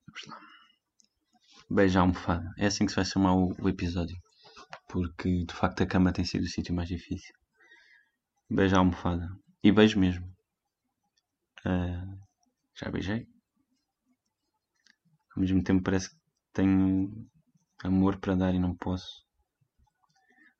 Vamos 0.07 0.27
lá. 0.27 0.39
Beijo 1.69 1.99
à 1.99 2.01
almofada. 2.03 2.53
É 2.57 2.67
assim 2.67 2.85
que 2.85 2.91
se 2.91 2.95
vai 2.95 3.03
chamar 3.03 3.33
o, 3.35 3.53
o 3.59 3.67
episódio. 3.67 4.15
Porque 4.87 5.43
de 5.43 5.53
facto 5.53 5.83
a 5.83 5.85
cama 5.85 6.13
tem 6.13 6.23
sido 6.23 6.43
o 6.43 6.47
sítio 6.47 6.73
mais 6.73 6.87
difícil. 6.87 7.35
Beijo 8.49 8.75
à 8.77 8.79
almofada. 8.79 9.27
E 9.61 9.73
beijo 9.73 9.99
mesmo. 9.99 10.34
Uh, 11.65 12.19
já 12.75 12.91
beijei. 12.91 13.27
Ao 15.35 15.41
mesmo 15.41 15.63
tempo 15.63 15.83
parece 15.83 16.11
que 16.11 16.17
tenho 16.53 17.27
amor 17.83 18.19
para 18.19 18.35
dar 18.35 18.53
e 18.53 18.59
não 18.59 18.75
posso. 18.75 19.25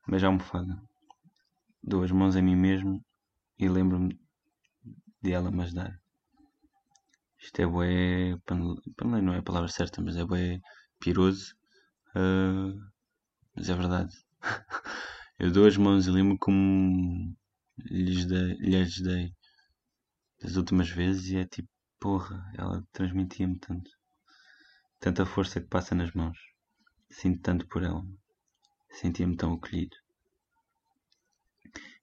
Beijo 0.08 0.26
à 0.26 0.28
almofada. 0.28 0.82
Dou 1.82 2.02
as 2.02 2.10
mãos 2.10 2.34
a 2.34 2.42
mim 2.42 2.56
mesmo 2.56 3.04
e 3.58 3.68
lembro-me 3.68 4.18
de 5.22 5.32
ela 5.32 5.50
mas 5.50 5.72
dar. 5.72 5.96
Isto 7.38 7.62
é 7.62 7.66
bué. 7.66 8.36
Paneleiro 8.44 9.26
não 9.26 9.34
é 9.34 9.38
a 9.38 9.42
palavra 9.42 9.68
certa, 9.68 10.02
mas 10.02 10.16
é 10.16 10.24
bué 10.24 10.60
piroso. 10.98 11.54
Uh, 12.16 12.74
mas 13.54 13.68
é 13.68 13.74
verdade. 13.74 14.12
eu 15.38 15.52
dou 15.52 15.66
as 15.66 15.76
mãos 15.76 16.06
e 16.06 16.10
lembro 16.10 16.36
como 16.38 17.36
lhes 17.78 18.26
dei, 18.26 18.54
lhes 18.54 19.00
dei 19.00 19.35
das 20.40 20.56
últimas 20.56 20.88
vezes 20.88 21.30
e 21.30 21.36
é 21.38 21.46
tipo, 21.46 21.68
porra, 21.98 22.50
ela 22.56 22.86
transmitia-me 22.92 23.58
tanto. 23.58 23.90
Tanta 25.00 25.26
força 25.26 25.60
que 25.60 25.68
passa 25.68 25.94
nas 25.94 26.12
mãos. 26.12 26.38
Sinto 27.10 27.42
tanto 27.42 27.66
por 27.66 27.82
ela. 27.82 28.04
Sentia-me 28.90 29.36
tão 29.36 29.54
acolhido. 29.54 29.96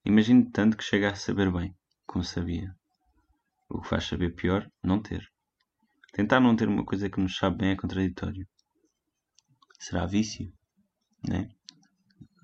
Imagino 0.06 0.52
tanto 0.52 0.78
que 0.78 0.84
chega 0.84 1.12
a 1.12 1.16
saber 1.16 1.52
bem, 1.52 1.76
como 2.06 2.24
sabia. 2.24 2.76
O 3.70 3.82
que 3.82 3.88
faz 3.88 4.06
saber 4.06 4.36
pior, 4.36 4.70
não 4.84 5.02
ter. 5.02 5.32
Tentar 6.12 6.40
não 6.40 6.56
ter 6.56 6.68
uma 6.68 6.86
coisa 6.86 7.10
que 7.10 7.20
nos 7.20 7.38
sabe 7.38 7.58
bem 7.58 7.72
é 7.72 7.76
contraditório 7.76 8.48
será 9.84 10.06
vício, 10.06 10.52
né? 11.28 11.50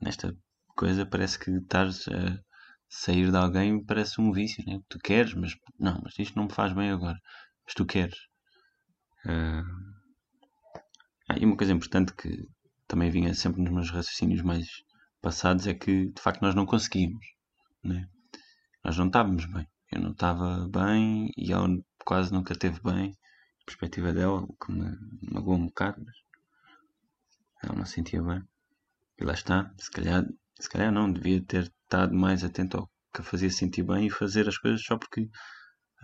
Nesta 0.02 0.36
coisa 0.76 1.06
parece 1.06 1.40
que 1.40 1.52
estás 1.52 2.06
a 2.10 2.44
sair 2.90 3.30
de 3.32 3.38
alguém 3.38 3.84
parece 3.84 4.20
um 4.20 4.32
vício, 4.32 4.64
né? 4.66 4.82
Tu 4.90 4.98
queres, 5.00 5.34
mas 5.36 5.56
não, 5.80 6.02
mas 6.04 6.18
isto 6.18 6.36
não 6.36 6.46
me 6.46 6.54
faz 6.54 6.74
bem 6.74 6.90
agora. 6.90 7.20
Mas 7.66 7.76
tu 7.76 7.86
queres. 7.86 8.18
Uh... 9.26 10.00
Ah, 11.30 11.38
e 11.40 11.46
uma 11.46 11.56
coisa 11.56 11.72
importante 11.72 12.14
que 12.14 12.48
também 12.88 13.12
vinha 13.12 13.34
sempre 13.36 13.62
nos 13.62 13.72
meus 13.72 13.92
raciocínios 13.92 14.42
mais 14.42 14.68
passados 15.22 15.68
é 15.68 15.76
que 15.76 16.08
de 16.08 16.22
facto 16.22 16.42
nós 16.42 16.56
não 16.56 16.66
conseguimos, 16.66 17.24
né? 17.84 18.10
Nós 18.84 18.98
não 18.98 19.08
estávamos 19.08 19.46
bem. 19.46 19.68
Eu 19.92 20.02
não 20.02 20.12
estava 20.12 20.68
bem 20.70 21.32
e 21.38 21.52
ela 21.52 21.68
quase 22.04 22.34
nunca 22.34 22.54
esteve 22.54 22.80
bem. 22.82 23.16
A 23.62 23.66
perspectiva 23.66 24.12
dela, 24.12 24.42
o 24.42 24.54
que 24.54 24.72
me 24.72 24.98
magoou 25.32 25.58
um 25.58 25.68
bocado, 25.68 26.04
mas 26.04 26.16
ela 27.64 27.78
não 27.78 27.86
sentia 27.86 28.24
bem. 28.24 28.42
E 29.20 29.24
lá 29.24 29.34
está, 29.34 29.72
se 29.78 29.92
calhar, 29.92 30.26
se 30.60 30.70
calhar 30.70 30.92
não, 30.92 31.12
devia 31.12 31.44
ter 31.44 31.72
estado 31.90 32.14
mais 32.14 32.44
atento 32.44 32.78
ao 32.78 32.90
que 33.14 33.22
a 33.22 33.24
fazia 33.24 33.50
sentir 33.50 33.82
bem 33.82 34.06
e 34.06 34.12
fazer 34.12 34.48
as 34.48 34.58
coisas 34.60 34.84
só 34.84 34.96
porque 34.96 35.28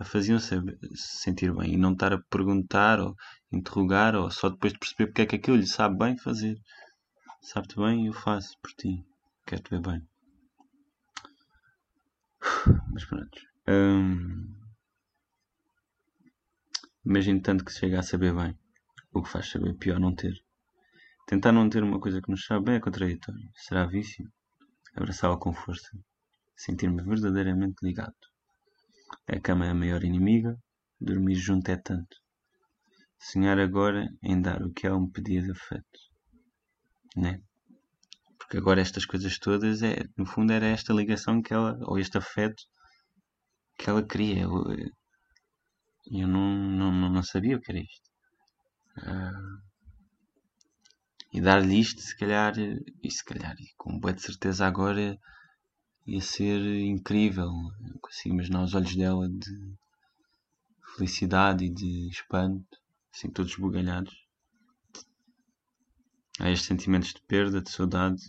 a 0.00 0.04
faziam 0.04 0.38
-se 0.38 0.60
sentir 0.96 1.54
bem 1.54 1.74
e 1.74 1.76
não 1.76 1.92
estar 1.92 2.12
a 2.12 2.20
perguntar 2.28 2.98
ou 3.00 3.14
interrogar 3.52 4.16
ou 4.16 4.28
só 4.30 4.48
depois 4.50 4.72
de 4.72 4.80
perceber 4.80 5.06
porque 5.06 5.22
é 5.22 5.26
que 5.26 5.36
aquilo 5.36 5.56
lhe 5.56 5.66
sabe 5.66 5.96
bem 5.96 6.18
fazer. 6.18 6.56
Sabe-te 7.40 7.76
bem, 7.76 8.06
eu 8.06 8.12
faço 8.12 8.58
por 8.60 8.72
ti. 8.72 9.06
Quero-te 9.46 9.70
ver 9.70 9.80
bem. 9.80 10.02
Mas 12.92 13.04
pronto. 13.04 13.38
Hum... 13.68 14.52
Imagino 17.04 17.40
tanto 17.40 17.64
que 17.64 17.72
se 17.72 17.78
chega 17.78 18.00
a 18.00 18.02
saber 18.02 18.34
bem, 18.34 18.58
o 19.12 19.22
que 19.22 19.30
faz 19.30 19.48
saber 19.48 19.74
pior 19.74 20.00
não 20.00 20.12
ter. 20.12 20.34
Tentar 21.28 21.52
não 21.52 21.70
ter 21.70 21.84
uma 21.84 22.00
coisa 22.00 22.20
que 22.20 22.30
nos 22.30 22.44
sabe 22.44 22.64
bem 22.66 22.74
é 22.74 22.80
contraditório. 22.80 23.48
Será 23.54 23.86
vício? 23.86 24.28
Abraçá-la 24.96 25.36
com 25.36 25.52
força. 25.52 25.90
Sentir-me 26.56 27.02
verdadeiramente 27.02 27.76
ligado. 27.82 28.16
A 29.28 29.38
cama 29.38 29.66
é 29.66 29.70
a 29.70 29.74
maior 29.74 30.02
inimiga, 30.02 30.58
dormir 30.98 31.34
junto 31.34 31.70
é 31.70 31.76
tanto. 31.76 32.16
Sonhar 33.18 33.58
agora 33.58 34.08
em 34.22 34.40
dar 34.40 34.62
o 34.62 34.72
que 34.72 34.86
ela 34.86 34.98
me 34.98 35.10
pedia 35.10 35.42
de 35.42 35.50
afeto. 35.50 35.98
Né? 37.14 37.42
Porque 38.38 38.56
agora 38.56 38.80
estas 38.80 39.04
coisas 39.04 39.38
todas, 39.38 39.82
é, 39.82 40.04
no 40.16 40.24
fundo, 40.24 40.52
era 40.52 40.66
esta 40.66 40.94
ligação 40.94 41.42
que 41.42 41.52
ela, 41.52 41.78
ou 41.82 41.98
este 41.98 42.16
afeto 42.16 42.62
que 43.78 43.90
ela 43.90 44.02
queria. 44.06 44.44
Eu, 44.44 44.64
eu 46.10 46.28
não, 46.28 46.56
não, 46.56 47.10
não 47.10 47.22
sabia 47.22 47.56
o 47.56 47.60
que 47.60 47.70
era 47.70 47.80
isto. 47.80 48.10
Uh, 48.98 49.60
e 51.36 51.40
dar-lhe 51.40 51.78
isto, 51.78 52.00
se 52.00 52.16
calhar, 52.16 52.54
e 52.58 53.10
se 53.10 53.22
calhar, 53.22 53.54
e 53.60 53.66
com 53.76 53.98
boa 53.98 54.14
de 54.14 54.22
certeza 54.22 54.66
agora 54.66 55.20
ia 56.06 56.20
ser 56.22 56.58
incrível. 56.80 57.50
Eu 57.92 58.00
consigo 58.00 58.34
imaginar 58.34 58.62
os 58.64 58.74
olhos 58.74 58.96
dela 58.96 59.28
de 59.28 59.76
felicidade 60.96 61.66
e 61.66 61.68
de 61.68 62.08
espanto, 62.08 62.78
assim 63.14 63.30
todos 63.30 63.52
esbugalhados. 63.52 64.16
Há 66.40 66.50
estes 66.50 66.68
sentimentos 66.68 67.12
de 67.12 67.20
perda, 67.28 67.60
de 67.60 67.70
saudade, 67.70 68.22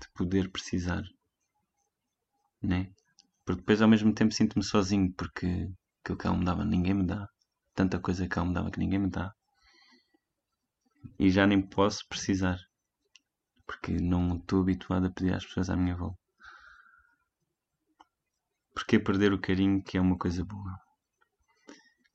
de 0.00 0.08
poder 0.14 0.50
precisar, 0.50 1.02
né? 2.62 2.90
Porque 3.44 3.60
depois 3.60 3.82
ao 3.82 3.88
mesmo 3.88 4.14
tempo 4.14 4.32
sinto-me 4.32 4.64
sozinho, 4.64 5.12
porque 5.12 5.70
aquilo 6.02 6.16
que 6.16 6.26
ela 6.26 6.38
me 6.38 6.46
dava 6.46 6.64
ninguém 6.64 6.94
me 6.94 7.04
dá. 7.04 7.28
Tanta 7.74 7.98
coisa 7.98 8.26
que 8.26 8.38
ela 8.38 8.48
me 8.48 8.54
dava 8.54 8.70
que 8.70 8.78
ninguém 8.78 9.00
me 9.00 9.10
dá. 9.10 9.34
E 11.18 11.30
já 11.30 11.46
nem 11.46 11.60
posso 11.60 12.06
precisar, 12.08 12.58
porque 13.66 13.92
não 13.92 14.36
estou 14.36 14.62
habituado 14.62 15.06
a 15.06 15.10
pedir 15.10 15.34
às 15.34 15.44
pessoas 15.44 15.70
à 15.70 15.76
minha 15.76 15.96
volta. 15.96 16.18
Porquê 18.74 18.98
perder 18.98 19.32
o 19.32 19.40
carinho 19.40 19.82
que 19.82 19.98
é 19.98 20.00
uma 20.00 20.16
coisa 20.16 20.44
boa? 20.44 20.80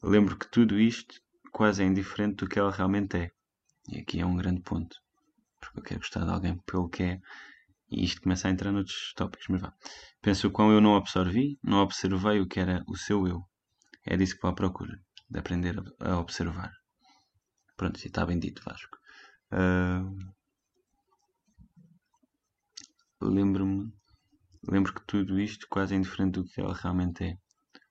Lembro 0.02 0.38
que 0.38 0.50
tudo 0.50 0.80
isto 0.80 1.22
quase 1.52 1.84
é 1.84 1.86
indiferente 1.86 2.38
do 2.38 2.48
que 2.48 2.58
ela 2.58 2.72
realmente 2.72 3.18
é. 3.18 3.32
E 3.90 4.00
aqui 4.00 4.20
é 4.20 4.26
um 4.26 4.36
grande 4.36 4.62
ponto. 4.62 4.96
Porque 5.60 5.80
eu 5.80 5.84
quero 5.84 6.00
gostar 6.00 6.26
de 6.26 6.32
alguém 6.32 6.58
pelo 6.66 6.90
que 6.90 7.04
é. 7.04 7.22
E 7.90 8.04
isto 8.04 8.22
começa 8.22 8.48
a 8.48 8.52
entrar 8.52 8.72
noutros 8.72 9.14
tópicos, 9.16 9.48
mas 9.50 9.62
vá. 9.62 9.74
Penso 10.22 10.52
quão 10.52 10.72
eu 10.72 10.82
não 10.82 10.96
absorvi, 10.96 11.60
não 11.62 11.80
observei 11.80 12.40
o 12.40 12.48
que 12.48 12.60
era 12.60 12.84
o 12.88 12.98
seu 12.98 13.28
eu. 13.28 13.44
É 14.06 14.18
disso 14.18 14.36
que 14.36 14.42
vou 14.42 14.52
à 14.52 14.56
procura. 14.56 15.00
De 15.30 15.40
aprender 15.40 15.76
a 16.00 16.18
observar. 16.18 16.72
Pronto, 17.84 18.00
e 18.02 18.08
está 18.08 18.26
bem 18.26 18.40
dito, 18.40 18.64
Vasco. 18.64 18.98
Uh... 19.52 20.18
Lembro-me. 23.20 23.94
Lembro 24.66 24.94
que 24.94 25.06
tudo 25.06 25.38
isto 25.38 25.68
quase 25.70 25.94
é 25.94 25.98
indiferente 25.98 26.40
do 26.40 26.46
que 26.46 26.62
ela 26.62 26.74
realmente 26.74 27.26
é. 27.26 27.38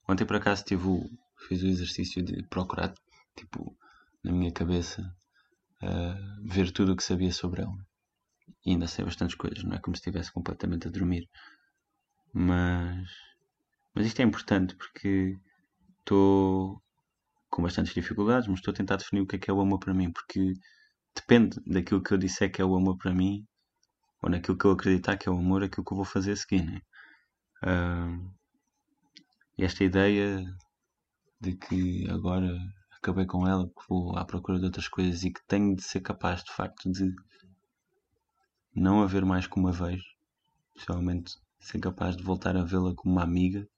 Ontem 0.08 0.24
por 0.24 0.36
acaso 0.36 0.64
tive 0.64 0.88
o, 0.88 1.10
fiz 1.46 1.62
o 1.62 1.66
exercício 1.66 2.24
de 2.24 2.42
procurar, 2.44 2.94
tipo, 3.36 3.76
na 4.24 4.32
minha 4.32 4.50
cabeça, 4.50 5.14
uh, 5.82 6.48
ver 6.48 6.72
tudo 6.72 6.94
o 6.94 6.96
que 6.96 7.04
sabia 7.04 7.30
sobre 7.30 7.60
ela. 7.60 7.86
E 8.64 8.70
ainda 8.70 8.86
sei 8.86 9.04
bastantes 9.04 9.36
coisas, 9.36 9.62
não 9.62 9.76
é 9.76 9.78
como 9.78 9.94
se 9.94 10.00
estivesse 10.00 10.32
completamente 10.32 10.88
a 10.88 10.90
dormir. 10.90 11.28
Mas, 12.32 13.10
mas 13.94 14.06
isto 14.06 14.20
é 14.20 14.22
importante 14.22 14.74
porque 14.74 15.38
estou 15.98 16.82
com 17.52 17.62
bastantes 17.62 17.92
dificuldades, 17.92 18.48
mas 18.48 18.60
estou 18.60 18.72
a 18.72 18.74
tentar 18.74 18.96
definir 18.96 19.20
o 19.20 19.26
que 19.26 19.36
é 19.36 19.38
que 19.38 19.50
é 19.50 19.52
o 19.52 19.60
amor 19.60 19.78
para 19.78 19.92
mim, 19.92 20.10
porque 20.10 20.54
depende 21.14 21.60
daquilo 21.66 22.02
que 22.02 22.14
eu 22.14 22.16
disser 22.16 22.50
que 22.50 22.62
é 22.62 22.64
o 22.64 22.74
amor 22.74 22.96
para 22.96 23.12
mim, 23.12 23.46
ou 24.22 24.30
naquilo 24.30 24.56
que 24.56 24.64
eu 24.64 24.70
acreditar 24.70 25.18
que 25.18 25.28
é 25.28 25.32
o 25.32 25.36
amor, 25.36 25.62
aquilo 25.62 25.84
que 25.84 25.92
eu 25.92 25.96
vou 25.96 26.04
fazer 26.06 26.32
a 26.32 26.36
seguir. 26.36 26.64
Né? 26.64 26.80
Uh, 27.62 28.32
esta 29.58 29.84
ideia 29.84 30.42
de 31.38 31.54
que 31.54 32.08
agora 32.10 32.58
acabei 32.96 33.26
com 33.26 33.46
ela, 33.46 33.66
que 33.66 33.86
vou 33.86 34.16
à 34.16 34.24
procura 34.24 34.58
de 34.58 34.64
outras 34.64 34.88
coisas 34.88 35.22
e 35.22 35.30
que 35.30 35.46
tenho 35.46 35.76
de 35.76 35.82
ser 35.82 36.00
capaz 36.00 36.42
de 36.42 36.52
facto 36.52 36.90
de 36.90 37.14
não 38.74 39.02
haver 39.02 39.26
mais 39.26 39.46
como 39.46 39.68
a 39.68 39.72
vejo, 39.72 40.06
especialmente 40.74 41.34
ser 41.60 41.80
capaz 41.80 42.16
de 42.16 42.22
voltar 42.22 42.56
a 42.56 42.64
vê-la 42.64 42.94
como 42.94 43.16
uma 43.16 43.22
amiga, 43.22 43.68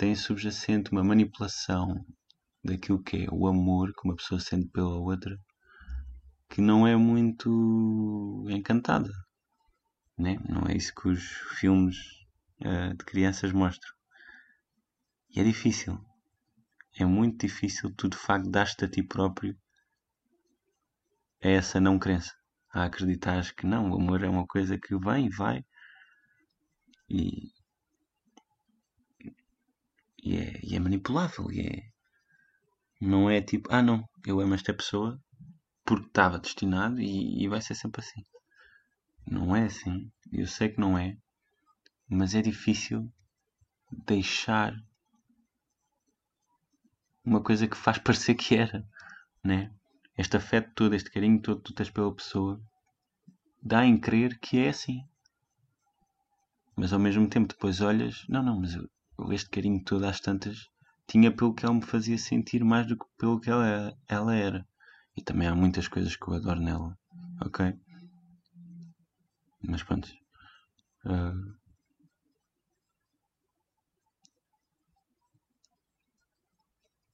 tem 0.00 0.14
subjacente 0.14 0.90
uma 0.92 1.04
manipulação 1.04 2.06
daquilo 2.64 3.02
que 3.02 3.24
é 3.24 3.26
o 3.30 3.46
amor 3.46 3.92
que 3.92 4.08
uma 4.08 4.16
pessoa 4.16 4.40
sente 4.40 4.66
pela 4.68 4.96
outra 4.96 5.38
que 6.48 6.62
não 6.62 6.88
é 6.88 6.96
muito 6.96 8.46
encantada. 8.48 9.10
Né? 10.16 10.38
Não 10.48 10.62
é 10.66 10.74
isso 10.74 10.94
que 10.94 11.06
os 11.06 11.22
filmes 11.58 11.98
uh, 12.62 12.96
de 12.96 13.04
crianças 13.04 13.52
mostram. 13.52 13.92
E 15.36 15.38
é 15.38 15.44
difícil. 15.44 16.02
É 16.98 17.04
muito 17.04 17.46
difícil 17.46 17.94
tu 17.94 18.08
de 18.08 18.16
facto 18.16 18.50
dar-te 18.50 18.86
a 18.86 18.88
ti 18.88 19.02
próprio 19.02 19.54
a 21.44 21.48
essa 21.48 21.78
não 21.78 21.98
crença. 21.98 22.32
A 22.72 22.84
acreditar 22.84 23.54
que 23.54 23.66
não, 23.66 23.90
o 23.90 24.00
amor 24.00 24.24
é 24.24 24.30
uma 24.30 24.46
coisa 24.46 24.78
que 24.78 24.96
vem 24.98 25.26
e 25.26 25.36
vai. 25.36 25.62
E, 27.06 27.50
e, 30.22 30.36
é, 30.36 30.60
e 30.62 30.76
é 30.76 30.80
manipulável. 30.80 31.50
E 31.50 31.60
é, 31.60 31.82
não 33.00 33.30
é 33.30 33.40
tipo, 33.40 33.68
ah 33.72 33.82
não, 33.82 34.08
eu 34.26 34.40
amo 34.40 34.54
esta 34.54 34.74
pessoa 34.74 35.20
porque 35.84 36.06
estava 36.06 36.38
destinado 36.38 37.00
e, 37.00 37.42
e 37.42 37.48
vai 37.48 37.60
ser 37.60 37.74
sempre 37.74 38.00
assim. 38.00 38.22
Não 39.26 39.54
é 39.54 39.64
assim. 39.64 40.10
Eu 40.32 40.46
sei 40.46 40.68
que 40.68 40.80
não 40.80 40.98
é. 40.98 41.16
Mas 42.08 42.34
é 42.34 42.42
difícil 42.42 43.10
deixar 44.06 44.74
uma 47.24 47.42
coisa 47.42 47.66
que 47.66 47.76
faz 47.76 47.98
parecer 48.02 48.34
que 48.34 48.56
era, 48.56 48.86
né? 49.42 49.72
Este 50.16 50.36
afeto 50.36 50.72
todo, 50.74 50.94
este 50.94 51.10
carinho 51.10 51.40
todo 51.40 51.58
que 51.58 51.72
tu 51.72 51.74
tens 51.74 51.90
pela 51.90 52.14
pessoa, 52.14 52.60
dá 53.62 53.84
em 53.84 53.98
crer 53.98 54.38
que 54.38 54.58
é 54.58 54.68
assim. 54.68 55.02
Mas 56.76 56.92
ao 56.92 56.98
mesmo 56.98 57.28
tempo 57.28 57.48
depois 57.48 57.80
olhas, 57.80 58.24
não, 58.28 58.42
não, 58.42 58.60
mas 58.60 58.74
eu, 58.74 58.88
este 59.32 59.50
carinho 59.50 59.82
todo 59.84 60.04
às 60.04 60.20
tantas 60.20 60.56
tinha 61.06 61.34
pelo 61.34 61.54
que 61.54 61.64
ela 61.64 61.74
me 61.74 61.82
fazia 61.82 62.16
sentir 62.18 62.64
mais 62.64 62.86
do 62.86 62.96
que 62.96 63.04
pelo 63.18 63.40
que 63.40 63.50
ela, 63.50 63.92
ela 64.08 64.34
era. 64.34 64.66
E 65.16 65.22
também 65.22 65.48
há 65.48 65.54
muitas 65.54 65.88
coisas 65.88 66.16
que 66.16 66.28
eu 66.28 66.34
adoro 66.34 66.60
nela, 66.60 66.96
ok? 67.44 67.74
Mas 69.62 69.82
pronto. 69.82 70.08
Uh, 71.04 71.60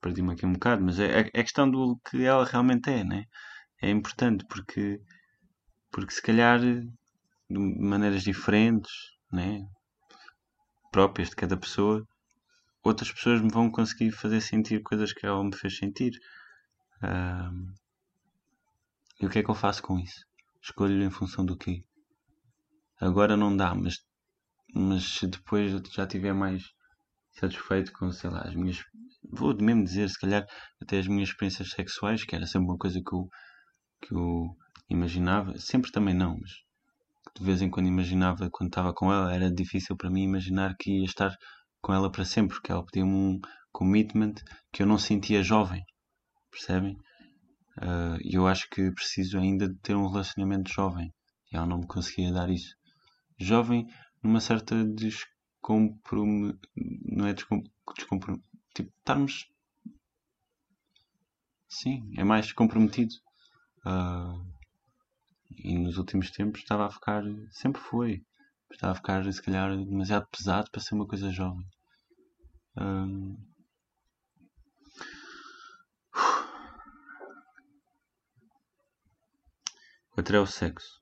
perdi-me 0.00 0.32
aqui 0.32 0.46
um 0.46 0.52
bocado, 0.52 0.84
mas 0.84 0.98
é, 1.00 1.20
é, 1.22 1.30
é 1.32 1.42
questão 1.42 1.70
do 1.70 1.98
que 2.08 2.24
ela 2.24 2.44
realmente 2.44 2.90
é, 2.90 3.02
né? 3.02 3.24
É 3.82 3.90
importante 3.90 4.44
porque, 4.48 5.00
porque 5.90 6.12
se 6.14 6.22
calhar 6.22 6.60
de 6.60 6.88
maneiras 7.50 8.22
diferentes, 8.22 8.92
né? 9.32 9.66
Próprias 10.96 11.28
de 11.28 11.36
cada 11.36 11.58
pessoa, 11.58 12.08
outras 12.82 13.12
pessoas 13.12 13.42
me 13.42 13.50
vão 13.50 13.70
conseguir 13.70 14.12
fazer 14.12 14.40
sentir 14.40 14.82
coisas 14.82 15.12
que 15.12 15.26
ela 15.26 15.44
me 15.44 15.54
fez 15.54 15.76
sentir. 15.76 16.18
Um, 17.02 17.74
e 19.20 19.26
o 19.26 19.28
que 19.28 19.40
é 19.40 19.42
que 19.42 19.50
eu 19.50 19.54
faço 19.54 19.82
com 19.82 19.98
isso? 19.98 20.24
Escolho 20.62 21.02
em 21.02 21.10
função 21.10 21.44
do 21.44 21.54
quê? 21.54 21.84
Agora 22.98 23.36
não 23.36 23.54
dá, 23.54 23.74
mas, 23.74 23.98
mas 24.74 25.04
se 25.04 25.26
depois 25.26 25.70
eu 25.70 25.82
já 25.92 26.06
tiver 26.06 26.32
mais 26.32 26.64
satisfeito 27.30 27.92
com, 27.92 28.10
sei 28.10 28.30
lá, 28.30 28.40
as 28.40 28.54
minhas. 28.54 28.82
Vou 29.30 29.54
mesmo 29.54 29.84
dizer, 29.84 30.08
se 30.08 30.18
calhar, 30.18 30.46
até 30.80 30.98
as 30.98 31.06
minhas 31.06 31.28
experiências 31.28 31.72
sexuais, 31.72 32.24
que 32.24 32.34
era 32.34 32.46
sempre 32.46 32.68
uma 32.68 32.78
coisa 32.78 33.02
que 33.06 33.14
eu, 33.14 33.28
que 34.00 34.14
eu 34.14 34.56
imaginava. 34.88 35.58
Sempre 35.58 35.92
também 35.92 36.14
não, 36.14 36.38
mas 36.40 36.52
de 37.38 37.44
vez 37.44 37.60
em 37.60 37.70
quando 37.70 37.86
imaginava 37.86 38.48
quando 38.50 38.70
estava 38.70 38.94
com 38.94 39.12
ela, 39.12 39.34
era 39.34 39.50
difícil 39.50 39.96
para 39.96 40.10
mim 40.10 40.22
imaginar 40.22 40.74
que 40.78 41.00
ia 41.00 41.04
estar 41.04 41.36
com 41.82 41.92
ela 41.92 42.10
para 42.10 42.24
sempre, 42.24 42.56
porque 42.56 42.72
ela 42.72 42.84
pedia-me 42.84 43.12
um 43.12 43.40
commitment 43.70 44.34
que 44.72 44.82
eu 44.82 44.86
não 44.86 44.98
sentia 44.98 45.42
jovem, 45.42 45.84
percebem? 46.50 46.96
Uh, 47.78 48.16
eu 48.24 48.46
acho 48.46 48.68
que 48.70 48.90
preciso 48.92 49.38
ainda 49.38 49.68
de 49.68 49.78
ter 49.80 49.94
um 49.94 50.08
relacionamento 50.08 50.72
jovem 50.72 51.12
e 51.52 51.56
ela 51.56 51.66
não 51.66 51.78
me 51.78 51.86
conseguia 51.86 52.32
dar 52.32 52.48
isso. 52.48 52.74
Jovem 53.38 53.86
numa 54.22 54.40
certa 54.40 54.82
descomprom... 54.82 56.54
não 56.74 57.26
é 57.26 57.34
descom... 57.34 57.62
descomprom... 57.94 58.38
tipo, 58.74 58.90
estarmos 58.98 59.46
sim, 61.68 62.10
é 62.16 62.24
mais 62.24 62.50
comprometido. 62.52 63.14
Uh, 63.84 64.55
e 65.58 65.78
nos 65.78 65.98
últimos 65.98 66.30
tempos 66.30 66.60
estava 66.60 66.86
a 66.86 66.90
ficar, 66.90 67.22
sempre 67.50 67.80
foi, 67.80 68.22
estava 68.70 68.92
a 68.92 68.96
ficar 68.96 69.32
se 69.32 69.42
calhar 69.42 69.76
demasiado 69.76 70.26
pesado 70.28 70.70
para 70.70 70.80
ser 70.80 70.94
uma 70.94 71.06
coisa 71.06 71.30
jovem. 71.30 71.66
Hum, 72.78 73.36
Outro 80.16 80.34
é 80.34 80.40
o 80.40 80.46
sexo. 80.46 80.98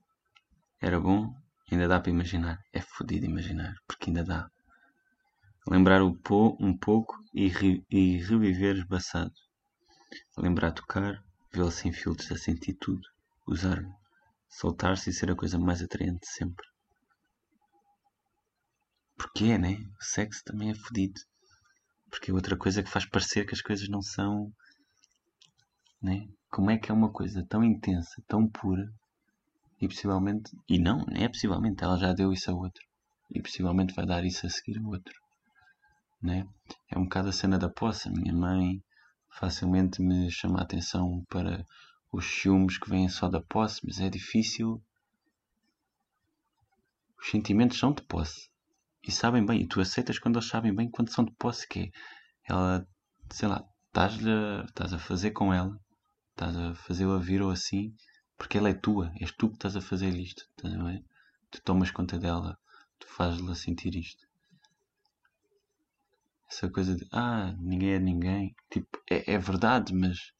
Era 0.80 0.98
bom, 0.98 1.32
ainda 1.70 1.86
dá 1.86 2.00
para 2.00 2.10
imaginar. 2.10 2.58
É 2.72 2.80
fodido 2.80 3.24
imaginar, 3.24 3.72
porque 3.86 4.10
ainda 4.10 4.24
dá. 4.24 4.50
Lembrar 5.68 6.02
um 6.02 6.76
pouco 6.76 7.16
e, 7.32 7.46
re, 7.46 7.84
e 7.88 8.16
reviver 8.18 8.74
esbaçado. 8.74 9.32
Lembrar 10.36 10.72
tocar, 10.72 11.22
vê-lo 11.52 11.70
sem 11.70 11.92
filtros, 11.92 12.32
a 12.32 12.36
sentir 12.36 12.74
tudo. 12.74 13.08
Usar, 13.46 13.84
soltar-se 14.58 15.10
e 15.10 15.12
ser 15.12 15.30
a 15.30 15.36
coisa 15.36 15.58
mais 15.58 15.82
atraente 15.82 16.26
sempre. 16.26 16.66
Porque 19.16 19.44
é, 19.44 19.58
né? 19.58 19.76
O 20.00 20.04
sexo 20.04 20.42
também 20.44 20.70
é 20.70 20.74
fodido. 20.74 21.20
Porque 22.10 22.30
é 22.30 22.34
outra 22.34 22.56
coisa 22.56 22.82
que 22.82 22.90
faz 22.90 23.04
parecer 23.06 23.46
que 23.46 23.54
as 23.54 23.62
coisas 23.62 23.88
não 23.88 24.02
são. 24.02 24.52
Né? 26.00 26.28
Como 26.50 26.70
é 26.70 26.78
que 26.78 26.90
é 26.90 26.94
uma 26.94 27.10
coisa 27.10 27.44
tão 27.48 27.64
intensa, 27.64 28.22
tão 28.28 28.48
pura, 28.48 28.88
e 29.80 29.88
possivelmente. 29.88 30.56
E 30.68 30.78
não, 30.78 31.04
é 31.12 31.28
possivelmente, 31.28 31.82
ela 31.82 31.98
já 31.98 32.12
deu 32.12 32.32
isso 32.32 32.50
a 32.50 32.54
outro. 32.54 32.82
E 33.30 33.40
possivelmente 33.40 33.94
vai 33.94 34.06
dar 34.06 34.24
isso 34.24 34.46
a 34.46 34.50
seguir 34.50 34.78
a 34.78 34.86
outro. 34.86 35.14
Né? 36.22 36.46
É 36.90 36.98
um 36.98 37.04
bocado 37.04 37.28
a 37.28 37.32
cena 37.32 37.58
da 37.58 37.68
posse. 37.68 38.08
A 38.08 38.12
minha 38.12 38.32
mãe 38.32 38.82
facilmente 39.38 40.00
me 40.00 40.30
chama 40.30 40.60
a 40.60 40.62
atenção 40.62 41.24
para 41.28 41.64
os 42.14 42.24
ciúmes 42.24 42.78
que 42.78 42.88
vêm 42.88 43.08
só 43.08 43.28
da 43.28 43.40
posse, 43.40 43.80
mas 43.84 43.98
é 43.98 44.08
difícil. 44.08 44.80
Os 47.18 47.30
sentimentos 47.30 47.78
são 47.78 47.92
de 47.92 48.02
posse. 48.02 48.48
E 49.06 49.10
sabem 49.10 49.44
bem, 49.44 49.62
e 49.62 49.66
tu 49.66 49.80
aceitas 49.80 50.18
quando 50.18 50.36
eles 50.36 50.48
sabem 50.48 50.74
bem 50.74 50.88
quando 50.88 51.12
são 51.12 51.24
de 51.24 51.32
posse, 51.32 51.68
que 51.68 51.80
é 51.80 51.90
ela, 52.44 52.86
sei 53.30 53.48
lá, 53.48 53.64
estás 53.88 54.14
a, 54.26 54.64
estás 54.64 54.92
a 54.92 54.98
fazer 54.98 55.32
com 55.32 55.52
ela, 55.52 55.78
estás 56.30 56.56
a 56.56 56.74
fazê-la 56.74 57.18
vir 57.18 57.42
ou 57.42 57.50
assim, 57.50 57.94
porque 58.38 58.58
ela 58.58 58.68
é 58.68 58.74
tua, 58.74 59.12
és 59.20 59.32
tu 59.32 59.48
que 59.48 59.56
estás 59.56 59.76
a 59.76 59.80
fazer 59.80 60.14
isto, 60.14 60.44
a 60.62 60.84
ver? 60.84 61.04
Tu 61.50 61.60
tomas 61.62 61.90
conta 61.90 62.18
dela, 62.18 62.56
tu 62.98 63.08
fazes-la 63.08 63.54
sentir 63.54 63.94
isto. 63.96 64.24
Essa 66.50 66.70
coisa 66.70 66.94
de, 66.94 67.06
ah, 67.12 67.52
ninguém 67.58 67.94
é 67.94 67.98
ninguém, 67.98 68.54
tipo, 68.70 69.02
é, 69.10 69.34
é 69.34 69.38
verdade, 69.38 69.92
mas 69.92 70.33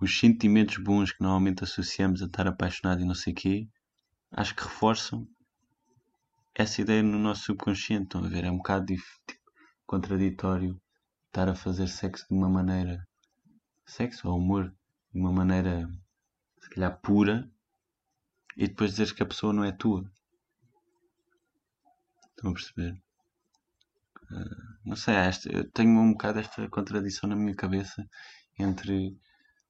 os 0.00 0.18
sentimentos 0.18 0.76
bons 0.78 1.12
que 1.12 1.22
normalmente 1.22 1.64
associamos 1.64 2.22
a 2.22 2.26
estar 2.26 2.46
apaixonado 2.46 3.00
e 3.00 3.04
não 3.04 3.14
sei 3.14 3.32
quê, 3.32 3.68
acho 4.30 4.54
que 4.54 4.62
reforçam 4.62 5.26
essa 6.54 6.80
ideia 6.80 7.02
no 7.02 7.18
nosso 7.18 7.44
subconsciente. 7.44 8.04
Estão 8.04 8.24
a 8.24 8.28
ver? 8.28 8.44
É 8.44 8.50
um 8.50 8.58
bocado 8.58 8.86
tipo, 8.86 9.02
contraditório 9.86 10.80
estar 11.26 11.48
a 11.48 11.54
fazer 11.54 11.86
sexo 11.86 12.26
de 12.28 12.34
uma 12.34 12.48
maneira. 12.48 13.06
Sexo 13.84 14.28
ou 14.28 14.38
humor 14.38 14.74
de 15.12 15.20
uma 15.20 15.32
maneira 15.32 15.88
se 16.60 16.70
calhar 16.70 16.98
pura 17.00 17.50
e 18.56 18.66
depois 18.66 18.90
dizeres 18.90 19.12
que 19.12 19.22
a 19.22 19.26
pessoa 19.26 19.52
não 19.52 19.64
é 19.64 19.72
tua. 19.72 20.10
Estão 22.30 22.50
a 22.50 22.54
perceber? 22.54 23.02
Uh, 24.30 24.76
não 24.84 24.96
sei, 24.96 25.14
esta, 25.14 25.50
eu 25.50 25.70
tenho 25.70 25.90
um 26.00 26.12
bocado 26.12 26.40
esta 26.40 26.68
contradição 26.68 27.28
na 27.28 27.36
minha 27.36 27.54
cabeça 27.54 28.06
entre. 28.58 29.16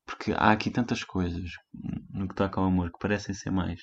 Porque 0.06 0.32
há 0.32 0.52
aqui 0.52 0.70
tantas 0.70 1.02
coisas 1.02 1.50
no 2.10 2.28
que 2.28 2.34
toca 2.34 2.60
ao 2.60 2.66
amor 2.66 2.92
que 2.92 2.98
parecem 2.98 3.34
ser 3.34 3.50
mais. 3.50 3.80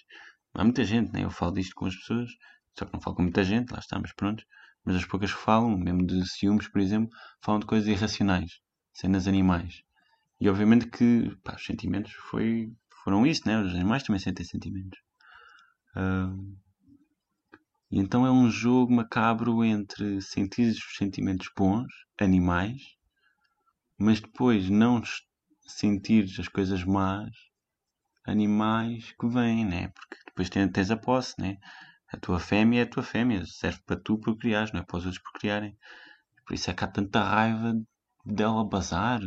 Há 0.54 0.64
muita 0.64 0.84
gente, 0.84 1.12
né? 1.12 1.24
eu 1.24 1.30
falo 1.30 1.54
disto 1.54 1.76
com 1.76 1.86
as 1.86 1.96
pessoas, 1.96 2.32
só 2.78 2.86
que 2.86 2.94
não 2.94 3.02
falo 3.02 3.18
com 3.18 3.24
muita 3.24 3.44
gente, 3.44 3.72
lá 3.72 3.80
estamos 3.80 4.14
prontos. 4.14 4.46
Mas 4.86 4.96
as 4.96 5.06
poucas 5.06 5.34
que 5.34 5.40
falam, 5.40 5.78
mesmo 5.78 6.06
de 6.06 6.28
ciúmes, 6.28 6.68
por 6.68 6.82
exemplo, 6.82 7.10
falam 7.42 7.60
de 7.60 7.66
coisas 7.66 7.88
irracionais, 7.88 8.60
cenas 8.94 9.28
animais. 9.28 9.82
E 10.40 10.50
obviamente 10.50 10.88
que 10.88 11.36
pá, 11.44 11.56
os 11.56 11.66
sentimentos 11.66 12.12
foi, 12.14 12.72
foram 13.04 13.26
isso, 13.26 13.44
né? 13.46 13.60
Os 13.62 13.74
animais 13.74 14.04
também 14.04 14.20
sentem 14.20 14.46
sentimentos. 14.46 15.00
Uh, 15.96 16.58
e 17.90 18.00
então 18.00 18.26
é 18.26 18.32
um 18.32 18.50
jogo 18.50 18.92
macabro 18.92 19.64
entre 19.64 20.22
sentir 20.22 20.72
os 20.72 20.98
sentimentos 20.98 21.50
bons, 21.56 21.88
animais, 22.20 22.82
mas 23.98 24.20
depois 24.20 24.70
não 24.70 25.02
sentir 25.66 26.26
as 26.40 26.48
coisas 26.48 26.84
más, 26.84 27.32
animais 28.26 29.14
que 29.20 29.28
vêm, 29.28 29.66
né? 29.66 29.90
Porque 29.90 30.18
depois 30.26 30.50
tens 30.50 30.92
a 30.92 30.98
posse, 30.98 31.36
né? 31.40 31.58
A 32.12 32.18
tua 32.18 32.40
fêmea 32.40 32.82
é 32.82 32.84
a 32.84 32.90
tua 32.90 33.04
fêmea, 33.04 33.46
serve 33.46 33.82
para 33.86 34.00
tu 34.00 34.18
procriares, 34.20 34.72
não 34.72 34.82
é 34.82 34.84
para 34.84 34.98
os 34.98 35.06
outros 35.06 35.24
procriarem. 35.24 35.78
Por 36.46 36.54
isso 36.54 36.70
é 36.70 36.74
que 36.74 36.84
há 36.84 36.88
tanta 36.88 37.24
raiva 37.24 37.74
dela 38.26 38.64
bazar. 38.64 39.22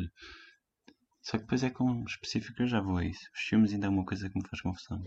Só 1.21 1.33
que 1.33 1.45
depois 1.45 1.65
é 1.65 1.71
com 1.71 2.05
específico, 2.05 2.63
eu 2.63 2.69
já 2.69 2.81
vou 2.81 2.99
a 2.99 3.05
isso. 3.05 3.29
Os 3.35 3.41
filmes 3.41 3.73
ainda 3.73 3.87
é 3.87 3.91
uma 3.91 4.05
coisa 4.05 4.31
que 4.31 4.39
me 4.39 4.49
faz 4.49 4.61
confusão. 4.63 5.03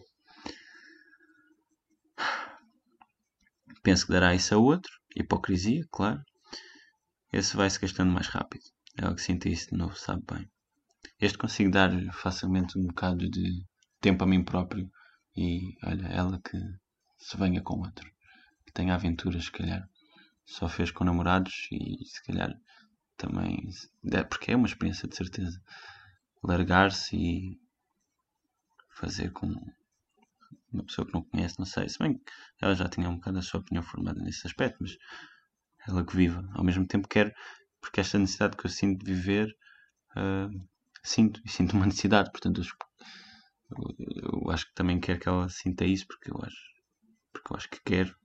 Penso 3.82 4.06
que 4.06 4.12
dará 4.12 4.36
isso 4.36 4.54
a 4.54 4.58
outro. 4.58 4.92
Hipocrisia, 5.16 5.86
claro. 5.90 6.22
Esse 7.32 7.56
vai-se 7.56 7.80
gastando 7.80 8.12
mais 8.12 8.28
rápido. 8.28 8.64
É 8.98 9.06
algo 9.06 9.16
que 9.16 9.22
sinto 9.22 9.48
isso 9.48 9.70
de 9.70 9.78
novo, 9.78 9.96
sabe 9.96 10.24
bem. 10.30 10.52
Este 11.20 11.38
consigo 11.38 11.72
dar 11.72 11.92
facilmente 12.14 12.78
um 12.78 12.88
bocado 12.88 13.30
de 13.30 13.66
tempo 14.00 14.24
a 14.24 14.28
mim 14.28 14.44
próprio 14.44 14.90
e 15.36 15.76
olha, 15.84 16.08
ela 16.08 16.42
que 16.42 16.58
se 17.18 17.38
venha 17.38 17.62
com 17.62 17.80
outro. 17.80 18.10
Que 18.66 18.72
tenha 18.74 18.94
aventuras, 18.94 19.46
se 19.46 19.52
calhar. 19.52 19.88
Só 20.46 20.68
fez 20.68 20.92
com 20.92 21.04
namorados 21.04 21.68
e 21.72 22.06
se 22.06 22.24
calhar 22.24 22.54
também. 23.18 23.70
É 24.12 24.24
porque 24.24 24.52
é 24.52 24.56
uma 24.56 24.68
experiência 24.68 25.08
de 25.08 25.16
certeza 25.16 25.62
largar-se 26.44 27.16
e 27.16 27.60
fazer 28.92 29.32
com 29.32 29.48
uma 30.72 30.84
pessoa 30.84 31.06
que 31.06 31.14
não 31.14 31.24
conhece, 31.24 31.60
não 31.60 31.66
sei. 31.66 31.90
Se 31.90 32.00
bem 32.00 32.18
que 32.18 32.32
ela 32.62 32.76
já 32.76 32.88
tinha 32.88 33.10
um 33.10 33.16
bocado 33.16 33.40
a 33.40 33.42
sua 33.42 33.60
opinião 33.60 33.84
formada 33.84 34.22
nesse 34.22 34.46
aspecto, 34.48 34.78
mas 34.82 34.98
ela 35.88 36.06
que 36.06 36.16
viva. 36.16 36.48
Ao 36.54 36.64
mesmo 36.64 36.86
tempo 36.86 37.08
quero, 37.08 37.34
porque 37.82 38.00
esta 38.00 38.20
necessidade 38.20 38.58
que 38.58 38.66
eu 38.66 38.70
sinto 38.70 39.04
de 39.04 39.14
viver, 39.14 39.56
uh, 40.16 40.70
sinto, 41.10 41.42
e 41.46 41.50
sinto 41.50 41.76
uma 41.76 41.86
necessidade, 41.86 42.32
portanto 42.32 42.62
eu, 42.62 42.68
eu, 44.34 44.52
acho 44.52 44.66
que 44.66 44.74
também 44.74 45.00
quero 45.00 45.20
que 45.20 45.30
ela 45.30 45.50
sinta 45.50 45.86
isso, 45.86 46.06
porque 46.08 46.32
eu 46.32 46.38
acho, 46.44 46.58
porque 47.32 47.54
eu 47.54 47.58
acho 47.58 47.70
que 47.70 47.80
quero. 47.84 48.16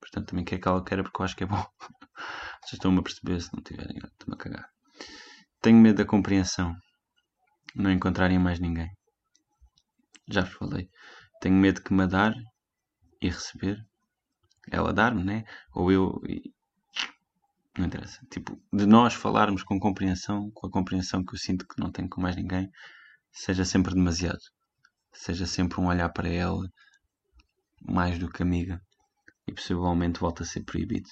Portanto, 0.00 0.28
também 0.28 0.44
quero 0.44 0.60
que 0.60 0.68
ela 0.68 0.84
queira 0.84 1.02
porque 1.02 1.20
eu 1.20 1.24
acho 1.24 1.36
que 1.36 1.44
é 1.44 1.46
bom. 1.46 1.64
Vocês 2.60 2.74
estão-me 2.74 2.98
a 2.98 3.02
perceber 3.02 3.40
se 3.40 3.54
não 3.54 3.62
tiverem, 3.62 3.96
estou-me 3.96 4.34
a 4.34 4.36
cagar. 4.36 4.68
Tenho 5.62 5.78
medo 5.78 5.96
da 5.96 6.04
compreensão 6.04 6.76
não 7.74 7.90
encontrarem 7.90 8.38
mais 8.38 8.60
ninguém. 8.60 8.90
Já 10.28 10.42
vos 10.42 10.54
falei. 10.54 10.88
Tenho 11.40 11.56
medo 11.56 11.82
que 11.82 11.92
me 11.92 12.06
dar 12.06 12.34
e 13.20 13.28
receber. 13.28 13.78
Ela 14.70 14.92
dar-me, 14.92 15.24
né? 15.24 15.44
Ou 15.74 15.90
eu. 15.90 16.20
Não 17.76 17.86
interessa. 17.86 18.24
Tipo, 18.30 18.60
de 18.72 18.86
nós 18.86 19.14
falarmos 19.14 19.62
com 19.62 19.80
compreensão, 19.80 20.50
com 20.52 20.66
a 20.66 20.70
compreensão 20.70 21.24
que 21.24 21.34
eu 21.34 21.38
sinto 21.38 21.66
que 21.66 21.80
não 21.80 21.90
tenho 21.90 22.08
com 22.08 22.20
mais 22.20 22.36
ninguém, 22.36 22.70
seja 23.32 23.64
sempre 23.64 23.94
demasiado. 23.94 24.42
Seja 25.12 25.46
sempre 25.46 25.80
um 25.80 25.86
olhar 25.86 26.08
para 26.10 26.28
ela 26.28 26.68
mais 27.82 28.18
do 28.18 28.30
que 28.30 28.42
amiga. 28.42 28.80
E 29.46 29.52
possivelmente 29.52 30.20
volta 30.20 30.42
a 30.42 30.46
ser 30.46 30.62
proibido. 30.64 31.08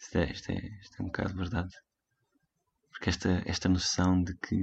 Isto 0.00 0.18
é, 0.18 0.30
isto 0.30 0.50
é, 0.52 0.58
isto 0.80 1.00
é 1.00 1.02
um 1.02 1.06
bocado 1.06 1.34
verdade. 1.34 1.74
Porque 2.90 3.10
esta, 3.10 3.42
esta 3.44 3.68
noção 3.68 4.22
de 4.22 4.34
que 4.38 4.56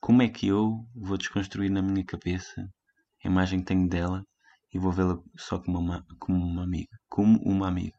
como 0.00 0.22
é 0.22 0.28
que 0.28 0.48
eu 0.48 0.86
vou 0.94 1.16
desconstruir 1.16 1.70
na 1.70 1.82
minha 1.82 2.04
cabeça 2.04 2.68
a 3.24 3.28
imagem 3.28 3.60
que 3.60 3.66
tenho 3.66 3.88
dela 3.88 4.24
e 4.72 4.78
vou 4.78 4.92
vê-la 4.92 5.18
só 5.36 5.58
como 5.58 5.78
uma, 5.78 6.04
como 6.18 6.44
uma 6.44 6.62
amiga. 6.62 6.96
Como 7.08 7.38
uma 7.42 7.68
amiga. 7.68 7.97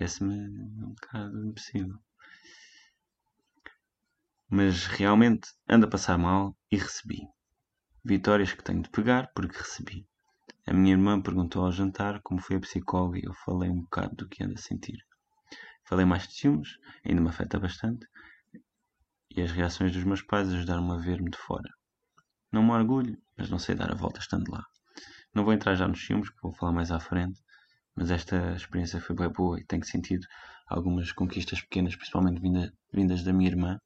Parece-me 0.00 0.34
um 0.34 0.94
bocado 0.94 1.46
impossível. 1.46 1.98
Mas 4.48 4.86
realmente 4.86 5.50
ando 5.68 5.84
a 5.84 5.90
passar 5.90 6.16
mal 6.16 6.56
e 6.72 6.78
recebi. 6.78 7.28
Vitórias 8.02 8.54
que 8.54 8.64
tenho 8.64 8.80
de 8.80 8.88
pegar 8.88 9.30
porque 9.34 9.58
recebi. 9.58 10.08
A 10.66 10.72
minha 10.72 10.94
irmã 10.94 11.20
perguntou 11.20 11.66
ao 11.66 11.70
jantar 11.70 12.22
como 12.22 12.40
foi 12.40 12.56
a 12.56 12.60
psicóloga 12.60 13.18
e 13.18 13.26
eu 13.26 13.34
falei 13.44 13.68
um 13.68 13.82
bocado 13.82 14.16
do 14.16 14.26
que 14.26 14.42
ando 14.42 14.54
a 14.54 14.62
sentir. 14.62 14.96
Falei 15.84 16.06
mais 16.06 16.26
de 16.26 16.32
ciúmes, 16.32 16.78
ainda 17.04 17.20
me 17.20 17.28
afeta 17.28 17.60
bastante, 17.60 18.06
e 19.36 19.42
as 19.42 19.52
reações 19.52 19.92
dos 19.92 20.04
meus 20.04 20.22
pais 20.22 20.50
ajudaram-me 20.50 20.94
a 20.94 20.96
ver-me 20.96 21.30
de 21.30 21.36
fora. 21.36 21.68
Não 22.50 22.62
me 22.62 22.70
orgulho, 22.70 23.20
mas 23.36 23.50
não 23.50 23.58
sei 23.58 23.74
dar 23.74 23.92
a 23.92 23.96
volta 23.96 24.18
estando 24.18 24.50
lá. 24.50 24.64
Não 25.34 25.44
vou 25.44 25.52
entrar 25.52 25.74
já 25.74 25.86
nos 25.86 26.02
ciúmes, 26.02 26.30
que 26.30 26.40
vou 26.40 26.54
falar 26.54 26.72
mais 26.72 26.90
à 26.90 26.98
frente, 26.98 27.38
mas 28.00 28.10
esta 28.10 28.54
experiência 28.54 28.98
foi 28.98 29.14
bem 29.14 29.28
boa 29.28 29.60
e 29.60 29.64
tenho 29.64 29.84
sentido 29.84 30.26
algumas 30.66 31.12
conquistas 31.12 31.60
pequenas, 31.60 31.94
principalmente 31.94 32.40
vinda, 32.40 32.72
vindas 32.90 33.22
da 33.22 33.30
minha 33.30 33.50
irmã. 33.50 33.78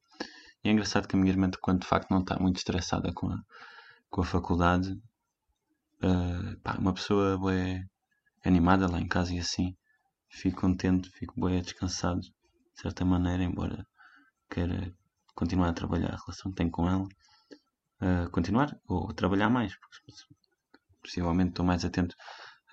E 0.63 0.69
é 0.69 0.71
engraçado 0.71 1.05
que 1.05 1.17
a 1.17 1.19
minha 1.19 1.33
irmã, 1.33 1.51
quando 1.61 1.81
de 1.81 1.87
facto 1.87 2.09
não 2.11 2.21
está 2.21 2.39
muito 2.39 2.55
estressada 2.55 3.11
com 3.11 3.27
a, 3.27 3.37
com 4.09 4.21
a 4.21 4.25
faculdade, 4.25 4.93
uh, 6.01 6.57
pá, 6.63 6.77
uma 6.79 6.93
pessoa 6.93 7.37
é 7.53 7.83
animada 8.47 8.89
lá 8.89 9.01
em 9.01 9.07
casa 9.07 9.33
e 9.33 9.39
assim, 9.39 9.75
fico 10.29 10.61
contente, 10.61 11.09
fico 11.09 11.33
bem 11.37 11.61
descansado, 11.61 12.21
de 12.21 12.31
certa 12.81 13.03
maneira, 13.03 13.43
embora 13.43 13.85
queira 14.49 14.93
continuar 15.35 15.71
a 15.71 15.73
trabalhar 15.73 16.13
a 16.13 16.21
relação 16.23 16.51
que 16.51 16.55
tenho 16.55 16.71
com 16.71 16.87
ela, 16.87 17.03
uh, 17.03 18.31
continuar 18.31 18.79
ou 18.87 19.13
trabalhar 19.13 19.49
mais, 19.49 19.75
porque 19.75 20.13
possivelmente 21.01 21.49
estou 21.49 21.65
mais 21.65 21.83
atento 21.83 22.15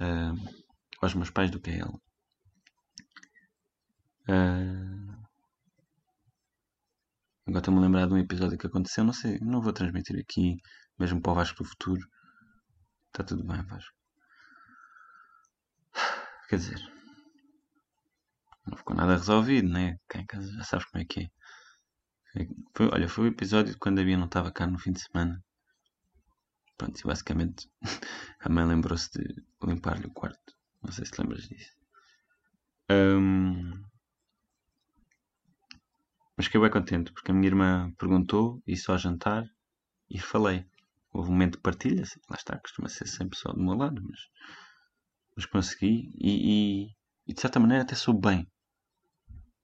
uh, 0.00 0.72
aos 1.07 1.15
meus 1.15 1.31
pais 1.31 1.51
do 1.51 1.61
que 1.61 1.71
a 1.71 1.75
ela. 1.75 2.01
Uh, 4.29 5.27
agora 7.47 7.59
estou-me 7.59 7.81
a 7.81 7.83
lembrar 7.83 8.07
de 8.07 8.15
um 8.15 8.19
episódio 8.19 8.57
que 8.57 8.67
aconteceu, 8.67 9.05
não 9.05 9.12
sei, 9.12 9.38
não 9.41 9.61
vou 9.61 9.73
transmitir 9.73 10.19
aqui, 10.19 10.57
mesmo 10.99 11.21
para 11.21 11.33
o 11.33 11.35
Vasco 11.35 11.62
do 11.62 11.69
futuro. 11.69 12.07
Está 13.09 13.25
tudo 13.25 13.45
bem, 13.45 13.62
Vasco. 13.62 13.95
Quer 16.49 16.57
dizer, 16.57 16.93
não 18.67 18.77
ficou 18.77 18.95
nada 18.95 19.17
resolvido, 19.17 19.69
né? 19.69 19.99
Quem 20.09 20.23
em 20.23 20.27
casa 20.27 20.53
já 20.53 20.65
sabes 20.65 20.87
como 20.87 21.03
é 21.03 21.07
que 21.07 21.21
é. 21.21 22.47
Foi, 22.75 22.87
olha, 22.93 23.09
foi 23.09 23.25
o 23.25 23.29
episódio 23.29 23.73
de 23.73 23.79
quando 23.79 24.01
a 24.01 24.05
Bia 24.05 24.17
não 24.17 24.27
estava 24.27 24.53
cá 24.53 24.67
no 24.67 24.79
fim 24.79 24.93
de 24.93 25.03
semana. 25.03 25.43
Pronto, 26.79 26.99
e 26.99 27.05
basicamente 27.05 27.71
a 28.41 28.49
mãe 28.49 28.67
lembrou-se 28.67 29.11
de 29.11 29.45
limpar-lhe 29.62 30.07
o 30.07 30.12
quarto. 30.12 30.62
Não 30.83 30.92
sei 30.92 31.07
se 31.07 31.21
lembras 31.21 31.49
disso. 31.49 31.77
Um, 32.90 33.83
mas 36.37 36.47
fiquei 36.47 36.61
bem 36.61 36.71
contente 36.71 37.12
porque 37.12 37.31
a 37.31 37.35
minha 37.35 37.47
irmã 37.47 37.92
perguntou 37.99 38.62
e 38.66 38.77
só 38.77 38.99
jantar 38.99 39.45
e 40.11 40.18
falei. 40.18 40.66
Houve 41.12 41.29
um 41.29 41.33
momento 41.33 41.57
de 41.57 41.62
partilha, 41.62 42.03
lá 42.29 42.37
está, 42.37 42.59
costuma 42.59 42.88
ser 42.88 43.07
sempre 43.07 43.38
só 43.38 43.53
do 43.53 43.62
meu 43.62 43.75
lado, 43.75 44.03
mas, 44.03 44.18
mas 45.37 45.47
consegui 45.47 46.11
e, 46.18 46.87
e, 46.87 46.97
e 47.27 47.35
de 47.35 47.40
certa 47.40 47.61
maneira 47.61 47.83
até 47.83 47.95
soube 47.95 48.29
bem. 48.29 48.47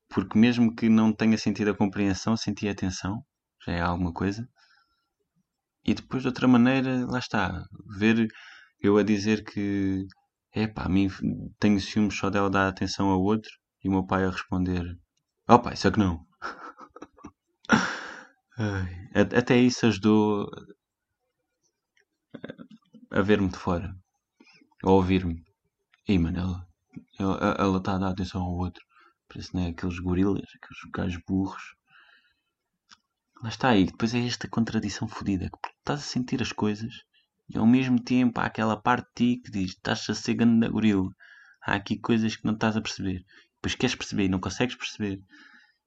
Porque 0.09 0.39
mesmo 0.39 0.75
que 0.75 0.89
não 0.89 1.13
tenha 1.13 1.39
sentido 1.39 1.71
a 1.71 1.77
compreensão, 1.77 2.37
senti 2.37 2.69
a 2.69 2.73
atenção, 2.73 3.25
já 3.65 3.73
é 3.73 3.81
alguma 3.81 4.13
coisa. 4.13 4.49
E 5.85 5.95
depois 5.95 6.23
de 6.23 6.29
outra 6.29 6.47
maneira, 6.47 7.07
lá 7.07 7.19
está, 7.19 7.65
ver 7.99 8.29
eu 8.81 8.99
a 8.99 9.03
dizer 9.03 9.43
que 9.43 10.07
é 10.59 10.67
pá, 10.67 10.85
a 10.85 10.89
mim 10.89 11.09
tenho 11.59 11.81
ciúmes 11.81 12.17
só 12.17 12.31
dela 12.31 12.51
dar 12.51 12.69
atenção 12.69 13.09
ao 13.11 13.23
outro 13.23 13.51
e 13.83 13.89
o 13.89 13.93
meu 13.93 14.07
pai 14.07 14.25
a 14.25 14.31
responder: 14.31 14.99
Oh 15.49 15.61
isso 15.71 15.89
é 15.89 15.91
que 15.91 15.99
não. 15.99 16.27
Até 19.15 19.57
isso 19.57 19.87
ajudou 19.87 20.51
a 23.11 23.23
ver-me 23.23 23.49
de 23.49 23.59
fora, 23.59 23.95
a 24.85 24.91
ouvir-me. 24.91 25.45
E 26.07 26.19
mano, 26.19 26.67
ela, 27.19 27.57
ela 27.59 27.79
está 27.79 27.95
a 27.95 27.99
dar 27.99 28.11
atenção 28.11 28.43
ao 28.43 28.57
outro. 28.57 28.83
Parece 29.29 29.55
né, 29.55 29.69
aqueles 29.69 29.99
gorilas, 29.99 30.49
aqueles 30.57 30.91
gajos 30.93 31.23
burros. 31.27 31.75
Lá 33.43 33.51
está 33.51 33.69
aí, 33.69 33.85
depois 33.85 34.15
é 34.15 34.27
esta 34.27 34.49
contradição 34.49 35.07
fodida, 35.07 35.51
que 35.51 35.69
estás 35.79 36.01
a 36.01 36.03
sentir 36.03 36.43
as 36.43 36.51
coisas 36.51 37.05
e 37.49 37.57
ao 37.57 37.67
mesmo 37.67 37.99
tempo 38.03 38.41
há 38.41 38.45
aquela 38.45 38.77
parte 38.77 39.07
de 39.17 39.37
ti 39.37 39.43
que 39.43 39.51
diz: 39.51 39.71
estás 39.71 40.09
a 40.11 40.15
ser 40.15 40.35
grande 40.35 40.61
da 40.61 40.69
gorila. 40.69 41.09
Há 41.63 41.75
aqui 41.75 41.99
coisas 41.99 42.37
que 42.37 42.45
não 42.45 42.55
estás 42.55 42.77
a 42.77 42.81
perceber. 42.81 43.25
Depois 43.57 43.75
queres 43.75 43.95
perceber 43.95 44.25
e 44.25 44.29
não 44.29 44.41
consegues 44.41 44.77
perceber. 44.77 45.21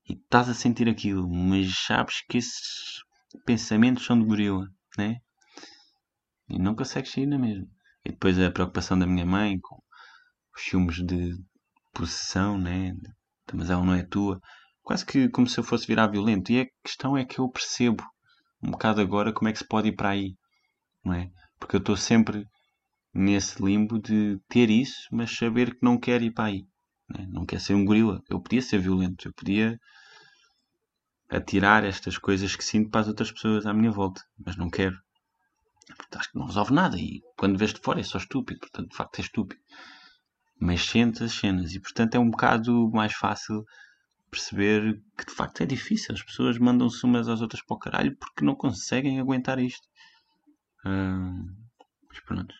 E 0.09 0.13
estás 0.13 0.49
a 0.49 0.53
sentir 0.53 0.89
aquilo, 0.89 1.29
mas 1.29 1.77
sabes 1.85 2.21
que 2.27 2.37
esses 2.37 3.03
pensamentos 3.45 4.05
são 4.05 4.19
de 4.19 4.25
gorila, 4.25 4.67
né? 4.97 5.21
E 6.49 6.59
não 6.59 6.75
consegues 6.75 7.11
sair 7.11 7.27
na 7.27 7.37
mesma. 7.37 7.67
E 8.03 8.09
depois 8.09 8.39
a 8.39 8.51
preocupação 8.51 8.97
da 8.97 9.05
minha 9.05 9.25
mãe 9.25 9.59
com 9.59 9.79
os 10.55 10.63
filmes 10.63 10.97
de 11.05 11.37
possessão, 11.93 12.57
né? 12.57 12.95
Mas 13.53 13.69
ela 13.69 13.85
não 13.85 13.93
é 13.93 14.03
tua. 14.03 14.41
Quase 14.81 15.05
que 15.05 15.29
como 15.29 15.47
se 15.47 15.59
eu 15.59 15.63
fosse 15.63 15.85
virar 15.85 16.07
violento. 16.07 16.51
E 16.51 16.61
a 16.61 16.65
questão 16.83 17.15
é 17.15 17.23
que 17.23 17.39
eu 17.39 17.47
percebo 17.49 18.03
um 18.63 18.71
bocado 18.71 18.99
agora 18.99 19.31
como 19.31 19.47
é 19.47 19.53
que 19.53 19.59
se 19.59 19.67
pode 19.67 19.89
ir 19.89 19.95
para 19.95 20.09
aí, 20.09 20.35
não 21.03 21.13
é? 21.13 21.31
Porque 21.61 21.75
eu 21.75 21.79
estou 21.79 21.95
sempre 21.95 22.45
nesse 23.13 23.63
limbo 23.63 23.99
de 23.99 24.39
ter 24.49 24.69
isso, 24.71 25.07
mas 25.11 25.37
saber 25.37 25.75
que 25.75 25.85
não 25.85 25.97
quero 25.97 26.23
ir 26.23 26.31
para 26.31 26.45
aí. 26.45 26.65
Né? 27.07 27.27
Não 27.29 27.45
quer 27.45 27.61
ser 27.61 27.75
um 27.75 27.85
gorila. 27.85 28.21
Eu 28.27 28.41
podia 28.41 28.61
ser 28.63 28.79
violento, 28.79 29.27
eu 29.27 29.33
podia 29.33 29.79
atirar 31.29 31.85
estas 31.85 32.17
coisas 32.17 32.55
que 32.55 32.65
sinto 32.65 32.89
para 32.89 33.01
as 33.01 33.07
outras 33.07 33.31
pessoas 33.31 33.65
à 33.67 33.73
minha 33.73 33.91
volta, 33.91 34.21
mas 34.43 34.57
não 34.57 34.69
quero. 34.69 34.97
Porque 35.95 36.17
acho 36.17 36.31
que 36.31 36.37
não 36.37 36.47
resolve 36.47 36.73
nada 36.73 36.97
e 36.97 37.21
quando 37.37 37.57
vês 37.57 37.73
de 37.73 37.79
fora 37.79 37.99
é 37.99 38.03
só 38.03 38.17
estúpido, 38.17 38.59
portanto, 38.59 38.89
de 38.89 38.97
facto 38.97 39.19
é 39.19 39.21
estúpido. 39.21 39.61
Mas 40.59 40.85
sentes 40.85 41.21
as 41.21 41.33
cenas 41.33 41.73
e, 41.73 41.79
portanto, 41.79 42.15
é 42.15 42.19
um 42.19 42.29
bocado 42.29 42.89
mais 42.91 43.13
fácil 43.13 43.63
perceber 44.31 44.99
que 45.17 45.25
de 45.25 45.33
facto 45.33 45.61
é 45.61 45.65
difícil. 45.65 46.15
As 46.15 46.23
pessoas 46.23 46.57
mandam-se 46.57 47.03
umas 47.05 47.27
às 47.27 47.41
outras 47.41 47.61
para 47.63 47.75
o 47.75 47.79
caralho 47.79 48.17
porque 48.17 48.43
não 48.43 48.55
conseguem 48.55 49.19
aguentar 49.19 49.59
isto. 49.59 49.87
Mas 50.83 52.19
pronto. 52.25 52.53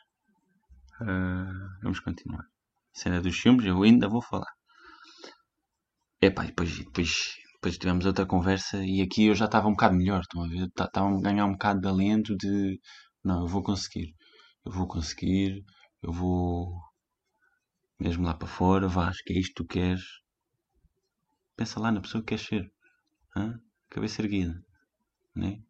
Uh, 1.01 1.81
vamos 1.81 1.99
continuar. 1.99 2.45
Cena 2.93 3.21
dos 3.21 3.38
filmes, 3.38 3.65
eu 3.65 3.81
ainda 3.84 4.07
vou 4.07 4.21
falar. 4.21 4.51
Epá, 6.21 6.43
e 6.43 6.47
depois, 6.47 6.77
depois, 6.77 7.36
depois 7.55 7.77
tivemos 7.77 8.05
outra 8.05 8.25
conversa 8.25 8.84
e 8.86 9.01
aqui 9.01 9.25
eu 9.25 9.36
já 9.36 9.45
estava 9.45 9.67
um 9.67 9.71
bocado 9.71 9.95
melhor. 9.95 10.21
Estão 10.21 10.43
a? 10.43 10.47
Estava 10.47 11.10
a 11.10 11.21
ganhar 11.21 11.45
um 11.45 11.53
bocado 11.53 11.81
de 11.81 11.88
alento 11.88 12.36
de 12.38 12.79
não, 13.23 13.41
eu 13.41 13.47
vou 13.47 13.63
conseguir. 13.63 14.15
Eu 14.65 14.71
vou 14.71 14.88
conseguir. 14.88 15.63
Eu 16.01 16.12
vou 16.12 16.79
mesmo 17.99 18.25
lá 18.25 18.34
para 18.34 18.47
fora. 18.47 18.88
Vais, 18.88 19.21
que 19.21 19.34
é 19.34 19.39
isto 19.39 19.49
que 19.49 19.63
tu 19.63 19.67
queres. 19.67 20.03
Pensa 21.55 21.79
lá 21.79 21.91
na 21.91 22.01
pessoa 22.01 22.21
que 22.21 22.29
queres 22.29 22.45
ser. 22.45 22.71
Hã? 23.36 23.60
Cabeça 23.89 24.21
erguida. 24.21 24.63
Né? 25.36 25.62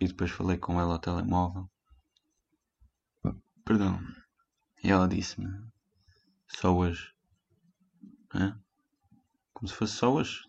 E 0.00 0.08
depois 0.08 0.30
falei 0.30 0.58
com 0.58 0.80
ela 0.80 0.94
ao 0.94 0.98
telemóvel. 0.98 1.68
Perdão. 3.64 3.98
E 4.82 4.90
ela 4.90 5.08
disse-me: 5.08 5.48
Só 6.48 6.76
hoje. 6.76 7.10
Hã? 8.34 8.60
Como 9.52 9.68
se 9.68 9.74
fosse 9.74 9.94
só 9.94 10.12
hoje. 10.12 10.42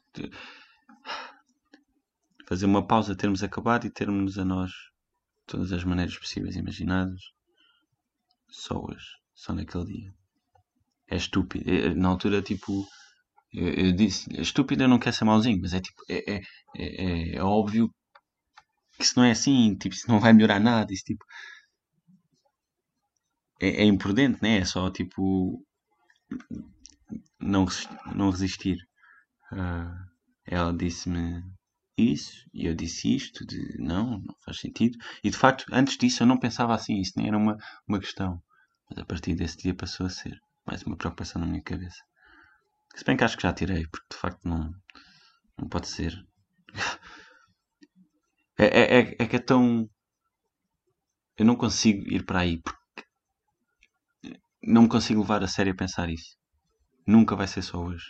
Fazer 2.47 2.65
uma 2.65 2.85
pausa, 2.85 3.15
termos 3.15 3.43
acabado 3.43 3.87
e 3.87 3.89
termos 3.89 4.37
a 4.37 4.45
nós 4.45 4.71
todas 5.45 5.71
as 5.71 5.83
maneiras 5.83 6.17
possíveis 6.17 6.55
e 6.55 6.59
imaginadas. 6.59 7.21
Só 8.49 8.83
hoje. 8.83 9.07
Só 9.33 9.53
naquele 9.53 9.85
dia. 9.85 10.13
É 11.07 11.15
estúpido. 11.15 11.69
É, 11.69 11.93
na 11.93 12.09
altura, 12.09 12.41
tipo. 12.41 12.85
Eu, 13.53 13.69
eu 13.69 13.95
disse: 13.95 14.27
é 14.35 14.41
estúpido, 14.41 14.83
eu 14.83 14.89
não 14.89 14.99
quero 14.99 15.15
ser 15.15 15.23
mauzinho, 15.23 15.59
mas 15.61 15.73
é 15.73 15.79
tipo. 15.79 16.01
É, 16.09 16.35
é, 16.35 16.41
é, 16.75 17.35
é 17.35 17.43
óbvio 17.43 17.89
que 18.97 19.03
isso 19.03 19.13
não 19.17 19.25
é 19.25 19.31
assim, 19.31 19.75
tipo, 19.75 19.95
isso 19.95 20.07
não 20.09 20.19
vai 20.19 20.33
melhorar 20.33 20.59
nada, 20.59 20.93
isso 20.93 21.03
tipo. 21.05 21.23
É, 23.61 23.83
é 23.83 23.85
imprudente, 23.85 24.41
né? 24.41 24.57
É 24.59 24.65
só 24.65 24.89
tipo. 24.89 25.63
Não, 27.39 27.65
não 28.15 28.29
resistir. 28.31 28.77
Uh, 29.51 29.93
ela 30.45 30.73
disse-me 30.73 31.43
isso 31.97 32.45
e 32.53 32.65
eu 32.65 32.75
disse 32.75 33.15
isto, 33.15 33.45
de 33.45 33.77
não, 33.79 34.19
não 34.19 34.35
faz 34.43 34.59
sentido. 34.59 34.97
E 35.23 35.29
de 35.29 35.37
facto, 35.37 35.65
antes 35.71 35.97
disso 35.97 36.23
eu 36.23 36.27
não 36.27 36.39
pensava 36.39 36.73
assim, 36.73 36.99
isso 36.99 37.13
nem 37.15 37.27
era 37.27 37.37
uma, 37.37 37.57
uma 37.87 37.99
questão. 37.99 38.41
Mas 38.89 38.99
a 38.99 39.05
partir 39.05 39.35
desse 39.35 39.57
dia 39.57 39.73
passou 39.73 40.05
a 40.05 40.09
ser 40.09 40.39
mais 40.65 40.83
uma 40.83 40.97
preocupação 40.97 41.39
na 41.41 41.47
minha 41.47 41.61
cabeça. 41.61 42.01
Se 42.95 43.03
bem 43.03 43.17
que 43.17 43.23
acho 43.23 43.37
que 43.37 43.43
já 43.43 43.53
tirei, 43.53 43.87
porque 43.87 44.07
de 44.11 44.17
facto 44.17 44.39
não, 44.43 44.73
não 45.57 45.67
pode 45.69 45.87
ser. 45.87 46.13
É, 48.57 48.65
é, 48.65 48.99
é, 48.99 49.15
é 49.19 49.27
que 49.27 49.35
é 49.35 49.39
tão. 49.39 49.89
Eu 51.37 51.45
não 51.45 51.55
consigo 51.55 52.01
ir 52.09 52.25
para 52.25 52.39
aí 52.39 52.61
porque 52.61 53.03
não 54.63 54.83
me 54.83 54.89
consigo 54.89 55.21
levar 55.21 55.43
a 55.43 55.47
sério 55.47 55.73
a 55.73 55.75
pensar 55.75 56.09
isso. 56.09 56.35
Nunca 57.07 57.35
vai 57.35 57.47
ser 57.47 57.61
só 57.61 57.77
hoje. 57.79 58.05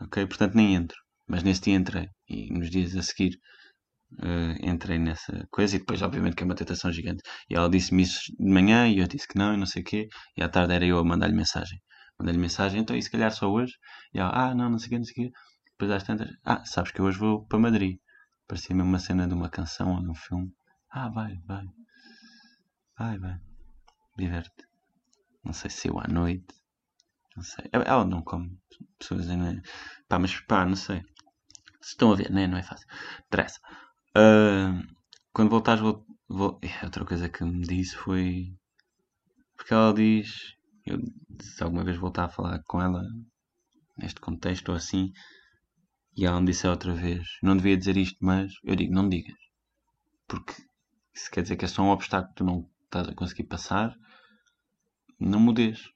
Ok? 0.00 0.26
Portanto, 0.26 0.54
nem 0.54 0.74
entro. 0.74 0.96
Mas 1.26 1.42
nesse 1.42 1.62
dia 1.62 1.74
entrei. 1.74 2.08
E 2.28 2.52
nos 2.52 2.70
dias 2.70 2.96
a 2.96 3.02
seguir 3.02 3.38
uh, 4.22 4.66
entrei 4.66 4.98
nessa 4.98 5.46
coisa. 5.50 5.76
E 5.76 5.78
depois, 5.78 6.02
obviamente, 6.02 6.36
que 6.36 6.42
é 6.42 6.46
uma 6.46 6.54
tentação 6.54 6.92
gigante. 6.92 7.22
E 7.50 7.54
ela 7.54 7.68
disse-me 7.70 8.02
isso 8.02 8.20
de 8.38 8.50
manhã 8.52 8.88
e 8.88 8.98
eu 8.98 9.06
disse 9.06 9.28
que 9.28 9.38
não 9.38 9.54
e 9.54 9.56
não 9.56 9.66
sei 9.66 9.82
o 9.82 9.84
quê. 9.84 10.08
E 10.36 10.42
à 10.42 10.48
tarde 10.48 10.72
era 10.74 10.84
eu 10.84 10.98
a 10.98 11.04
mandar-lhe 11.04 11.34
mensagem. 11.34 11.80
Mandei-lhe 12.18 12.40
mensagem, 12.40 12.80
então, 12.80 12.96
e 12.96 13.02
se 13.02 13.10
calhar 13.10 13.30
só 13.30 13.50
hoje? 13.50 13.74
E 14.14 14.18
ela, 14.18 14.30
ah, 14.32 14.54
não, 14.54 14.70
não 14.70 14.78
sei 14.78 14.86
o 14.86 14.90
quê, 14.90 14.98
não 14.98 15.04
sei 15.04 15.12
o 15.12 15.28
quê. 15.28 15.32
Depois 15.72 15.90
às 15.90 16.02
tantas, 16.02 16.30
ah, 16.44 16.64
sabes 16.64 16.92
que 16.92 17.02
hoje 17.02 17.18
vou 17.18 17.44
para 17.46 17.58
Madrid. 17.58 17.98
Parecia 18.46 18.74
mesmo 18.74 18.88
uma 18.88 18.98
cena 18.98 19.26
de 19.26 19.34
uma 19.34 19.48
canção 19.48 19.94
ou 19.94 20.02
de 20.02 20.08
um 20.08 20.14
filme. 20.14 20.54
Ah, 20.90 21.08
vai, 21.08 21.36
vai. 21.46 21.66
Vai, 22.98 23.18
vai. 23.18 23.40
Diverte. 24.16 24.66
Não 25.44 25.52
sei 25.52 25.70
se 25.70 25.88
eu 25.88 25.98
à 25.98 26.06
noite. 26.08 26.54
Não 27.36 27.42
sei. 27.42 27.68
Ela 27.72 28.04
não 28.04 28.22
come 28.22 28.58
pessoas 28.98 29.28
ainda. 29.28 29.62
Pá, 30.08 30.18
mas 30.18 30.38
pá, 30.40 30.64
não 30.64 30.76
sei. 30.76 31.02
Se 31.80 31.90
estão 31.90 32.12
a 32.12 32.16
ver, 32.16 32.30
né? 32.30 32.46
não 32.46 32.56
é 32.56 32.62
fácil. 32.62 32.86
Interessa. 33.26 33.60
Uh, 34.16 34.82
quando 35.32 35.50
voltares, 35.50 35.82
vou, 35.82 36.06
vou. 36.28 36.60
Outra 36.82 37.04
coisa 37.04 37.28
que 37.28 37.44
me 37.44 37.66
disse 37.66 37.96
foi. 37.96 38.56
Porque 39.56 39.74
ela 39.74 39.92
diz. 39.92 40.54
eu 40.86 40.98
se 41.40 41.62
alguma 41.62 41.84
vez 41.84 41.96
voltar 41.96 42.24
a 42.24 42.28
falar 42.28 42.62
com 42.64 42.80
ela 42.80 43.02
neste 43.98 44.20
contexto 44.20 44.70
ou 44.70 44.76
assim, 44.76 45.12
e 46.16 46.24
ela 46.24 46.40
me 46.40 46.46
disse 46.46 46.66
outra 46.66 46.94
vez, 46.94 47.26
não 47.42 47.56
devia 47.56 47.76
dizer 47.76 47.96
isto, 47.96 48.16
mas 48.20 48.54
eu 48.64 48.74
digo, 48.74 48.94
não 48.94 49.08
digas. 49.08 49.36
Porque 50.26 50.54
se 51.14 51.30
quer 51.30 51.42
dizer 51.42 51.56
que 51.56 51.66
é 51.66 51.68
só 51.68 51.82
um 51.82 51.90
obstáculo 51.90 52.30
que 52.30 52.36
tu 52.36 52.44
não 52.44 52.70
estás 52.84 53.08
a 53.08 53.14
conseguir 53.14 53.44
passar, 53.44 53.94
não 55.20 55.38
mudes. 55.38 55.90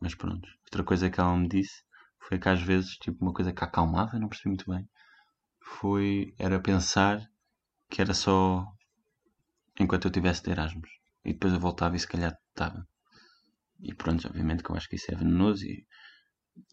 Mas 0.00 0.14
pronto. 0.14 0.48
Outra 0.64 0.84
coisa 0.84 1.10
que 1.10 1.18
ela 1.18 1.36
me 1.36 1.48
disse 1.48 1.82
foi 2.20 2.38
que 2.38 2.48
às 2.48 2.62
vezes, 2.62 2.96
tipo, 2.98 3.22
uma 3.24 3.32
coisa 3.32 3.52
que 3.52 3.64
acalmava, 3.64 4.18
não 4.18 4.28
percebi 4.28 4.50
muito 4.50 4.70
bem, 4.70 4.88
foi, 5.60 6.32
era 6.38 6.60
pensar 6.60 7.20
que 7.90 8.00
era 8.00 8.14
só 8.14 8.64
enquanto 9.78 10.04
eu 10.04 10.12
tivesse 10.12 10.42
de 10.44 10.50
Erasmus. 10.50 10.90
E 11.24 11.32
depois 11.32 11.52
eu 11.52 11.58
voltava 11.58 11.96
e 11.96 11.98
se 11.98 12.06
calhar 12.06 12.32
estava. 12.50 12.86
E 13.80 13.92
pronto, 13.92 14.26
obviamente 14.28 14.62
que 14.62 14.70
eu 14.70 14.76
acho 14.76 14.88
que 14.88 14.96
isso 14.96 15.10
é 15.10 15.16
venenoso 15.16 15.64
e 15.64 15.84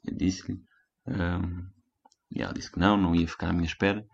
eu 0.06 0.16
disse-lhe. 0.16 0.62
Um, 1.08 1.77
e 2.32 2.42
ela 2.42 2.54
disse 2.54 2.72
que 2.72 2.80
não, 2.80 2.98
não 2.98 3.16
ia 3.16 3.28
ficar 3.28 3.50
à 3.50 3.54
minha 3.54 3.66
espera. 3.66 4.06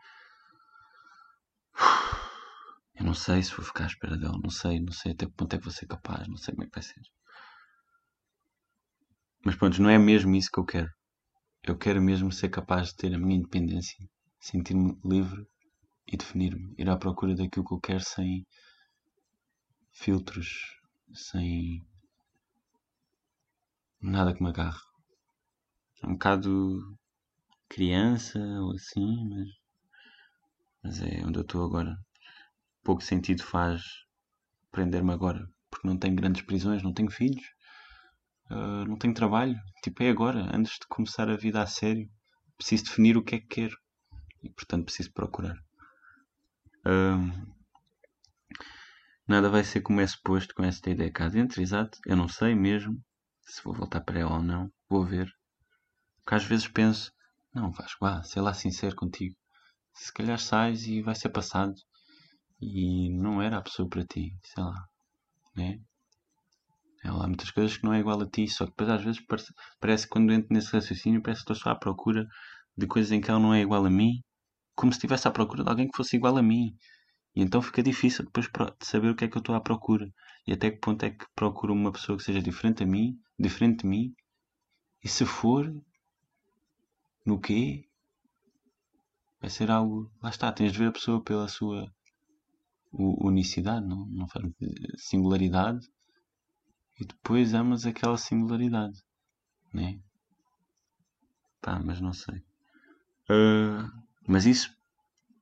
Eu 2.95 3.05
não 3.05 3.13
sei 3.13 3.41
se 3.41 3.55
vou 3.55 3.65
ficar 3.65 3.85
à 3.85 3.87
espera 3.87 4.17
dela, 4.17 4.37
não 4.41 4.51
sei, 4.51 4.79
não 4.79 4.91
sei 4.93 5.13
até 5.13 5.25
que 5.25 5.31
ponto 5.33 5.53
é 5.53 5.57
que 5.57 5.63
vou 5.63 5.73
ser 5.73 5.87
capaz, 5.87 6.27
não 6.27 6.37
sei 6.37 6.53
como 6.53 6.63
é 6.63 6.67
que 6.67 6.75
vai 6.75 6.83
ser. 6.83 7.01
Mas 9.43 9.55
pronto, 9.55 9.81
não 9.81 9.89
é 9.89 9.97
mesmo 9.97 10.35
isso 10.35 10.49
que 10.51 10.59
eu 10.59 10.65
quero. 10.65 10.89
Eu 11.63 11.77
quero 11.77 12.01
mesmo 12.01 12.31
ser 12.31 12.49
capaz 12.49 12.89
de 12.89 12.95
ter 12.97 13.13
a 13.13 13.17
minha 13.17 13.37
independência, 13.37 13.97
sentir-me 14.39 14.97
livre 15.03 15.45
e 16.07 16.17
definir-me, 16.17 16.73
ir 16.77 16.89
à 16.89 16.97
procura 16.97 17.35
daquilo 17.35 17.65
que 17.65 17.73
eu 17.73 17.79
quero 17.79 18.03
sem 18.03 18.45
filtros, 19.91 20.79
sem 21.13 21.81
nada 24.01 24.33
que 24.33 24.43
me 24.43 24.49
agarre. 24.49 24.81
É 26.01 26.07
um 26.07 26.13
bocado 26.13 26.97
criança 27.69 28.39
ou 28.39 28.71
assim, 28.71 29.27
mas, 29.29 29.49
mas 30.83 31.01
é 31.01 31.25
onde 31.25 31.39
eu 31.39 31.43
estou 31.43 31.63
agora. 31.63 31.97
Pouco 32.83 33.01
sentido 33.01 33.43
faz 33.43 33.81
prender-me 34.71 35.13
agora, 35.13 35.47
porque 35.69 35.87
não 35.87 35.97
tenho 35.97 36.15
grandes 36.15 36.41
prisões, 36.41 36.83
não 36.83 36.93
tenho 36.93 37.11
filhos, 37.11 37.45
uh, 38.51 38.85
não 38.87 38.97
tenho 38.97 39.13
trabalho. 39.13 39.55
Tipo, 39.83 40.03
é 40.03 40.09
agora, 40.09 40.49
antes 40.55 40.73
de 40.73 40.87
começar 40.87 41.29
a 41.29 41.37
vida 41.37 41.61
a 41.61 41.67
sério. 41.67 42.09
Preciso 42.57 42.85
definir 42.85 43.17
o 43.17 43.23
que 43.23 43.35
é 43.35 43.39
que 43.39 43.47
quero 43.47 43.77
e, 44.41 44.49
portanto, 44.49 44.85
preciso 44.85 45.11
procurar. 45.13 45.55
Uh, 46.85 47.55
nada 49.27 49.49
vai 49.49 49.63
ser 49.63 49.81
como 49.81 50.01
é 50.01 50.07
suposto 50.07 50.53
com 50.53 50.63
esta 50.63 50.89
ideia 50.89 51.11
cá 51.11 51.29
dentro, 51.29 51.61
exato. 51.61 51.97
Eu 52.05 52.15
não 52.15 52.27
sei 52.27 52.53
mesmo 52.53 53.01
se 53.45 53.63
vou 53.63 53.73
voltar 53.73 54.01
para 54.01 54.19
ela 54.19 54.35
ou 54.35 54.43
não. 54.43 54.71
Vou 54.89 55.05
ver. 55.05 55.31
Porque 56.17 56.35
às 56.35 56.43
vezes 56.45 56.67
penso, 56.67 57.11
não, 57.53 57.71
Vasco, 57.71 57.99
vá, 58.01 58.23
sei 58.23 58.41
lá 58.41 58.53
sincero 58.53 58.95
contigo. 58.95 59.35
Se 59.93 60.11
calhar 60.11 60.39
sais 60.39 60.87
e 60.87 61.01
vai 61.01 61.15
ser 61.15 61.29
passado. 61.29 61.75
E 62.59 63.09
não 63.11 63.41
era 63.41 63.57
a 63.57 63.61
pessoa 63.61 63.87
para 63.87 64.05
ti, 64.05 64.35
sei 64.43 64.63
lá. 64.63 64.87
Né? 65.55 65.79
Ela 67.03 67.25
há 67.25 67.27
muitas 67.27 67.51
coisas 67.51 67.77
que 67.77 67.83
não 67.83 67.93
é 67.93 67.99
igual 67.99 68.21
a 68.21 68.27
ti, 68.27 68.47
só 68.47 68.65
que 68.65 68.71
depois 68.71 68.89
às 68.89 69.03
vezes 69.03 69.21
parece, 69.25 69.53
parece 69.79 70.03
que 70.05 70.09
quando 70.09 70.31
entro 70.31 70.53
nesse 70.53 70.71
raciocínio 70.71 71.21
parece 71.21 71.41
que 71.41 71.51
estou 71.51 71.55
só 71.63 71.71
à 71.71 71.75
procura 71.75 72.25
de 72.77 72.87
coisas 72.87 73.11
em 73.11 73.21
que 73.21 73.29
ela 73.29 73.39
não 73.39 73.53
é 73.53 73.61
igual 73.61 73.85
a 73.85 73.89
mim, 73.89 74.23
como 74.75 74.91
se 74.91 74.97
estivesse 74.97 75.27
à 75.27 75.31
procura 75.31 75.63
de 75.63 75.69
alguém 75.69 75.87
que 75.87 75.97
fosse 75.97 76.15
igual 76.15 76.37
a 76.37 76.41
mim. 76.41 76.75
E 77.35 77.41
então 77.41 77.61
fica 77.61 77.83
difícil 77.83 78.25
depois 78.25 78.47
de 78.47 78.85
saber 78.85 79.09
o 79.09 79.15
que 79.15 79.25
é 79.25 79.27
que 79.27 79.37
eu 79.37 79.39
estou 79.41 79.55
à 79.55 79.61
procura. 79.61 80.09
E 80.47 80.53
até 80.53 80.71
que 80.71 80.79
ponto 80.79 81.03
é 81.03 81.11
que 81.11 81.25
procuro 81.35 81.73
uma 81.73 81.91
pessoa 81.91 82.17
que 82.17 82.23
seja 82.23 82.41
diferente 82.41 82.83
a 82.83 82.85
mim, 82.85 83.19
diferente 83.37 83.81
de 83.81 83.87
mim. 83.87 84.13
E 85.03 85.07
se 85.09 85.25
for, 85.25 85.71
no 87.25 87.39
quê? 87.39 87.85
Vai 89.41 89.49
ser 89.49 89.69
algo. 89.71 90.11
Lá 90.21 90.29
está, 90.29 90.51
tens 90.51 90.71
de 90.71 90.79
ver 90.79 90.87
a 90.87 90.91
pessoa 90.91 91.23
pela 91.23 91.47
sua 91.47 91.91
unicidade, 92.93 93.85
não, 93.85 94.07
singularidade 94.97 95.87
e 96.99 97.05
depois 97.05 97.53
amas 97.53 97.85
aquela 97.85 98.17
singularidade, 98.17 98.99
né? 99.73 99.99
Pá, 101.61 101.79
mas 101.79 101.99
não 101.99 102.13
sei. 102.13 102.43
Uh, 103.29 103.89
mas 104.27 104.45
isso, 104.45 104.69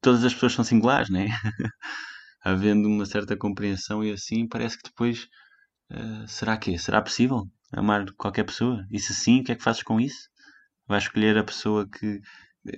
todas 0.02 0.24
as 0.24 0.34
pessoas 0.34 0.54
são 0.54 0.64
singulares, 0.64 1.10
né? 1.10 1.28
Havendo 2.44 2.88
uma 2.88 3.06
certa 3.06 3.36
compreensão 3.38 4.04
e 4.04 4.12
assim, 4.12 4.48
parece 4.48 4.78
que 4.78 4.90
depois, 4.90 5.28
uh, 5.92 6.28
será 6.28 6.58
que 6.58 6.78
Será 6.78 7.02
possível 7.02 7.48
amar 7.74 8.06
qualquer 8.14 8.46
pessoa? 8.46 8.86
E 8.90 9.00
se 9.00 9.14
sim, 9.14 9.42
o 9.42 9.44
que 9.44 9.52
é 9.52 9.56
que 9.56 9.64
fazes 9.64 9.84
com 9.84 10.00
isso? 10.00 10.31
Vais 10.92 11.04
escolher 11.04 11.38
a 11.38 11.44
pessoa 11.44 11.88
que, 11.88 12.22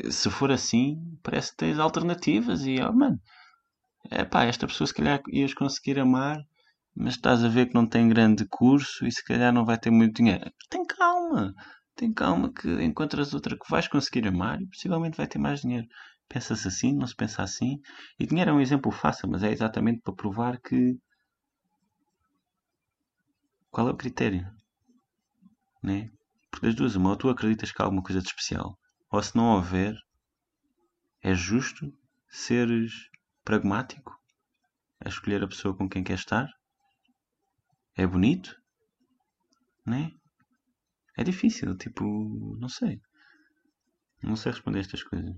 se 0.10 0.30
for 0.30 0.52
assim, 0.52 0.98
parece 1.22 1.52
que 1.52 1.58
tens 1.58 1.80
alternativas 1.80 2.66
e, 2.66 2.82
oh, 2.82 2.94
mano, 2.94 3.20
é 4.10 4.24
pá, 4.24 4.46
esta 4.46 4.68
pessoa 4.68 4.88
se 4.88 4.94
calhar 4.94 5.22
ias 5.32 5.54
conseguir 5.54 6.00
amar 6.00 6.40
mas 6.96 7.16
estás 7.16 7.44
a 7.44 7.50
ver 7.50 7.68
que 7.68 7.74
não 7.74 7.88
tem 7.88 8.08
grande 8.08 8.46
curso 8.46 9.06
e 9.06 9.12
se 9.12 9.24
calhar 9.24 9.52
não 9.52 9.66
vai 9.66 9.78
ter 9.78 9.90
muito 9.90 10.18
dinheiro. 10.18 10.52
Tem 10.70 10.86
calma, 10.86 11.54
tem 11.96 12.14
calma 12.14 12.54
que 12.54 12.70
encontras 12.84 13.34
outra 13.34 13.58
que 13.58 13.70
vais 13.70 13.88
conseguir 13.88 14.28
amar 14.28 14.62
e 14.62 14.68
possivelmente 14.68 15.18
vai 15.18 15.28
ter 15.28 15.40
mais 15.40 15.62
dinheiro. 15.62 15.88
Pensa-se 16.30 16.68
assim, 16.68 16.94
não 16.94 17.08
se 17.08 17.16
pensa 17.16 17.44
assim. 17.44 17.82
E 18.20 18.26
dinheiro 18.28 18.52
é 18.52 18.54
um 18.54 18.62
exemplo 18.62 18.92
fácil, 18.92 19.30
mas 19.30 19.44
é 19.44 19.52
exatamente 19.52 20.02
para 20.02 20.14
provar 20.14 20.60
que. 20.60 20.98
Qual 23.72 23.88
é 23.88 23.92
o 23.92 23.98
critério? 23.98 24.48
Né? 25.82 26.12
Porque 26.54 26.68
das 26.68 26.76
duas, 26.76 26.96
uma, 26.96 27.10
ou 27.10 27.18
tu 27.18 27.30
acreditas 27.30 27.72
que 27.72 27.82
há 27.82 27.86
alguma 27.86 28.04
coisa 28.04 28.22
de 28.22 28.28
especial, 28.28 28.78
ou 29.10 29.24
se 29.24 29.36
não 29.36 29.56
houver, 29.56 29.96
é 31.20 31.34
justo 31.34 31.92
seres 32.30 32.94
pragmático 33.44 34.16
a 35.04 35.10
escolher 35.10 35.44
a 35.44 35.48
pessoa 35.48 35.76
com 35.76 35.90
quem 35.90 36.04
quer 36.04 36.14
estar 36.14 36.48
é 37.96 38.06
bonito, 38.06 38.56
né? 39.84 40.12
É 41.18 41.24
difícil, 41.24 41.76
tipo, 41.76 42.56
não 42.60 42.70
sei. 42.70 43.02
Não 44.22 44.36
sei 44.36 44.52
responder 44.52 44.82
estas 44.82 45.02
coisas. 45.02 45.36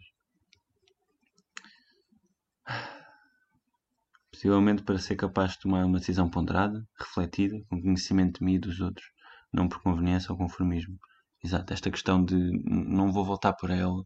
Possivelmente 4.32 4.84
para 4.84 4.99
ser 4.99 5.16
capaz 5.16 5.53
de 5.53 5.59
tomar 5.59 5.86
uma 5.86 5.99
decisão 5.99 6.30
ponderada, 6.30 6.86
refletida, 6.99 7.57
com 7.70 7.82
conhecimento 7.82 8.39
de 8.39 8.45
mim 8.45 8.55
e 8.55 8.59
dos 8.59 8.82
outros, 8.82 9.14
não 9.56 9.70
por 9.70 9.82
conveniência 9.82 10.32
ou 10.32 10.38
conformismo. 10.38 10.97
Exato, 11.43 11.74
esta 11.74 11.89
questão 11.89 12.24
de 12.24 12.36
não 12.66 13.12
vou 13.12 13.24
voltar 13.24 13.53
por 13.53 13.70
ela 13.70 14.03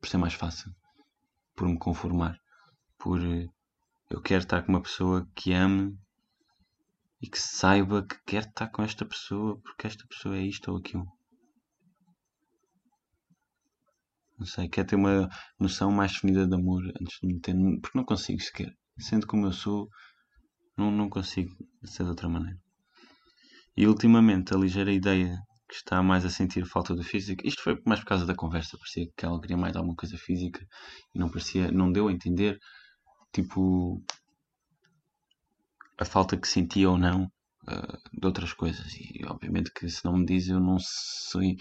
por 0.00 0.08
ser 0.08 0.16
mais 0.16 0.34
fácil, 0.34 0.70
por 1.54 1.68
me 1.68 1.78
conformar, 1.78 2.38
por 2.98 3.20
eh, 3.20 3.46
eu 4.10 4.20
quero 4.22 4.42
estar 4.44 4.62
com 4.62 4.72
uma 4.72 4.82
pessoa 4.82 5.28
que 5.34 5.52
ame 5.52 5.94
e 7.20 7.28
que 7.28 7.38
saiba 7.38 8.06
que 8.06 8.16
quer 8.26 8.44
estar 8.44 8.68
com 8.68 8.82
esta 8.82 9.04
pessoa 9.04 9.60
porque 9.60 9.86
esta 9.86 10.06
pessoa 10.06 10.36
é 10.36 10.42
isto 10.42 10.70
ou 10.70 10.78
aquilo. 10.78 11.06
Não 14.38 14.46
sei, 14.46 14.68
quer 14.70 14.86
ter 14.86 14.96
uma 14.96 15.28
noção 15.58 15.90
mais 15.92 16.12
definida 16.12 16.46
de 16.46 16.54
amor 16.54 16.82
antes 16.98 17.18
de 17.20 17.26
me 17.26 17.38
ter. 17.40 17.54
Porque 17.82 17.98
não 17.98 18.06
consigo 18.06 18.40
sequer. 18.40 18.74
Sendo 18.98 19.26
como 19.26 19.46
eu 19.46 19.52
sou, 19.52 19.86
não, 20.78 20.90
não 20.90 21.10
consigo 21.10 21.54
ser 21.84 22.04
de 22.04 22.08
outra 22.08 22.26
maneira. 22.26 22.58
E 23.76 23.86
ultimamente 23.86 24.54
a 24.54 24.58
ligeira 24.58 24.92
ideia 24.92 25.38
que 25.68 25.76
está 25.76 26.02
mais 26.02 26.24
a 26.24 26.30
sentir 26.30 26.66
falta 26.66 26.94
do 26.94 27.04
físico. 27.04 27.46
Isto 27.46 27.62
foi 27.62 27.80
mais 27.86 28.00
por 28.00 28.06
causa 28.06 28.26
da 28.26 28.34
conversa, 28.34 28.76
parecia 28.76 29.06
que 29.16 29.24
ela 29.24 29.40
queria 29.40 29.56
mais 29.56 29.76
alguma 29.76 29.94
coisa 29.94 30.16
física 30.18 30.60
e 31.14 31.18
não 31.18 31.28
parecia, 31.30 31.70
não 31.70 31.92
deu 31.92 32.08
a 32.08 32.12
entender 32.12 32.58
tipo 33.32 34.02
a 35.98 36.04
falta 36.04 36.36
que 36.36 36.48
sentia 36.48 36.90
ou 36.90 36.98
não 36.98 37.24
uh, 37.24 38.18
de 38.20 38.26
outras 38.26 38.52
coisas. 38.52 38.92
E 38.94 39.24
obviamente 39.26 39.70
que 39.72 39.88
se 39.88 40.04
não 40.04 40.16
me 40.16 40.26
diz, 40.26 40.48
eu 40.48 40.58
não 40.58 40.78
sei, 40.80 41.56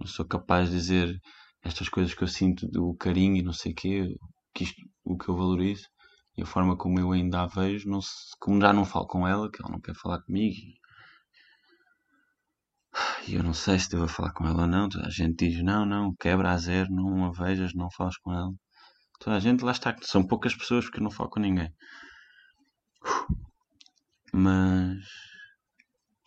não 0.00 0.06
sou 0.06 0.26
capaz 0.26 0.68
de 0.68 0.76
dizer 0.76 1.20
estas 1.62 1.88
coisas 1.88 2.14
que 2.14 2.24
eu 2.24 2.28
sinto 2.28 2.66
do 2.68 2.94
carinho 2.96 3.36
e 3.36 3.42
não 3.42 3.52
sei 3.52 3.72
quê, 3.72 4.16
que 4.52 4.64
isto, 4.64 4.82
o 5.04 5.16
que 5.16 5.28
eu 5.28 5.36
valorizo 5.36 5.86
e 6.36 6.42
a 6.42 6.46
forma 6.46 6.76
como 6.76 6.98
eu 6.98 7.12
ainda 7.12 7.42
a 7.42 7.46
vejo, 7.46 7.88
não 7.88 8.00
se, 8.00 8.36
como 8.40 8.60
já 8.60 8.72
não 8.72 8.84
falo 8.84 9.06
com 9.06 9.26
ela, 9.26 9.50
que 9.50 9.62
ela 9.62 9.70
não 9.70 9.80
quer 9.80 9.94
falar 9.94 10.20
comigo. 10.22 10.56
Eu 13.28 13.42
não 13.42 13.54
sei 13.54 13.78
se 13.78 13.88
devo 13.88 14.08
falar 14.08 14.32
com 14.32 14.46
ela 14.46 14.62
ou 14.62 14.68
não. 14.68 14.88
Toda 14.88 15.06
a 15.06 15.10
gente 15.10 15.48
diz: 15.48 15.62
não, 15.62 15.86
não, 15.86 16.14
quebra 16.14 16.52
a 16.52 16.58
zero, 16.58 16.90
não 16.90 17.26
a 17.26 17.32
vejas, 17.32 17.72
não 17.74 17.90
falas 17.90 18.16
com 18.18 18.32
ela. 18.32 18.52
Toda 19.20 19.36
a 19.36 19.40
gente 19.40 19.64
lá 19.64 19.72
está, 19.72 19.96
são 20.02 20.26
poucas 20.26 20.54
pessoas 20.54 20.84
porque 20.84 20.98
eu 20.98 21.04
não 21.04 21.10
falo 21.10 21.30
com 21.30 21.40
ninguém. 21.40 21.72
Mas. 24.32 24.98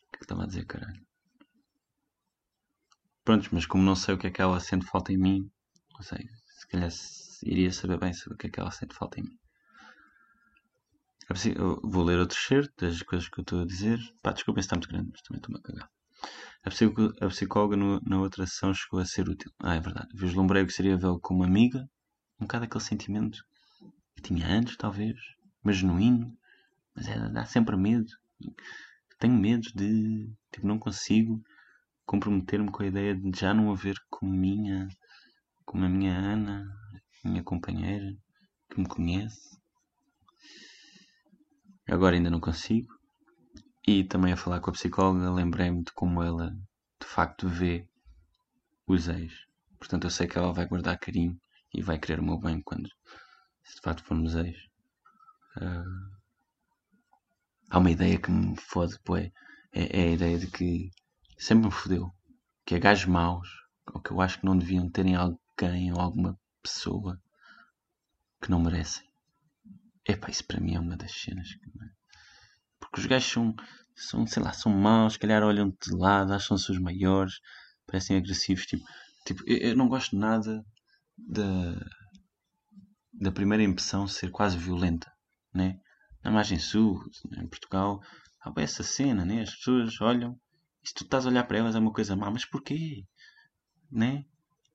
O 0.08 0.12
que 0.12 0.18
é 0.18 0.24
estava 0.24 0.44
a 0.44 0.48
dizer, 0.48 0.66
caralho? 0.66 1.06
Prontos, 3.24 3.50
mas 3.50 3.66
como 3.66 3.84
não 3.84 3.96
sei 3.96 4.16
o 4.16 4.18
que 4.18 4.28
é 4.28 4.32
que 4.32 4.42
ela 4.42 4.60
sente 4.60 4.86
falta 4.86 5.12
em 5.12 5.18
mim, 5.18 5.52
não 5.94 6.02
sei, 6.02 6.26
se 6.60 6.68
calhar 6.70 6.90
iria 7.44 7.72
saber 7.72 8.00
bem 8.00 8.14
sobre 8.14 8.36
o 8.36 8.38
que 8.38 8.48
é 8.48 8.50
que 8.50 8.60
ela 8.60 8.72
sente 8.72 8.96
falta 8.96 9.20
em 9.20 9.24
mim. 9.24 9.38
Eu 11.58 11.82
vou 11.84 12.06
ler 12.06 12.20
outro 12.20 12.38
certo 12.38 12.74
das 12.86 13.02
coisas 13.04 13.28
que 13.28 13.40
eu 13.40 13.42
estou 13.42 13.62
a 13.62 13.66
dizer. 13.66 14.00
Pá, 14.24 14.32
desculpem 14.32 14.62
se 14.62 14.68
está 14.68 14.78
muito 14.78 14.88
grande, 14.88 15.10
mas 15.12 15.22
também 15.22 15.40
estou-me 15.40 15.60
a 15.60 15.62
cagar. 15.62 15.97
A, 16.64 16.70
psico, 16.70 17.14
a 17.22 17.28
psicóloga 17.28 17.78
no, 17.78 18.00
na 18.02 18.20
outra 18.20 18.46
sessão 18.46 18.74
chegou 18.74 19.00
a 19.00 19.06
ser 19.06 19.30
útil. 19.30 19.52
Ah, 19.60 19.76
é 19.76 19.80
verdade. 19.80 20.10
Vislumbrei 20.14 20.64
o 20.64 20.68
que 20.68 20.74
seria 20.74 20.98
vê-lo 20.98 21.20
como 21.20 21.44
amiga. 21.44 21.88
Um 22.40 22.46
bocado 22.46 22.66
aquele 22.66 22.84
sentimento 22.84 23.44
que 24.16 24.22
tinha 24.22 24.48
antes, 24.48 24.76
talvez. 24.76 25.18
Mas 25.64 25.78
genuíno. 25.78 26.36
Mas 26.96 27.08
é, 27.08 27.30
dá 27.30 27.46
sempre 27.46 27.78
medo. 27.78 28.12
Tenho 29.20 29.34
medo 29.34 29.68
de. 29.74 30.30
Tipo, 30.52 30.68
não 30.68 30.78
consigo 30.78 31.42
comprometer-me 32.06 32.72
com 32.72 32.84
a 32.84 32.88
ideia 32.88 33.16
de 33.16 33.40
já 33.40 33.54
não 33.54 33.72
haver 33.72 33.96
como 34.10 34.32
minha. 34.32 34.88
Como 35.66 35.86
a 35.86 35.90
minha 35.90 36.18
Ana, 36.18 36.66
minha 37.24 37.44
companheira, 37.44 38.16
que 38.70 38.80
me 38.80 38.88
conhece. 38.88 39.58
Agora 41.90 42.16
ainda 42.16 42.30
não 42.30 42.40
consigo. 42.40 42.97
E 43.90 44.04
também 44.04 44.34
a 44.34 44.38
falar 44.38 44.60
com 44.60 44.70
a 44.70 44.74
psicóloga, 44.74 45.32
lembrei-me 45.32 45.82
de 45.82 45.94
como 45.94 46.22
ela 46.22 46.52
de 47.00 47.08
facto 47.08 47.48
vê 47.48 47.88
os 48.86 49.08
ex. 49.08 49.34
Portanto, 49.80 50.04
eu 50.04 50.10
sei 50.10 50.28
que 50.28 50.38
ela 50.38 50.52
vai 50.52 50.68
guardar 50.68 51.00
carinho 51.00 51.40
e 51.74 51.82
vai 51.82 51.98
querer 51.98 52.20
o 52.20 52.24
meu 52.24 52.38
bem 52.38 52.62
quando, 52.62 52.90
se 53.64 53.76
de 53.76 53.82
facto 53.82 54.04
formos 54.04 54.36
ex. 54.36 54.58
Uh, 55.56 56.18
há 57.70 57.78
uma 57.80 57.90
ideia 57.90 58.20
que 58.20 58.30
me 58.30 58.58
fode, 58.58 59.00
pô, 59.06 59.16
é, 59.16 59.32
é 59.72 60.02
a 60.02 60.12
ideia 60.12 60.38
de 60.38 60.48
que 60.48 60.92
sempre 61.38 61.68
me 61.68 61.72
fodeu. 61.72 62.14
Que 62.66 62.76
é 62.76 62.80
gajos 62.80 63.06
maus, 63.06 63.48
ou 63.94 64.02
que 64.02 64.12
eu 64.12 64.20
acho 64.20 64.40
que 64.40 64.46
não 64.46 64.58
deviam 64.58 64.90
terem 64.90 65.16
alguém 65.16 65.94
ou 65.94 66.02
alguma 66.02 66.38
pessoa 66.62 67.18
que 68.42 68.52
não 68.52 68.60
merecem. 68.60 69.08
Epá, 70.06 70.30
isso 70.30 70.46
para 70.46 70.60
mim 70.60 70.76
é 70.76 70.80
uma 70.80 70.98
das 70.98 71.14
cenas 71.14 71.54
que. 71.54 71.97
Porque 72.90 73.02
os 73.02 73.06
gajos 73.06 73.32
são, 73.32 73.56
são, 73.96 74.28
sei 74.28 74.44
lá, 74.44 74.54
são 74.54 74.72
maus, 74.72 75.14
se 75.14 75.20
calhar 75.20 75.44
olham 75.44 75.70
de 75.70 75.96
lado, 75.96 76.34
acham-se 76.34 76.72
os 76.72 76.80
maiores, 76.80 77.40
parecem 77.86 78.18
agressivos. 78.18 78.66
Tipo, 78.66 78.84
tipo 79.26 79.44
eu, 79.48 79.58
eu 79.70 79.76
não 79.76 79.88
gosto 79.88 80.16
nada 80.18 80.64
da, 81.18 81.76
da 83.14 83.32
primeira 83.32 83.64
impressão 83.64 84.08
ser 84.08 84.32
quase 84.32 84.58
violenta, 84.58 85.12
né? 85.54 85.80
Na 86.24 86.32
margem 86.32 86.60
sul, 86.60 87.00
em 87.38 87.48
Portugal, 87.48 88.02
há 88.42 88.52
essa 88.62 88.84
cena, 88.84 89.26
né? 89.26 89.42
As 89.42 89.56
pessoas 89.56 90.00
olham 90.02 90.40
e 90.84 90.88
se 90.88 90.94
tu 90.94 91.04
estás 91.04 91.26
a 91.26 91.30
olhar 91.30 91.44
para 91.44 91.58
elas 91.58 91.76
é 91.76 91.80
uma 91.80 91.92
coisa 91.92 92.16
má, 92.16 92.32
mas 92.32 92.46
porquê? 92.46 93.04
Né? 93.92 94.26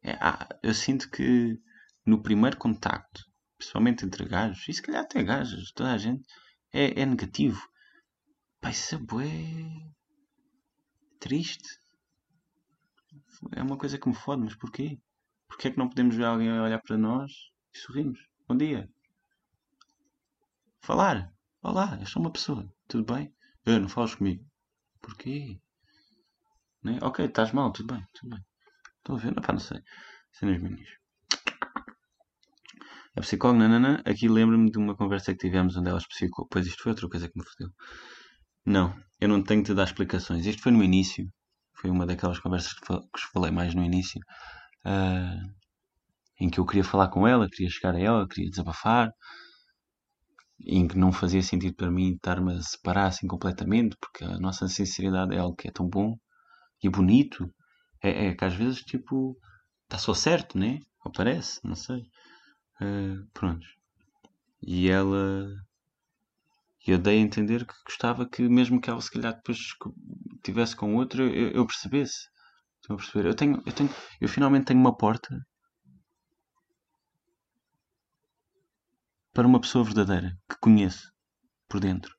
É, 0.03 0.13
há, 0.21 0.49
eu 0.63 0.75
sinto 0.75 1.11
que 1.11 1.59
no 2.05 2.23
primeiro 2.23 2.57
contacto, 2.57 3.25
principalmente 3.57 4.05
entre 4.05 4.25
gajos, 4.27 4.69
e 4.69 4.73
se 4.75 4.83
calhar 4.83 5.03
até 5.03 5.23
gajos, 5.23 5.73
toda 5.73 5.93
a 5.93 5.99
gente, 5.99 6.23
é, 6.73 7.01
é 7.01 7.07
negativo. 7.07 7.61
Pá, 8.63 8.71
isso 8.71 8.95
é 8.95 8.99
bué... 8.99 9.93
triste. 11.19 11.69
É 13.57 13.61
uma 13.63 13.77
coisa 13.77 13.99
que 13.99 14.09
me 14.09 14.15
fode, 14.15 14.43
mas 14.43 14.55
porquê? 14.55 15.01
Porquê 15.49 15.67
é 15.67 15.71
que 15.73 15.79
não 15.79 15.89
podemos 15.89 16.15
ver 16.15 16.25
alguém 16.25 16.49
olhar 16.49 16.81
para 16.81 16.97
nós 16.97 17.33
e 17.75 17.79
sorrimos? 17.79 18.21
Bom 18.47 18.57
dia. 18.57 18.89
Falar. 20.81 21.35
Olá, 21.61 21.99
eu 22.01 22.07
sou 22.07 22.23
uma 22.23 22.31
pessoa. 22.31 22.73
Tudo 22.87 23.13
bem? 23.13 23.35
Eu, 23.67 23.81
não 23.81 23.89
falas 23.89 24.15
comigo. 24.15 24.45
Porquê? 25.01 25.61
Né? 26.85 27.01
Ok, 27.03 27.25
estás 27.25 27.51
mal, 27.51 27.73
tudo 27.73 27.93
bem, 27.95 28.07
tudo 28.15 28.31
bem. 28.31 28.45
Estou 28.99 29.17
a 29.17 29.19
ver? 29.19 29.35
Não, 29.35 29.43
pá, 29.43 29.53
não 29.53 29.61
sei. 29.61 29.83
Cenas 30.31 30.63
minhas. 30.63 30.89
A 33.17 33.23
psicóloga, 33.23 33.59
nanana, 33.59 34.03
aqui 34.07 34.29
lembro-me 34.29 34.71
de 34.71 34.79
uma 34.79 34.97
conversa 34.97 35.33
que 35.33 35.41
tivemos 35.41 35.77
onde 35.77 35.89
ela 35.89 35.99
especificou. 35.99 36.47
Pois 36.49 36.65
isto 36.65 36.81
foi 36.81 36.93
outra 36.93 37.09
coisa 37.09 37.29
que 37.29 37.37
me 37.37 37.45
fodeu. 37.45 37.73
Não, 38.65 38.95
eu 39.21 39.29
não 39.29 39.43
tenho 39.43 39.63
de 39.63 39.67
te 39.69 39.75
dar 39.75 39.85
explicações. 39.85 40.47
Isto 40.47 40.63
foi 40.63 40.73
no 40.73 40.83
início. 40.83 41.29
Foi 41.75 41.91
uma 41.91 42.07
daquelas 42.07 42.39
conversas 42.39 42.73
que 42.75 42.87
vos 42.87 43.23
falei 43.33 43.51
mais 43.51 43.75
no 43.75 43.85
início. 43.85 44.21
Uh, 44.85 45.53
em 46.41 46.49
que 46.51 46.61
eu 46.61 46.67
queria 46.67 46.85
falar 46.85 47.09
com 47.09 47.27
ela, 47.27 47.49
queria 47.49 47.71
chegar 47.71 47.95
a 47.95 48.01
ela, 48.01 48.29
queria 48.29 48.51
desabafar. 48.51 49.13
Em 50.65 50.87
que 50.87 50.97
não 50.97 51.13
fazia 51.13 51.43
sentido 51.43 51.75
para 51.75 51.91
mim 51.91 52.15
estar-me 52.15 52.55
a 52.55 52.63
separar 52.63 53.07
assim 53.07 53.27
completamente, 53.27 53.97
porque 54.01 54.25
a 54.25 54.39
nossa 54.39 54.69
sinceridade 54.69 55.35
é 55.35 55.39
algo 55.39 55.57
que 55.57 55.69
é 55.69 55.73
tão 55.73 55.89
bom 55.89 56.17
e 56.83 56.89
bonito. 56.89 57.53
É, 58.03 58.27
é 58.29 58.35
que 58.35 58.45
às 58.45 58.55
vezes, 58.55 58.81
tipo, 58.83 59.37
está 59.85 59.99
só 59.99 60.15
certo, 60.15 60.59
né? 60.59 60.79
Ou 61.05 61.13
parece, 61.13 61.61
não 61.65 61.75
sei. 61.75 62.01
Uh, 62.81 63.27
pronto. 63.33 63.67
E 64.63 64.89
ela 64.89 65.49
eu 66.91 66.99
dei 66.99 67.19
a 67.19 67.21
entender 67.21 67.65
que 67.65 67.75
gostava 67.87 68.29
que, 68.29 68.43
mesmo 68.49 68.81
que 68.81 68.91
ela 68.91 69.01
se 69.01 69.11
calhar 69.11 69.35
depois 69.35 69.59
tivesse 70.43 70.75
com 70.75 70.97
outro, 70.97 71.23
eu, 71.23 71.51
eu 71.51 71.67
percebesse. 71.67 72.29
Estão 72.81 72.97
a 72.97 72.99
perceber? 72.99 73.29
Eu 73.29 73.35
tenho, 73.35 73.63
eu 73.65 73.73
tenho, 73.73 73.91
eu 74.21 74.29
finalmente 74.29 74.67
tenho 74.67 74.81
uma 74.81 74.97
porta 74.97 75.39
para 79.33 79.47
uma 79.47 79.61
pessoa 79.61 79.85
verdadeira 79.85 80.37
que 80.49 80.59
conheço 80.61 81.13
por 81.69 81.79
dentro. 81.79 82.15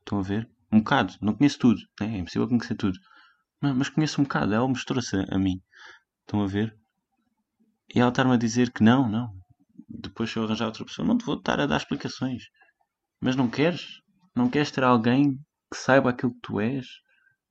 Estão 0.00 0.18
a 0.18 0.22
ver? 0.22 0.50
Um 0.70 0.78
bocado. 0.78 1.14
Não 1.20 1.34
conheço 1.34 1.58
tudo. 1.58 1.80
Né? 2.00 2.16
É 2.16 2.18
impossível 2.18 2.46
conhecer 2.46 2.74
tudo. 2.74 2.98
Mas, 3.60 3.74
mas 3.76 3.88
conheço 3.88 4.20
um 4.20 4.24
bocado. 4.24 4.52
Ela 4.52 4.68
mostrou-se 4.68 5.16
a, 5.16 5.24
a 5.34 5.38
mim. 5.38 5.62
Estão 6.20 6.42
a 6.42 6.46
ver? 6.46 6.76
E 7.94 8.00
ela 8.00 8.10
está-me 8.10 8.32
a 8.32 8.36
dizer 8.36 8.70
que 8.70 8.82
não, 8.82 9.08
não. 9.08 9.34
Depois 9.88 10.30
se 10.30 10.38
eu 10.38 10.44
arranjar 10.44 10.66
outra 10.66 10.84
pessoa, 10.84 11.06
não 11.06 11.18
te 11.18 11.24
vou 11.24 11.36
estar 11.36 11.60
a 11.60 11.66
dar 11.66 11.76
explicações. 11.76 12.44
Mas 13.20 13.36
não 13.36 13.48
queres? 13.48 14.01
Não 14.34 14.48
queres 14.48 14.70
ter 14.70 14.82
alguém 14.82 15.38
que 15.70 15.76
saiba 15.76 16.08
aquilo 16.08 16.32
que 16.32 16.40
tu 16.40 16.58
és, 16.58 16.86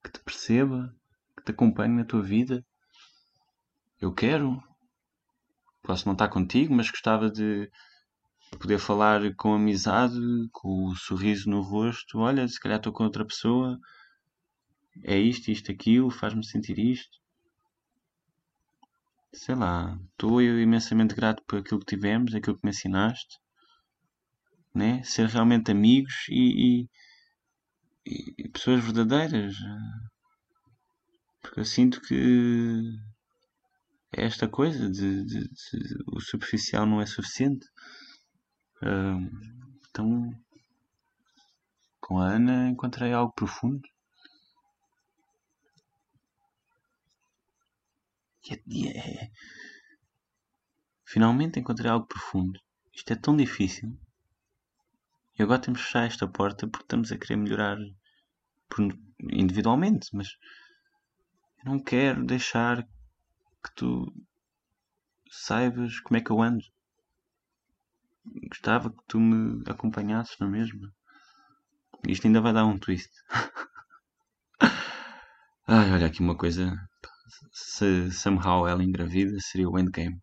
que 0.03 0.11
te 0.11 0.19
perceba, 0.19 0.95
que 1.38 1.43
te 1.43 1.51
acompanhe 1.51 1.95
na 1.95 2.05
tua 2.05 2.23
vida? 2.23 2.65
Eu 3.99 4.11
quero. 4.11 4.61
Posso 5.84 6.07
não 6.07 6.13
estar 6.13 6.27
contigo, 6.29 6.73
mas 6.73 6.89
gostava 6.89 7.29
de 7.29 7.69
poder 8.59 8.79
falar 8.79 9.21
com 9.36 9.53
amizade, 9.53 10.19
com 10.51 10.86
o 10.88 10.95
sorriso 10.95 11.49
no 11.49 11.61
rosto. 11.61 12.17
Olha, 12.17 12.47
se 12.47 12.59
calhar 12.59 12.77
estou 12.77 12.91
com 12.91 13.03
outra 13.03 13.25
pessoa. 13.25 13.79
É 15.03 15.17
isto, 15.17 15.51
isto, 15.51 15.71
aquilo, 15.71 16.09
faz-me 16.09 16.43
sentir 16.43 16.79
isto. 16.79 17.19
Sei 19.34 19.53
lá, 19.53 19.99
estou 20.11 20.41
imensamente 20.41 21.13
grato 21.13 21.43
por 21.47 21.59
aquilo 21.59 21.79
que 21.79 21.95
tivemos, 21.95 22.34
aquilo 22.34 22.57
que 22.57 22.65
me 22.65 22.71
ensinaste 22.71 23.40
né? 24.74 25.03
ser 25.03 25.28
realmente 25.28 25.72
amigos 25.72 26.26
e, 26.30 26.88
e, 28.05 28.36
e 28.38 28.49
pessoas 28.49 28.84
verdadeiras. 28.84 29.55
Porque 31.41 31.59
eu 31.59 31.65
sinto 31.65 32.01
que 32.01 32.82
é 34.15 34.26
esta 34.26 34.47
coisa 34.47 34.89
de, 34.89 35.26
de, 35.26 35.47
de 35.47 35.95
o 36.07 36.19
superficial 36.19 36.86
não 36.86 37.01
é 37.01 37.05
suficiente. 37.05 37.65
Uh, 38.82 39.30
então, 39.89 40.32
com 41.99 42.19
a 42.19 42.28
Ana 42.28 42.69
encontrei 42.69 43.13
algo 43.13 43.34
profundo. 43.34 43.88
É, 48.49 48.55
é, 48.55 49.32
finalmente 51.05 51.59
encontrei 51.59 51.89
algo 51.89 52.07
profundo. 52.07 52.59
Isto 52.93 53.13
é 53.13 53.15
tão 53.15 53.36
difícil. 53.36 53.97
Agora 55.41 55.59
temos 55.59 55.79
que 55.79 55.87
fechar 55.87 56.05
esta 56.05 56.27
porta 56.27 56.67
porque 56.67 56.85
estamos 56.85 57.11
a 57.11 57.17
querer 57.17 57.35
melhorar 57.35 57.77
individualmente, 59.31 60.09
mas 60.13 60.37
eu 61.63 61.71
não 61.71 61.83
quero 61.83 62.25
deixar 62.25 62.83
que 62.83 63.75
tu 63.75 64.11
saibas 65.29 65.99
como 65.99 66.17
é 66.17 66.21
que 66.21 66.31
eu 66.31 66.41
ando. 66.41 66.63
Gostava 68.49 68.91
que 68.91 69.03
tu 69.07 69.19
me 69.19 69.63
acompanhasses 69.67 70.37
na 70.39 70.47
mesma. 70.47 70.93
Isto 72.07 72.27
ainda 72.27 72.41
vai 72.41 72.53
dar 72.53 72.65
um 72.65 72.77
twist. 72.77 73.11
Ai, 75.67 75.91
olha 75.91 76.07
aqui 76.07 76.19
uma 76.19 76.37
coisa. 76.37 76.75
Se 77.51 78.11
somehow 78.11 78.67
ela 78.67 78.83
engravida, 78.83 79.39
seria 79.39 79.69
o 79.69 79.79
endgame. 79.79 80.21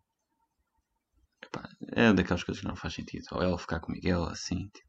Epá, 1.43 1.69
é 1.93 2.13
daquelas 2.13 2.43
coisas 2.43 2.61
que 2.61 2.67
não 2.67 2.75
faz 2.75 2.93
sentido. 2.93 3.25
Ou 3.31 3.43
ela 3.43 3.57
ficar 3.57 3.79
com 3.79 3.91
Miguel 3.91 4.23
assim. 4.25 4.69
Tipo 4.69 4.88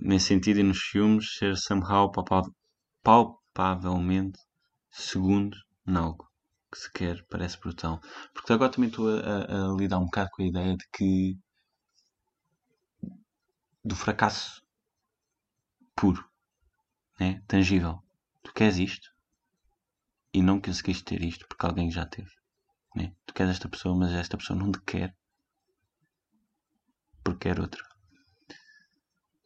nesse 0.00 0.28
sentido 0.28 0.60
e 0.60 0.62
nos 0.62 0.78
filmes 0.78 1.36
ser 1.36 1.56
somehow 1.56 2.10
palpavelmente 3.02 4.38
segundo 4.90 5.56
nalgo 5.84 6.28
que 6.70 6.78
se 6.78 6.92
quer 6.92 7.24
parece 7.28 7.58
brutal. 7.58 8.00
Porque 8.34 8.52
agora 8.52 8.70
também 8.70 8.90
estou 8.90 9.08
a, 9.08 9.20
a, 9.20 9.72
a, 9.72 9.76
lidar 9.76 9.98
um 9.98 10.04
bocado 10.04 10.30
com 10.32 10.42
a 10.42 10.46
ideia 10.46 10.76
de 10.76 10.86
que 10.92 11.38
do 13.84 13.96
fracasso 13.96 14.62
puro, 15.96 16.22
né? 17.18 17.42
tangível. 17.46 18.02
Tu 18.42 18.52
queres 18.52 18.76
isto 18.78 19.08
e 20.32 20.42
não 20.42 20.60
conseguiste 20.60 21.04
ter 21.04 21.22
isto 21.22 21.46
porque 21.48 21.66
alguém 21.66 21.90
já 21.90 22.04
teve. 22.06 22.30
Né? 22.94 23.14
Tu 23.26 23.34
queres 23.34 23.52
esta 23.52 23.68
pessoa, 23.68 23.96
mas 23.96 24.12
esta 24.12 24.36
pessoa 24.36 24.58
não 24.58 24.70
te 24.70 24.80
quer 24.82 25.14
porque 27.24 27.48
quer 27.48 27.60
outra 27.60 27.84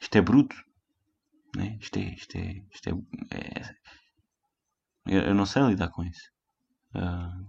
isto 0.02 0.16
é 0.16 0.20
bruto, 0.20 0.56
né? 1.56 1.78
isto, 1.80 1.96
é, 1.98 2.14
isto, 2.14 2.36
é, 2.36 2.62
isto 2.74 2.88
é, 2.88 2.92
é, 3.36 3.74
Eu, 5.06 5.22
eu 5.28 5.34
não 5.34 5.46
sei 5.46 5.62
lidar 5.62 5.90
com 5.90 6.02
isso. 6.02 6.28
Uh, 6.94 7.46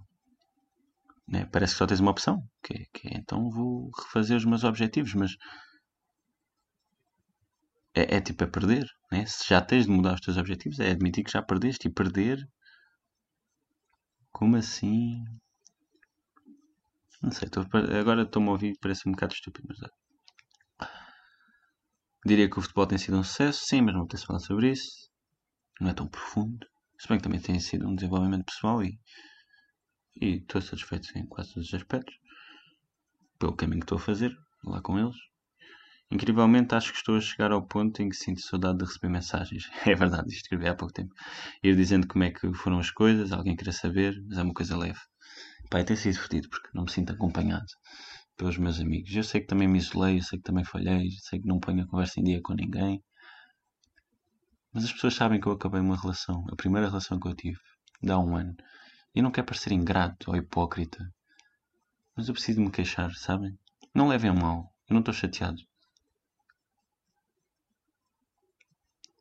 né? 1.28 1.46
Parece 1.52 1.74
que 1.74 1.80
só 1.80 1.88
tens 1.88 2.00
uma 2.00 2.12
opção, 2.12 2.48
que 2.64 2.74
é, 2.74 2.86
que 2.94 3.08
é, 3.08 3.18
então 3.18 3.50
vou 3.50 3.90
refazer 3.98 4.38
os 4.38 4.46
meus 4.46 4.64
objetivos, 4.64 5.14
mas 5.16 5.36
é, 7.96 8.18
é 8.18 8.22
tipo 8.22 8.44
a 8.44 8.48
perder. 8.48 8.88
Né? 9.12 9.26
Se 9.26 9.48
já 9.50 9.62
tens 9.62 9.86
de 9.86 9.92
mudar 9.92 10.14
os 10.16 10.22
teus 10.22 10.38
objetivos, 10.38 10.80
é 10.80 10.92
admitir 10.92 11.24
que 11.24 11.32
já 11.32 11.42
perdeste 11.42 11.88
e 11.88 11.92
perder. 11.92 12.48
Como 14.32 14.58
assim? 14.58 15.24
Não 17.22 17.32
sei, 17.32 17.50
tô, 17.50 17.62
agora 18.00 18.24
estou-me 18.24 18.50
a 18.50 18.52
ouvir 18.52 18.78
parece 18.82 19.08
um 19.08 19.12
bocado 19.14 19.34
estúpido, 19.34 19.68
mas 19.70 19.82
é. 19.82 20.03
Diria 22.26 22.50
que 22.50 22.58
o 22.58 22.62
futebol 22.62 22.88
tem 22.88 22.98
sido 22.98 23.18
um 23.18 23.24
sucesso, 23.24 23.66
sim, 23.66 23.82
mas 23.82 23.94
não 23.94 24.08
tem-se 24.08 24.26
falado 24.26 24.46
sobre 24.46 24.72
isso. 24.72 25.10
Não 25.80 25.90
é 25.90 25.94
tão 25.94 26.08
profundo. 26.08 26.66
Se 26.98 27.08
bem 27.08 27.18
que 27.18 27.24
também 27.24 27.40
tem 27.40 27.60
sido 27.60 27.88
um 27.88 27.96
desenvolvimento 27.96 28.46
pessoal 28.46 28.84
e 28.84 28.98
e 30.20 30.38
estou 30.38 30.62
satisfeito 30.62 31.10
em 31.18 31.26
quase 31.26 31.54
todos 31.54 31.68
os 31.70 31.74
aspectos 31.74 32.16
pelo 33.40 33.56
caminho 33.56 33.80
que 33.80 33.86
estou 33.86 33.98
a 33.98 34.02
fazer 34.02 34.36
lá 34.64 34.82
com 34.82 34.98
eles. 34.98 35.16
Incrivelmente 36.12 36.76
acho 36.76 36.92
que 36.92 36.98
estou 36.98 37.18
a 37.18 37.22
chegar 37.22 37.52
ao 37.52 37.66
ponto 37.66 38.02
em 38.02 38.10
que 38.10 38.16
sinto 38.16 38.42
saudade 38.42 38.78
de 38.78 38.86
receber 38.86 39.10
mensagens. 39.10 39.70
É 39.86 39.96
verdade, 39.96 40.30
escrevi 40.30 40.68
há 40.68 40.76
pouco 40.76 40.94
tempo. 40.94 41.14
Ir 41.64 41.76
dizendo 41.76 42.08
como 42.08 42.24
é 42.24 42.32
que 42.32 42.54
foram 42.54 42.80
as 42.80 42.92
coisas, 42.92 43.32
alguém 43.32 43.56
querer 43.56 43.74
saber, 43.74 44.22
mas 44.28 44.38
é 44.38 44.44
uma 44.44 44.54
coisa 44.54 44.78
leve. 44.78 45.00
Pai, 45.70 45.84
tem 45.84 45.96
sido 45.96 46.14
divertido 46.14 46.50
porque 46.50 46.70
não 46.74 46.84
me 46.84 46.92
sinto 46.92 47.14
acompanhado 47.14 47.66
pelos 48.38 48.58
meus 48.58 48.80
amigos. 48.80 49.16
Eu 49.16 49.24
sei 49.24 49.42
que 49.42 49.48
também 49.48 49.68
me 49.68 49.78
isolei, 49.78 50.18
eu 50.20 50.24
sei 50.24 50.40
que 50.40 50.44
também 50.44 50.64
falhei, 50.64 51.10
sei 51.22 51.40
que 51.40 51.48
não 51.48 51.60
ponho 51.60 51.84
a 51.84 51.88
conversa 51.88 52.20
em 52.20 52.24
dia 52.24 52.42
com 52.42 52.54
ninguém. 52.54 53.04
Mas 54.74 54.86
as 54.86 54.92
pessoas 54.92 55.14
sabem 55.14 55.40
que 55.40 55.48
eu 55.48 55.52
acabei 55.52 55.80
uma 55.80 56.00
relação, 56.00 56.46
a 56.52 56.56
primeira 56.56 56.88
relação 56.88 57.20
que 57.20 57.28
eu 57.28 57.36
tive, 57.36 57.60
dá 58.02 58.18
um 58.20 58.36
ano. 58.36 58.56
E 59.14 59.22
não 59.22 59.32
quero 59.32 59.46
parecer 59.46 59.72
ingrato 59.72 60.32
ou 60.32 60.36
hipócrita. 60.36 61.14
Mas 62.16 62.28
eu 62.28 62.34
preciso 62.34 62.60
me 62.62 62.72
queixar, 62.72 63.14
sabem? 63.16 63.58
Não 63.94 64.08
levem 64.08 64.32
a 64.32 64.34
mal. 64.34 64.74
Eu 64.90 64.96
não 64.96 65.00
estou 65.00 65.14
chateado. 65.14 65.62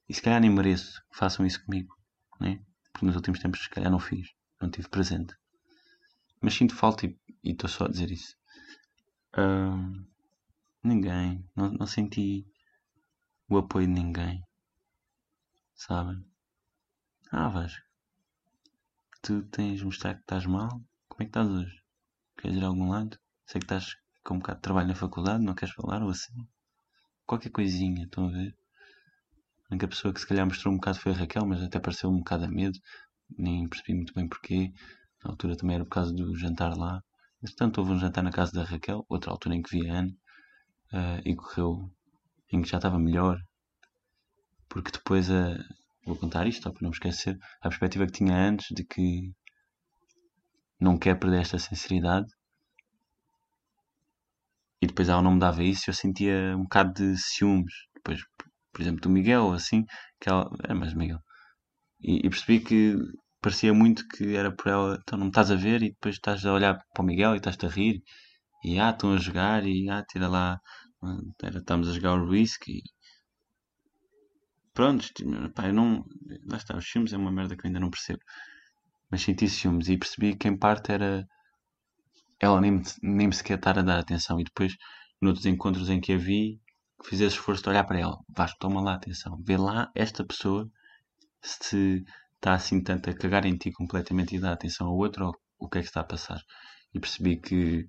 E 0.08 0.14
se 0.14 0.22
calhar 0.22 0.40
nem 0.40 0.50
mereço 0.50 1.00
que 1.10 1.18
façam 1.18 1.44
isso 1.44 1.62
comigo. 1.64 1.94
Né? 2.40 2.60
Porque 2.92 3.06
nos 3.06 3.16
últimos 3.16 3.38
tempos 3.38 3.62
se 3.62 3.70
calhar 3.70 3.90
não 3.90 3.98
fiz. 3.98 4.28
Não 4.60 4.70
tive 4.70 4.88
presente. 4.88 5.34
Mas 6.40 6.54
sinto 6.54 6.74
falta 6.74 7.06
e 7.06 7.16
estou 7.44 7.68
só 7.68 7.84
a 7.84 7.88
dizer 7.88 8.10
isso. 8.10 8.34
Uh, 9.36 10.04
ninguém. 10.82 11.48
Não, 11.56 11.72
não 11.72 11.86
senti 11.86 12.46
o 13.48 13.58
apoio 13.58 13.86
de 13.86 13.92
ninguém. 13.92 14.42
Sabem? 15.74 16.24
Ah, 17.30 17.48
Vasco 17.48 17.92
tu 19.22 19.42
tens 19.44 19.78
de 19.78 19.84
mostrar 19.84 20.14
que 20.14 20.20
estás 20.22 20.44
mal. 20.46 20.68
Como 21.08 21.22
é 21.22 21.24
que 21.24 21.30
estás 21.30 21.48
hoje? 21.48 21.76
Queres 22.36 22.56
ir 22.56 22.64
a 22.64 22.66
algum 22.66 22.90
lado? 22.90 23.16
Sei 23.46 23.60
que 23.60 23.66
estás 23.66 23.96
com 24.24 24.34
um 24.34 24.38
bocado 24.38 24.58
de 24.58 24.62
trabalho 24.62 24.88
na 24.88 24.94
faculdade, 24.96 25.44
não 25.44 25.54
queres 25.54 25.74
falar 25.74 26.02
ou 26.02 26.10
assim? 26.10 26.34
Qualquer 27.24 27.50
coisinha, 27.50 28.04
estão 28.04 28.26
a 28.26 28.30
ver? 28.32 28.56
A 29.70 29.74
única 29.74 29.86
pessoa 29.86 30.12
que 30.12 30.20
se 30.20 30.26
calhar 30.26 30.44
mostrou 30.44 30.74
um 30.74 30.76
bocado 30.76 30.98
foi 30.98 31.12
a 31.12 31.14
Raquel, 31.14 31.46
mas 31.46 31.62
até 31.62 31.78
pareceu 31.78 32.10
um 32.10 32.18
bocado 32.18 32.44
a 32.44 32.48
medo. 32.48 32.78
Nem 33.38 33.68
percebi 33.68 33.94
muito 33.94 34.12
bem 34.12 34.28
porquê. 34.28 34.72
Na 35.24 35.30
altura 35.30 35.56
também 35.56 35.76
era 35.76 35.84
por 35.84 35.92
causa 35.92 36.12
do 36.12 36.34
jantar 36.36 36.76
lá. 36.76 37.00
Entretanto, 37.42 37.78
houve 37.78 37.92
um 37.92 37.98
jantar 37.98 38.22
na 38.22 38.30
casa 38.30 38.52
da 38.52 38.62
Raquel, 38.62 39.04
outra 39.08 39.30
altura 39.32 39.56
em 39.56 39.62
que 39.62 39.76
vi 39.76 39.90
a 39.90 39.94
Ana, 39.94 40.12
uh, 40.92 41.20
e 41.24 41.34
correu 41.34 41.90
em 42.52 42.62
que 42.62 42.68
já 42.68 42.76
estava 42.76 42.98
melhor. 42.98 43.38
Porque 44.68 44.92
depois 44.92 45.28
a, 45.30 45.58
vou 46.06 46.16
contar 46.16 46.46
isto, 46.46 46.70
para 46.70 46.82
não 46.82 46.90
me 46.90 46.94
esquecer, 46.94 47.36
a 47.60 47.68
perspectiva 47.68 48.06
que 48.06 48.12
tinha 48.12 48.36
antes 48.36 48.68
de 48.74 48.84
que 48.84 49.32
não 50.78 50.98
quer 50.98 51.18
perder 51.18 51.40
esta 51.40 51.58
sinceridade. 51.58 52.26
E 54.80 54.86
depois 54.86 55.08
ela 55.08 55.22
não 55.22 55.34
me 55.34 55.40
dava 55.40 55.62
isso 55.62 55.90
eu 55.90 55.94
sentia 55.94 56.56
um 56.56 56.62
bocado 56.62 56.92
de 56.92 57.16
ciúmes. 57.16 57.72
Depois, 57.94 58.20
por 58.72 58.80
exemplo, 58.80 59.00
do 59.00 59.10
Miguel, 59.10 59.52
assim, 59.52 59.84
que 60.20 60.28
ela. 60.28 60.50
Era 60.62 60.74
mais 60.74 60.94
Miguel. 60.94 61.20
E, 62.00 62.26
e 62.26 62.30
percebi 62.30 62.60
que 62.60 62.96
parecia 63.42 63.74
muito 63.74 64.06
que 64.08 64.34
era 64.36 64.50
por 64.50 64.68
ela, 64.68 64.98
então 65.02 65.18
não 65.18 65.26
me 65.26 65.30
estás 65.30 65.50
a 65.50 65.56
ver 65.56 65.82
e 65.82 65.90
depois 65.90 66.14
estás 66.14 66.46
a 66.46 66.52
olhar 66.52 66.82
para 66.94 67.02
o 67.02 67.06
Miguel 67.06 67.34
e 67.34 67.38
estás-te 67.38 67.66
a 67.66 67.68
rir. 67.68 68.02
E 68.64 68.78
ah, 68.78 68.90
estão 68.90 69.12
a 69.14 69.18
jogar 69.18 69.66
e 69.66 69.90
ah, 69.90 70.04
tira 70.08 70.28
lá. 70.28 70.60
Era, 71.42 71.58
estamos 71.58 71.88
a 71.88 71.92
jogar 71.92 72.14
o 72.14 72.28
whisky 72.30 72.82
pronto, 74.74 75.06
pá, 75.54 75.68
eu 75.68 75.74
não. 75.74 76.04
Lá 76.46 76.56
está, 76.56 76.76
os 76.76 76.86
filmes 76.86 77.12
é 77.12 77.16
uma 77.16 77.30
merda 77.30 77.56
que 77.56 77.64
eu 77.64 77.68
ainda 77.68 77.80
não 77.80 77.90
percebo. 77.90 78.20
Mas 79.10 79.22
senti 79.22 79.48
ciúmes 79.48 79.88
e 79.88 79.98
percebi 79.98 80.34
que 80.36 80.48
em 80.48 80.56
parte 80.56 80.92
era 80.92 81.26
ela 82.40 82.60
nem, 82.60 82.82
nem 83.02 83.28
me 83.28 83.34
sequer 83.34 83.58
estar 83.58 83.78
a 83.78 83.82
dar 83.82 83.98
atenção. 83.98 84.40
E 84.40 84.44
depois, 84.44 84.76
noutros 85.20 85.46
encontros 85.46 85.90
em 85.90 86.00
que 86.00 86.12
a 86.12 86.18
vi, 86.18 86.60
fiz 87.04 87.20
esse 87.20 87.36
esforço 87.36 87.62
de 87.62 87.68
olhar 87.70 87.84
para 87.84 88.00
ela. 88.00 88.18
Vasco, 88.28 88.58
toma 88.58 88.80
lá 88.80 88.94
atenção. 88.94 89.38
Vê 89.44 89.56
lá 89.56 89.90
esta 89.94 90.24
pessoa 90.24 90.70
se 91.42 92.04
está 92.42 92.54
assim 92.54 92.82
tanto 92.82 93.08
a 93.08 93.14
cagar 93.14 93.46
em 93.46 93.56
ti 93.56 93.70
completamente 93.70 94.34
e 94.34 94.40
dá 94.40 94.52
atenção 94.52 94.88
ao 94.88 94.96
outro 94.96 95.26
ou 95.26 95.36
o 95.60 95.68
que 95.68 95.78
é 95.78 95.80
que 95.80 95.86
está 95.86 96.00
a 96.00 96.04
passar. 96.04 96.42
E 96.92 96.98
percebi 96.98 97.36
que, 97.36 97.88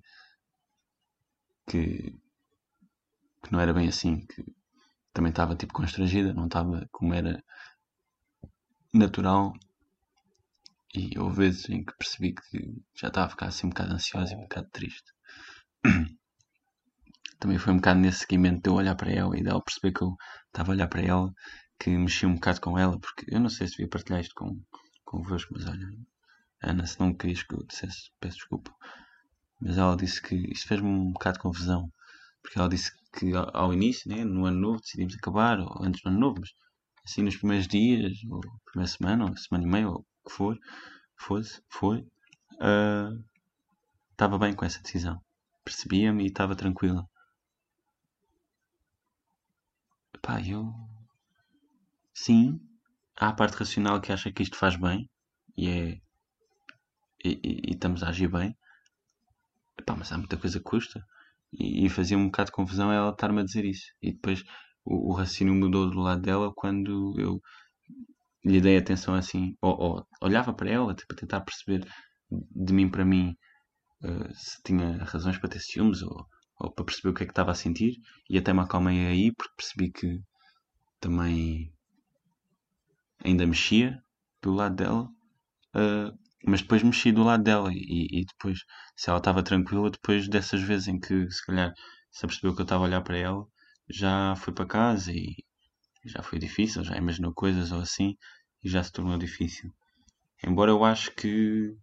que, 1.66 2.14
que 3.42 3.52
não 3.52 3.60
era 3.60 3.74
bem 3.74 3.88
assim, 3.88 4.24
que 4.26 4.44
também 5.12 5.30
estava 5.30 5.56
tipo 5.56 5.72
constrangida, 5.72 6.32
não 6.32 6.46
estava 6.46 6.88
como 6.92 7.12
era 7.12 7.42
natural. 8.92 9.52
E 10.94 11.18
houve 11.18 11.38
vezes 11.38 11.68
em 11.68 11.84
que 11.84 11.92
percebi 11.98 12.32
que 12.32 12.80
já 12.94 13.08
estava 13.08 13.26
a 13.26 13.30
ficar 13.30 13.46
assim 13.46 13.66
um 13.66 13.70
bocado 13.70 13.94
ansiosa 13.94 14.34
e 14.34 14.36
um 14.36 14.42
bocado 14.42 14.68
triste. 14.70 15.12
Também 17.40 17.58
foi 17.58 17.72
um 17.72 17.76
bocado 17.76 17.98
nesse 17.98 18.20
seguimento 18.20 18.62
de 18.62 18.70
eu 18.70 18.74
olhar 18.74 18.94
para 18.94 19.10
ela 19.10 19.36
e 19.36 19.42
dela 19.42 19.60
perceber 19.60 19.92
que 19.92 20.04
eu 20.04 20.14
estava 20.46 20.70
a 20.70 20.74
olhar 20.74 20.86
para 20.86 21.02
ela 21.02 21.34
que 21.78 21.90
mexi 21.90 22.26
um 22.26 22.34
bocado 22.34 22.60
com 22.60 22.78
ela, 22.78 22.98
porque 22.98 23.26
eu 23.28 23.40
não 23.40 23.48
sei 23.48 23.66
se 23.66 23.72
devia 23.72 23.88
partilhar 23.88 24.20
isto 24.20 24.34
com, 24.34 24.60
convosco, 25.04 25.52
mas 25.54 25.66
olha, 25.66 25.88
Ana, 26.62 26.86
se 26.86 26.98
não 26.98 27.14
querias 27.14 27.42
que 27.42 27.54
eu 27.54 27.64
dissesse, 27.66 28.10
peço 28.20 28.36
desculpa. 28.36 28.74
Mas 29.60 29.78
ela 29.78 29.96
disse 29.96 30.20
que 30.22 30.34
isto 30.34 30.66
fez-me 30.66 30.88
um 30.88 31.12
bocado 31.12 31.38
de 31.38 31.42
confusão, 31.42 31.92
porque 32.42 32.58
ela 32.58 32.68
disse 32.68 32.92
que 33.12 33.32
ao 33.52 33.72
início, 33.72 34.10
né, 34.10 34.24
no 34.24 34.46
ano 34.46 34.60
novo, 34.60 34.80
decidimos 34.80 35.14
acabar, 35.14 35.58
ou 35.60 35.82
antes 35.82 36.02
do 36.02 36.08
ano 36.08 36.18
novo, 36.18 36.40
mas 36.40 36.50
assim 37.04 37.22
nos 37.22 37.36
primeiros 37.36 37.68
dias, 37.68 38.18
ou 38.30 38.40
primeira 38.64 38.90
semana, 38.90 39.26
ou 39.26 39.36
semana 39.36 39.64
e 39.64 39.70
meia, 39.70 39.88
ou 39.88 40.00
o 40.00 40.28
que 40.28 40.34
for, 40.34 40.58
fosse, 41.16 41.62
foi, 41.68 42.00
uh, 42.54 43.24
estava 44.10 44.38
bem 44.38 44.54
com 44.54 44.64
essa 44.64 44.80
decisão. 44.80 45.20
Percebia-me 45.64 46.24
e 46.24 46.28
estava 46.28 46.56
tranquila. 46.56 47.08
Pá, 50.22 50.40
eu. 50.40 50.72
Sim, 52.14 52.58
há 53.16 53.28
a 53.28 53.34
parte 53.34 53.58
racional 53.58 54.00
que 54.00 54.10
acha 54.12 54.32
que 54.32 54.42
isto 54.42 54.56
faz 54.56 54.74
bem 54.76 55.10
e 55.56 55.68
é. 55.68 56.00
E, 57.24 57.30
e, 57.42 57.52
e 57.70 57.72
estamos 57.72 58.02
a 58.04 58.08
agir 58.10 58.28
bem. 58.28 58.56
Pá, 59.86 59.94
mas 59.96 60.10
há 60.12 60.18
muita 60.18 60.36
coisa 60.36 60.58
que 60.58 60.64
custa. 60.64 61.04
E, 61.52 61.86
e 61.86 61.88
fazia 61.88 62.18
um 62.18 62.26
bocado 62.26 62.46
de 62.46 62.52
confusão 62.56 62.92
ela 62.92 63.10
estar-me 63.10 63.40
a 63.40 63.44
dizer 63.44 63.64
isso. 63.64 63.86
E 64.02 64.12
depois 64.12 64.42
o, 64.84 65.10
o 65.12 65.14
raciocínio 65.14 65.54
mudou 65.54 65.90
do 65.90 66.00
lado 66.00 66.22
dela 66.22 66.52
quando 66.54 67.14
eu 67.20 67.40
lhe 68.44 68.60
dei 68.60 68.76
atenção 68.76 69.14
assim, 69.14 69.56
ou, 69.60 69.74
ou 69.78 70.06
olhava 70.20 70.52
para 70.54 70.70
ela 70.70 70.94
tipo, 70.94 71.08
para 71.08 71.16
tentar 71.16 71.40
perceber 71.40 71.86
de 72.30 72.72
mim 72.72 72.90
para 72.90 73.04
mim 73.04 73.34
uh, 74.04 74.34
se 74.34 74.62
tinha 74.64 74.98
razões 75.04 75.38
para 75.38 75.50
ter 75.50 75.60
ciúmes 75.60 76.02
ou, 76.02 76.26
ou 76.60 76.72
para 76.72 76.84
perceber 76.86 77.10
o 77.10 77.14
que 77.14 77.24
é 77.24 77.26
que 77.26 77.32
estava 77.32 77.52
a 77.52 77.56
sentir 77.56 77.96
e 78.30 78.38
até 78.38 78.52
me 78.52 78.60
acalmei 78.60 79.06
aí 79.06 79.32
porque 79.34 79.54
percebi 79.56 79.92
que 79.92 80.20
também 81.00 81.73
ainda 83.22 83.46
mexia 83.46 84.02
do 84.42 84.52
lado 84.52 84.76
dela 84.76 85.08
uh, 85.74 86.18
mas 86.46 86.60
depois 86.60 86.82
mexi 86.82 87.10
do 87.10 87.22
lado 87.22 87.42
dela 87.42 87.70
e, 87.72 88.20
e 88.20 88.24
depois, 88.26 88.60
se 88.96 89.08
ela 89.08 89.18
estava 89.18 89.42
tranquila, 89.42 89.90
depois 89.90 90.28
dessas 90.28 90.60
vezes 90.60 90.88
em 90.88 91.00
que 91.00 91.30
se 91.30 91.44
calhar 91.44 91.72
se 92.10 92.24
apercebeu 92.24 92.54
que 92.54 92.60
eu 92.60 92.64
estava 92.64 92.84
a 92.84 92.86
olhar 92.86 93.00
para 93.02 93.16
ela, 93.16 93.46
já 93.88 94.36
foi 94.36 94.52
para 94.52 94.66
casa 94.66 95.12
e 95.12 95.34
já 96.04 96.22
foi 96.22 96.38
difícil, 96.38 96.84
já 96.84 96.96
imaginou 96.96 97.32
coisas 97.32 97.72
ou 97.72 97.80
assim 97.80 98.16
e 98.62 98.68
já 98.68 98.82
se 98.82 98.92
tornou 98.92 99.16
difícil. 99.18 99.72
Embora 100.46 100.70
eu 100.70 100.84
acho 100.84 101.12
que 101.12 101.74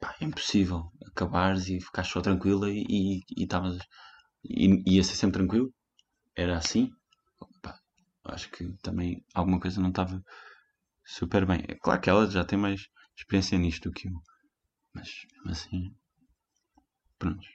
pá, 0.00 0.14
é 0.20 0.24
impossível 0.24 0.90
acabares 1.06 1.68
e 1.68 1.80
ficares 1.80 2.10
só 2.10 2.20
tranquila 2.20 2.68
e 2.70 3.22
estavas 3.36 3.78
e, 4.44 4.82
e, 4.84 4.96
ia 4.96 5.04
ser 5.04 5.14
sempre 5.14 5.38
tranquilo. 5.38 5.72
Era 6.34 6.58
assim. 6.58 6.90
Acho 8.28 8.50
que 8.50 8.72
também 8.82 9.24
alguma 9.34 9.60
coisa 9.60 9.80
não 9.80 9.90
estava 9.90 10.22
super 11.04 11.46
bem. 11.46 11.64
É 11.68 11.74
claro 11.74 12.00
que 12.00 12.10
ela 12.10 12.30
já 12.30 12.44
tem 12.44 12.58
mais 12.58 12.88
experiência 13.16 13.58
nisto 13.58 13.88
do 13.88 13.94
que 13.94 14.08
eu. 14.08 14.12
Mas, 14.94 15.10
assim. 15.46 15.94
Pronto. 17.18 17.46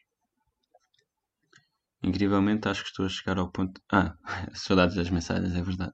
Incrivelmente 2.03 2.67
acho 2.67 2.83
que 2.83 2.89
estou 2.89 3.05
a 3.05 3.09
chegar 3.09 3.37
ao 3.37 3.51
ponto. 3.51 3.79
Ah, 3.91 4.15
saudades 4.53 4.95
das 4.95 5.09
mensagens, 5.09 5.55
é 5.55 5.61
verdade. 5.61 5.93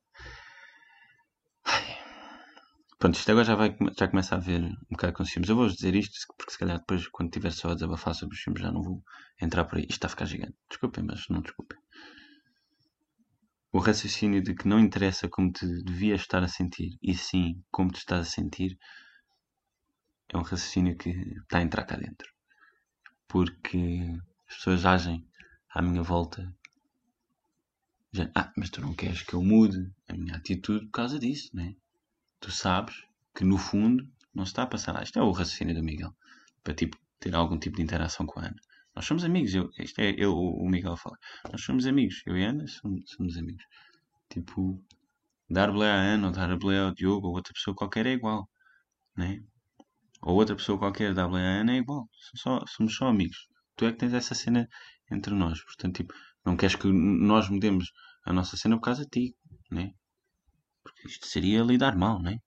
Pronto, 3.00 3.16
isto 3.16 3.30
agora 3.32 3.46
já, 3.46 3.56
vai, 3.56 3.76
já 3.98 4.08
começa 4.08 4.36
a 4.36 4.40
ver 4.40 4.62
um 4.64 4.76
bocado 4.92 5.14
com 5.14 5.24
os 5.24 5.30
filmes. 5.30 5.50
Eu 5.50 5.56
vou 5.56 5.68
dizer 5.68 5.94
isto 5.96 6.14
porque 6.36 6.52
se 6.52 6.58
calhar 6.58 6.80
depois, 6.80 7.08
quando 7.08 7.30
tiver 7.30 7.52
só 7.52 7.70
a 7.70 7.74
desabafar 7.76 8.16
sobre 8.16 8.36
os 8.36 8.42
filmes, 8.42 8.62
já 8.62 8.72
não 8.72 8.82
vou 8.82 9.04
entrar 9.40 9.66
por 9.66 9.78
aí. 9.78 9.84
Isto 9.84 9.94
está 9.94 10.08
a 10.08 10.10
ficar 10.10 10.26
gigante. 10.26 10.56
Desculpem, 10.70 11.04
mas 11.04 11.28
não 11.30 11.42
desculpem. 11.42 11.78
O 13.72 13.80
raciocínio 13.80 14.42
de 14.42 14.56
que 14.56 14.68
não 14.68 14.80
interessa 14.80 15.28
como 15.28 15.52
te 15.52 15.66
devias 15.84 16.22
estar 16.22 16.44
a 16.44 16.48
sentir, 16.48 16.98
e 17.02 17.14
sim 17.16 17.62
como 17.72 17.92
te 17.92 17.98
estás 17.98 18.28
a 18.28 18.30
sentir, 18.30 18.78
é 20.30 20.38
um 20.38 20.42
raciocínio 20.42 20.98
que 20.98 21.10
está 21.10 21.60
a 21.60 21.62
entrar 21.62 21.86
cá 21.86 21.96
dentro. 21.96 22.32
Porque 23.28 24.18
as 24.48 24.56
pessoas 24.56 24.86
agem 24.86 25.28
à 25.70 25.82
minha 25.82 26.02
volta. 26.02 26.54
Já, 28.12 28.32
ah, 28.34 28.52
mas 28.58 28.70
tu 28.70 28.82
não 28.82 28.94
queres 28.94 29.22
que 29.22 29.34
eu 29.34 29.44
mude 29.44 29.92
a 30.08 30.14
minha 30.14 30.36
atitude 30.36 30.86
por 30.86 30.92
causa 30.92 31.20
disso, 31.20 31.50
não 31.54 31.64
é? 31.64 31.76
tu 32.40 32.52
sabes 32.52 32.96
que 33.36 33.44
no 33.44 33.58
fundo 33.58 34.08
não 34.34 34.46
se 34.46 34.52
está 34.52 34.64
a 34.64 34.68
passar. 34.68 35.02
Isto 35.04 35.20
é 35.20 35.22
o 35.22 35.32
raciocínio 35.32 35.76
do 35.76 35.84
Miguel. 35.84 36.16
Para 36.64 36.74
tipo, 36.74 36.98
ter 37.20 37.36
algum 37.36 37.58
tipo 37.58 37.78
de 37.78 37.84
interação 37.84 38.26
com 38.26 38.40
a 38.40 38.46
Ana. 38.46 38.62
Nós 38.98 39.06
somos 39.06 39.24
amigos. 39.24 39.54
Eu, 39.54 39.70
isto 39.78 40.00
é 40.00 40.16
eu, 40.18 40.34
o 40.36 40.68
Miguel 40.68 40.94
a 40.94 40.98
falar. 40.98 41.20
Nós 41.52 41.62
somos 41.62 41.86
amigos. 41.86 42.24
Eu 42.26 42.36
e 42.36 42.44
Ana 42.44 42.66
somos, 42.68 43.04
somos 43.12 43.38
amigos. 43.38 43.64
Tipo, 44.28 44.84
dar 45.48 45.72
boleia 45.72 45.94
à 45.94 46.02
Ana 46.16 46.28
ou 46.28 46.34
dar 46.34 46.58
boleia 46.58 46.82
ao 46.86 46.94
Diogo 46.96 47.28
ou 47.28 47.36
outra 47.36 47.54
pessoa 47.54 47.76
qualquer 47.76 48.08
é 48.08 48.14
igual. 48.14 48.50
Né? 49.16 49.44
Ou 50.24 50.34
outra 50.36 50.56
pessoa 50.56 50.80
qualquer 50.80 51.14
dar 51.14 51.28
boleia 51.28 51.48
à 51.48 51.62
Ana 51.62 51.74
é 51.74 51.78
igual. 51.78 52.10
Só, 52.36 52.66
somos 52.66 52.96
só 52.96 53.06
amigos. 53.08 53.48
Tu 53.76 53.86
é 53.86 53.92
que 53.92 54.00
tens 54.00 54.14
essa 54.14 54.34
cena 54.34 54.68
entre 55.12 55.32
nós. 55.36 55.64
Portanto, 55.64 55.98
tipo, 55.98 56.16
não 56.44 56.58
queres 56.58 56.76
que 56.76 56.88
nós 56.88 57.48
mudemos 57.50 57.92
a 58.26 58.34
nossa 58.34 58.58
cena 58.58 58.78
por 58.78 58.84
causa 58.86 59.04
de 59.04 59.10
ti. 59.12 59.36
Né? 59.70 59.94
Porque 60.84 61.08
isto 61.08 61.28
seria 61.28 61.62
lidar 61.62 61.96
mal, 61.96 62.20
não 62.20 62.32
é? 62.32 62.40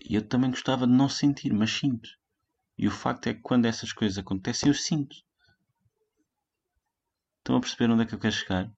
E 0.00 0.16
eu 0.16 0.26
também 0.26 0.50
gostava 0.50 0.84
de 0.84 0.92
não 0.92 1.08
sentir, 1.08 1.52
mas 1.52 1.70
sinto. 1.70 2.10
E 2.82 2.88
o 2.88 2.90
facto 2.90 3.26
é 3.26 3.34
que 3.34 3.42
quando 3.42 3.66
essas 3.66 3.92
coisas 3.92 4.16
acontecem, 4.16 4.70
eu 4.70 4.74
sinto. 4.74 5.14
Estão 7.36 7.56
a 7.56 7.60
perceber 7.60 7.92
onde 7.92 8.04
é 8.04 8.06
que 8.06 8.14
eu 8.14 8.18
quero 8.18 8.32
chegar? 8.32 8.72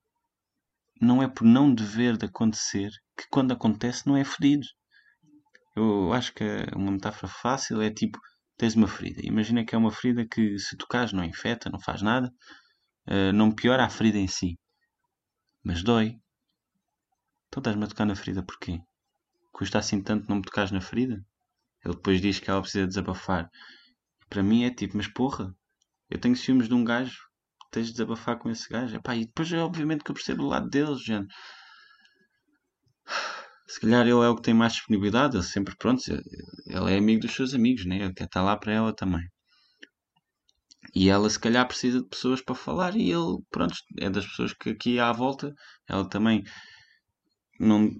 Não 1.00 1.22
é 1.22 1.28
por 1.28 1.44
não 1.44 1.72
dever 1.72 2.16
de 2.16 2.26
acontecer 2.26 2.90
que 3.16 3.28
quando 3.30 3.52
acontece 3.52 4.04
não 4.08 4.16
é 4.16 4.24
fedido. 4.24 4.66
Eu 5.76 6.12
acho 6.12 6.34
que 6.34 6.44
uma 6.74 6.90
metáfora 6.90 7.28
fácil 7.28 7.80
é 7.80 7.92
tipo, 7.92 8.18
tens 8.56 8.74
uma 8.74 8.88
ferida. 8.88 9.20
Imagina 9.22 9.64
que 9.64 9.72
é 9.72 9.78
uma 9.78 9.92
ferida 9.92 10.26
que 10.26 10.58
se 10.58 10.76
tocares 10.76 11.12
não 11.12 11.22
infeta, 11.22 11.70
não 11.70 11.78
faz 11.78 12.02
nada, 12.02 12.28
eh, 13.06 13.30
não 13.30 13.52
piora 13.52 13.84
a 13.84 13.88
ferida 13.88 14.18
em 14.18 14.26
si. 14.26 14.58
Mas 15.62 15.80
dói. 15.84 16.18
Então 17.46 17.60
estás-me 17.60 17.84
a 17.84 17.86
tocar 17.86 18.04
na 18.04 18.16
ferida 18.16 18.42
porquê? 18.42 18.80
Custa 19.52 19.78
assim 19.78 20.02
tanto 20.02 20.28
não 20.28 20.38
me 20.38 20.42
tocares 20.42 20.72
na 20.72 20.80
ferida? 20.80 21.24
Ele 21.84 21.94
depois 21.94 22.20
diz 22.20 22.40
que 22.40 22.50
ela 22.50 22.60
precisa 22.62 22.84
desabafar. 22.84 23.48
Para 24.32 24.42
mim 24.42 24.64
é 24.64 24.70
tipo, 24.70 24.96
mas 24.96 25.06
porra, 25.06 25.54
eu 26.08 26.18
tenho 26.18 26.34
ciúmes 26.34 26.66
de 26.66 26.72
um 26.72 26.82
gajo, 26.82 27.18
tens 27.70 27.88
de 27.88 27.92
desabafar 27.92 28.38
com 28.38 28.48
esse 28.48 28.66
gajo. 28.66 28.96
Epá, 28.96 29.14
e 29.14 29.26
depois 29.26 29.52
é 29.52 29.58
obviamente 29.58 30.02
que 30.02 30.10
eu 30.10 30.14
percebo 30.14 30.44
o 30.44 30.48
lado 30.48 30.70
deles, 30.70 31.04
gente. 31.04 31.30
Se 33.68 33.78
calhar 33.78 34.00
ele 34.00 34.12
é 34.12 34.28
o 34.28 34.34
que 34.34 34.40
tem 34.40 34.54
mais 34.54 34.72
disponibilidade, 34.72 35.36
ele 35.36 35.42
sempre, 35.42 35.76
pronto, 35.76 36.02
ele 36.08 36.90
é 36.94 36.96
amigo 36.96 37.20
dos 37.20 37.34
seus 37.34 37.52
amigos, 37.52 37.84
né? 37.84 37.98
Ele 37.98 38.14
quer 38.14 38.24
estar 38.24 38.40
lá 38.42 38.56
para 38.56 38.72
ela 38.72 38.94
também. 38.94 39.28
E 40.94 41.10
ela 41.10 41.28
se 41.28 41.38
calhar 41.38 41.68
precisa 41.68 42.00
de 42.00 42.08
pessoas 42.08 42.40
para 42.40 42.54
falar 42.54 42.96
e 42.96 43.10
ele, 43.10 43.36
pronto, 43.50 43.74
é 44.00 44.08
das 44.08 44.26
pessoas 44.26 44.54
que 44.54 44.70
aqui 44.70 44.98
à 44.98 45.12
volta, 45.12 45.54
ela 45.86 46.08
também 46.08 46.42
não 47.60 47.90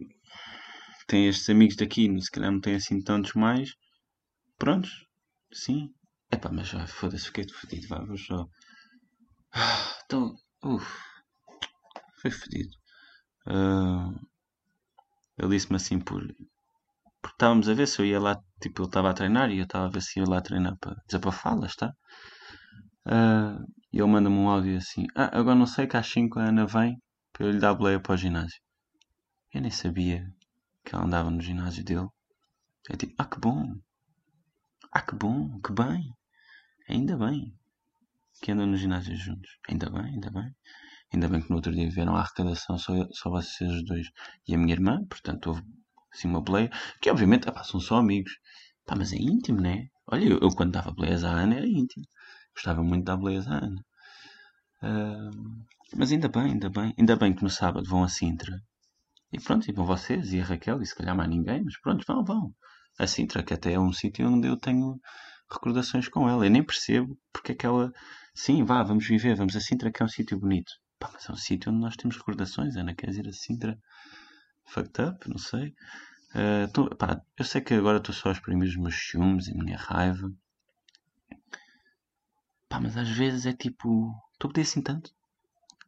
tem 1.07 1.29
estes 1.29 1.51
amigos 1.51 1.77
daqui, 1.77 2.09
se 2.23 2.31
calhar 2.31 2.51
não 2.51 2.61
tem 2.61 2.77
assim 2.77 3.03
tantos 3.03 3.35
mais. 3.35 3.75
Prontos, 4.57 5.07
sim. 5.53 5.93
Epá, 6.33 6.51
mas 6.51 6.69
já 6.69 6.87
foda-se, 6.87 7.27
fiquei 7.27 7.47
fodido, 7.49 7.89
vá, 7.89 8.05
vou 8.05 8.17
só. 8.17 8.49
Então, 10.05 10.35
uff, 10.65 10.87
foi 12.21 12.31
fodido. 12.31 12.71
Uh, 13.47 14.19
ele 15.39 15.57
disse-me 15.57 15.77
assim 15.77 16.01
por. 16.01 16.23
Porque 17.21 17.35
estávamos 17.35 17.69
a 17.69 17.75
ver 17.75 17.87
se 17.87 18.01
eu 18.01 18.07
ia 18.07 18.21
lá, 18.21 18.37
tipo, 18.61 18.83
ele 18.83 18.89
estava 18.89 19.11
a 19.11 19.15
treinar 19.15 19.51
e 19.51 19.59
eu 19.59 19.65
estava 19.65 19.87
a 19.87 19.91
ver 19.91 20.03
se 20.03 20.19
ia 20.21 20.27
lá 20.27 20.41
treinar 20.41 20.77
para 20.79 20.97
desabafá-las, 21.07 21.77
tá? 21.77 21.93
Uh, 23.07 23.63
e 23.93 23.99
ele 24.01 24.11
manda-me 24.11 24.37
um 24.37 24.49
áudio 24.49 24.77
assim: 24.77 25.07
Ah, 25.15 25.39
agora 25.39 25.55
não 25.57 25.67
sei 25.67 25.87
que 25.87 25.97
às 25.97 26.07
5 26.07 26.39
a 26.39 26.45
Ana 26.49 26.67
vem 26.67 26.97
para 27.33 27.47
eu 27.47 27.51
lhe 27.53 27.59
dar 27.61 27.75
boleia 27.75 28.01
para 28.01 28.15
o 28.15 28.17
ginásio. 28.17 28.61
Eu 29.53 29.61
nem 29.61 29.71
sabia 29.71 30.27
que 30.85 30.95
ela 30.95 31.05
andava 31.05 31.31
no 31.31 31.41
ginásio 31.41 31.85
dele. 31.85 32.09
É 32.91 32.97
tipo, 32.97 33.15
ah 33.19 33.27
que 33.27 33.39
bom! 33.39 33.75
Ah 34.93 35.03
que 35.03 35.15
bom, 35.15 35.61
que 35.61 35.73
bem! 35.73 36.13
Ainda 36.93 37.17
bem 37.17 37.53
que 38.43 38.53
andam 38.53 38.67
no 38.67 38.77
ginásio 38.77 39.17
juntos. 39.17 39.51
Ainda 39.69 39.89
bem, 39.89 40.05
ainda 40.05 40.31
bem. 40.31 40.55
Ainda 41.13 41.29
bem 41.29 41.41
que 41.43 41.51
no 41.51 41.57
outro 41.57 41.73
dia 41.73 41.91
vieram 41.91 42.17
à 42.17 42.21
arrecadação 42.21 42.77
só, 42.79 42.93
só 43.13 43.31
vocês 43.31 43.85
dois 43.85 44.07
e 44.47 44.55
a 44.55 44.59
minha 44.59 44.75
irmã, 44.75 45.05
portanto 45.09 45.49
houve 45.49 45.63
assim 46.13 46.29
uma 46.29 46.43
boleia, 46.43 46.71
que 47.01 47.11
obviamente 47.11 47.49
ah, 47.49 47.65
são 47.65 47.81
só 47.81 47.97
amigos. 47.97 48.33
Pá, 48.87 48.95
mas 48.97 49.13
é 49.13 49.17
íntimo, 49.17 49.61
né? 49.61 49.87
Olha, 50.07 50.25
eu, 50.25 50.39
eu 50.41 50.51
quando 50.51 50.73
dava 50.73 50.93
boleias 50.93 51.25
à 51.25 51.31
Ana 51.31 51.57
era 51.57 51.67
íntimo. 51.67 52.05
Gostava 52.55 52.83
muito 52.83 53.05
dar 53.05 53.17
boleias 53.17 53.47
à 53.49 53.57
Ana. 53.57 53.85
Uh, 54.83 55.65
mas 55.97 56.13
ainda 56.13 56.29
bem, 56.29 56.53
ainda 56.53 56.69
bem. 56.71 56.95
Ainda 56.99 57.17
bem 57.17 57.35
que 57.35 57.43
no 57.43 57.51
sábado 57.51 57.89
vão 57.89 58.03
a 58.05 58.09
Sintra 58.09 58.63
e 59.33 59.41
pronto, 59.41 59.69
e 59.69 59.73
vão 59.73 59.87
vocês 59.87 60.33
e 60.35 60.41
a 60.41 60.45
Raquel, 60.45 60.83
e 60.83 60.87
se 60.87 60.95
calhar 60.95 61.17
mais 61.17 61.31
ninguém, 61.31 61.63
mas 61.65 61.81
pronto, 61.81 62.05
vão, 62.07 62.23
vão. 62.23 62.55
A 62.99 63.07
Sintra, 63.07 63.43
que 63.43 63.55
até 63.55 63.73
é 63.73 63.81
um 63.81 63.93
sítio 63.93 64.29
onde 64.29 64.47
eu 64.47 64.59
tenho 64.59 65.01
recordações 65.53 66.09
com 66.09 66.29
ela. 66.29 66.47
Eu 66.47 66.51
nem 66.51 66.63
percebo 66.63 67.19
porque 67.33 67.53
é 67.53 67.55
que 67.55 67.67
ela. 67.67 67.93
Sim, 68.35 68.65
vá, 68.65 68.83
vamos 68.83 69.07
viver, 69.07 69.37
vamos 69.37 69.57
a 69.57 69.61
Sintra, 69.61 69.93
que 69.93 70.03
é 70.03 70.07
um 70.07 70.09
sítio 70.09 70.39
bonito. 70.39 70.73
Pá, 70.99 71.11
mas 71.13 71.29
é 71.29 71.33
um 71.33 71.37
sítio 71.37 71.71
onde 71.71 71.81
nós 71.81 71.97
temos 71.97 72.17
recordações. 72.17 72.77
Ana, 72.77 72.95
queres 72.95 73.17
ir 73.17 73.29
a 73.29 73.33
Sintra? 73.33 73.79
Fucked 74.67 75.03
up? 75.03 75.29
Não 75.29 75.39
sei. 75.39 75.75
Uh, 76.35 76.73
tô, 76.73 76.89
pá, 76.97 77.21
eu 77.39 77.45
sei 77.45 77.61
que 77.61 77.75
agora 77.75 77.99
estou 77.99 78.15
só 78.15 78.31
a 78.31 78.33
exprimir 78.33 78.69
os 78.69 78.77
meus 78.77 78.97
ciúmes 78.97 79.49
e 79.49 79.53
a 79.53 79.55
minha 79.55 79.77
raiva. 79.77 80.33
Pá, 82.69 82.81
mas 82.81 82.97
às 82.97 83.11
vezes 83.11 83.47
é 83.47 83.53
tipo. 83.53 84.15
Estou 84.33 84.49
a 84.51 84.53
pedir 84.53 84.67
assim 84.67 84.83
tanto. 84.83 85.13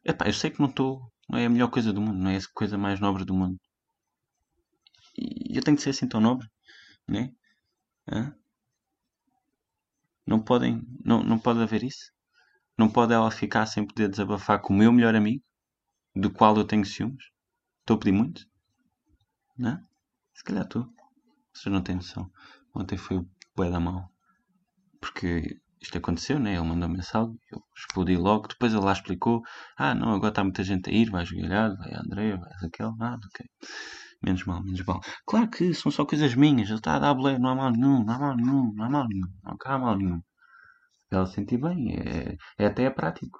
Epá, 0.05 0.27
eu 0.27 0.33
sei 0.35 0.51
que 0.51 0.61
não 0.61 0.69
estou 0.69 1.11
não 1.29 1.39
é 1.39 1.47
a 1.47 1.51
melhor 1.51 1.71
coisa 1.71 1.93
do 1.93 2.01
mundo, 2.01 2.19
não 2.19 2.31
é 2.31 2.37
a 2.37 2.41
coisa 2.53 2.77
mais 2.77 3.01
nobre 3.01 3.25
do 3.25 3.35
mundo. 3.35 3.59
E 5.17 5.57
eu 5.57 5.63
tenho 5.63 5.77
de 5.77 5.83
ser 5.83 5.91
assim 5.91 6.09
tão 6.09 6.21
nobre, 6.21 6.49
né? 7.09 7.33
Hã? 8.11 8.35
Não 10.27 10.41
podem, 10.41 10.83
não, 11.05 11.23
não 11.23 11.39
pode 11.39 11.61
haver 11.61 11.83
isso. 11.83 12.13
Não 12.77 12.89
pode 12.91 13.13
ela 13.13 13.31
ficar 13.31 13.67
sem 13.67 13.87
poder 13.87 14.09
desabafar 14.09 14.61
com 14.61 14.73
o 14.73 14.77
meu 14.77 14.93
melhor 14.93 15.15
amigo, 15.15 15.43
do 16.15 16.31
qual 16.31 16.57
eu 16.57 16.65
tenho 16.65 16.85
ciúmes. 16.85 17.25
Estou 17.81 17.97
a 17.97 17.99
pedir 17.99 18.13
muito? 18.13 18.47
Não? 19.57 19.79
Se 20.35 20.43
calhar 20.43 20.65
estou. 20.65 20.89
Vocês 21.53 21.73
não 21.73 21.83
têm 21.83 21.97
noção. 21.97 22.31
Ontem 22.75 22.97
foi 22.97 23.19
o 23.19 23.31
bué 23.55 23.71
da 23.71 23.79
mão. 23.79 24.09
Porque 25.01 25.61
isto 25.81 25.99
aconteceu, 25.99 26.41
né? 26.41 26.55
Ele 26.55 26.65
mandou 26.65 26.89
mensagem, 26.89 27.39
eu 27.53 27.63
explodi 27.77 28.17
logo. 28.17 28.49
Depois 28.49 28.73
ele 28.73 28.83
lá 28.83 28.93
explicou: 28.93 29.43
Ah, 29.77 29.95
não, 29.95 30.15
agora 30.15 30.31
está 30.31 30.43
muita 30.43 30.65
gente 30.65 30.91
a 30.91 30.93
ir, 30.93 31.11
vai 31.11 31.25
jogar, 31.25 31.77
vai 31.77 31.95
André, 31.95 32.37
vai 32.37 32.51
Raquel, 32.63 32.97
nada, 32.97 33.21
ok. 33.27 33.47
Menos 34.23 34.45
mal, 34.45 34.63
menos 34.63 34.85
mal. 34.85 35.01
Claro 35.27 35.51
que 35.51 35.75
são 35.75 35.91
só 35.93 36.05
coisas 36.05 36.35
minhas, 36.35 36.69
ele 36.69 36.79
está 36.79 36.97
a 36.97 36.99
dar 36.99 37.15
não 37.15 37.51
há 37.51 37.55
mal 37.55 37.71
nenhum, 37.71 38.05
não 38.05 38.15
há 38.15 38.19
mal 38.19 38.37
nenhum, 38.37 38.73
não 38.75 38.85
há 38.85 38.91
mal 38.91 39.09
nenhum, 39.09 39.29
não 39.43 39.57
há 39.65 39.79
mal 39.79 39.97
nenhum. 39.97 40.23
Ela 41.11 41.27
sentir 41.27 41.59
bem, 41.59 41.95
é, 41.97 42.37
é 42.59 42.67
até 42.67 42.85
é 42.85 42.91
prático. 42.91 43.39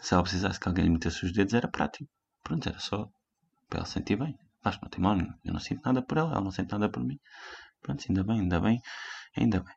Se 0.00 0.14
ela 0.14 0.22
precisasse 0.22 0.58
que 0.58 0.68
alguém 0.68 0.84
lhe 0.84 0.90
metesse 0.90 1.24
os 1.24 1.32
dedos, 1.32 1.54
era 1.54 1.68
prático. 1.68 2.10
Pronto, 2.42 2.68
era 2.68 2.78
só 2.78 3.08
para 3.68 3.80
ela 3.80 3.86
sentir 3.86 4.16
bem. 4.16 4.38
Acho 4.64 4.78
que 4.78 4.84
não 4.84 4.90
tem 4.90 5.00
mal 5.00 5.16
nenhum. 5.16 5.32
Eu 5.44 5.52
não 5.52 5.60
sinto 5.60 5.82
nada 5.84 6.02
por 6.02 6.18
ela, 6.18 6.32
ela 6.32 6.40
não 6.40 6.50
sente 6.50 6.72
nada 6.72 6.88
por 6.90 7.02
mim. 7.04 7.18
Pronto, 7.82 8.04
ainda 8.08 8.24
bem, 8.24 8.40
ainda 8.40 8.60
bem, 8.60 8.80
ainda 9.36 9.60
bem. 9.60 9.74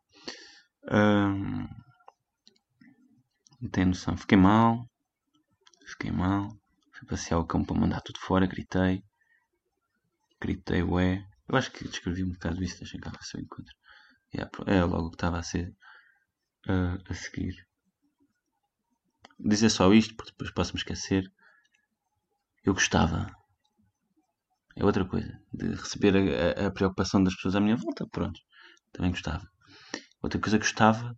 Hum, 0.91 1.67
não 3.61 3.69
tem 3.69 3.85
noção. 3.85 4.17
Fiquei 4.17 4.37
mal. 4.37 4.85
Fiquei 5.87 6.11
mal. 6.11 6.49
Fui 6.93 7.07
passear 7.07 7.39
o 7.39 7.45
campo 7.45 7.67
para 7.73 7.81
mandar 7.81 8.01
tudo 8.01 8.19
fora. 8.19 8.45
Gritei. 8.45 9.03
Gritei, 10.43 10.83
ué. 10.83 11.25
Eu 11.47 11.55
acho 11.55 11.71
que 11.71 11.87
descrevi 11.87 12.21
um 12.21 12.33
bocado 12.33 12.61
isso. 12.61 12.79
Deixem 12.79 12.99
cá 12.99 13.09
ver 13.11 13.23
se 13.23 13.37
eu 13.37 13.41
encontro. 13.41 13.73
É 14.67 14.83
logo 14.83 15.07
o 15.07 15.09
que 15.09 15.15
estava 15.15 15.39
a 15.39 15.43
ser 15.43 15.69
uh, 16.67 17.01
a 17.09 17.13
seguir. 17.13 17.55
Dizer 19.39 19.69
só 19.69 19.93
isto, 19.93 20.13
porque 20.15 20.31
depois 20.31 20.51
posso 20.51 20.73
me 20.73 20.79
esquecer. 20.79 21.23
Eu 22.65 22.73
gostava. 22.73 23.33
É 24.75 24.83
outra 24.83 25.05
coisa. 25.05 25.31
De 25.53 25.69
receber 25.75 26.13
a, 26.17 26.63
a, 26.63 26.67
a 26.67 26.71
preocupação 26.71 27.23
das 27.23 27.35
pessoas 27.35 27.55
à 27.55 27.61
minha 27.61 27.77
volta. 27.77 28.05
Pronto. 28.11 28.41
Também 28.91 29.11
gostava. 29.11 29.47
Outra 30.21 30.41
coisa 30.41 30.59
que 30.59 30.65
gostava 30.65 31.17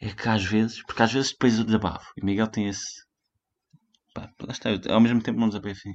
é 0.00 0.12
que 0.12 0.28
às 0.28 0.44
vezes, 0.44 0.84
porque 0.84 1.02
às 1.02 1.12
vezes 1.12 1.32
depois 1.32 1.58
eu 1.58 1.64
desabafo, 1.64 2.12
e 2.16 2.24
Miguel 2.24 2.46
tem 2.48 2.68
esse. 2.68 3.05
Pá, 4.16 4.32
está, 4.48 4.70
eu, 4.70 4.80
ao 4.94 5.00
mesmo 5.00 5.22
tempo 5.22 5.38
não 5.38 5.48
desabafei, 5.48 5.92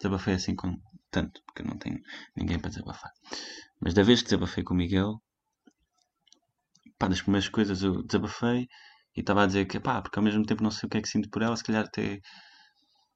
desabafei 0.00 0.34
assim 0.34 0.56
com 0.56 0.74
tanto, 1.10 1.42
porque 1.44 1.62
não 1.62 1.76
tenho 1.76 2.00
ninguém 2.34 2.58
para 2.58 2.70
desabafar. 2.70 3.10
Mas 3.78 3.92
da 3.92 4.02
vez 4.02 4.22
que 4.22 4.28
desabafei 4.28 4.64
com 4.64 4.72
o 4.72 4.76
Miguel, 4.78 5.20
pá, 6.98 7.06
das 7.06 7.20
primeiras 7.20 7.46
coisas 7.50 7.82
eu 7.82 8.02
desabafei 8.02 8.66
e 9.14 9.20
estava 9.20 9.42
a 9.42 9.46
dizer 9.46 9.66
que, 9.66 9.78
pá, 9.78 10.00
porque 10.00 10.18
ao 10.18 10.24
mesmo 10.24 10.42
tempo 10.46 10.62
não 10.62 10.70
sei 10.70 10.86
o 10.86 10.90
que 10.90 10.96
é 10.96 11.02
que 11.02 11.08
sinto 11.08 11.28
por 11.28 11.42
ela, 11.42 11.54
se 11.54 11.62
calhar 11.62 11.84
até, 11.84 12.18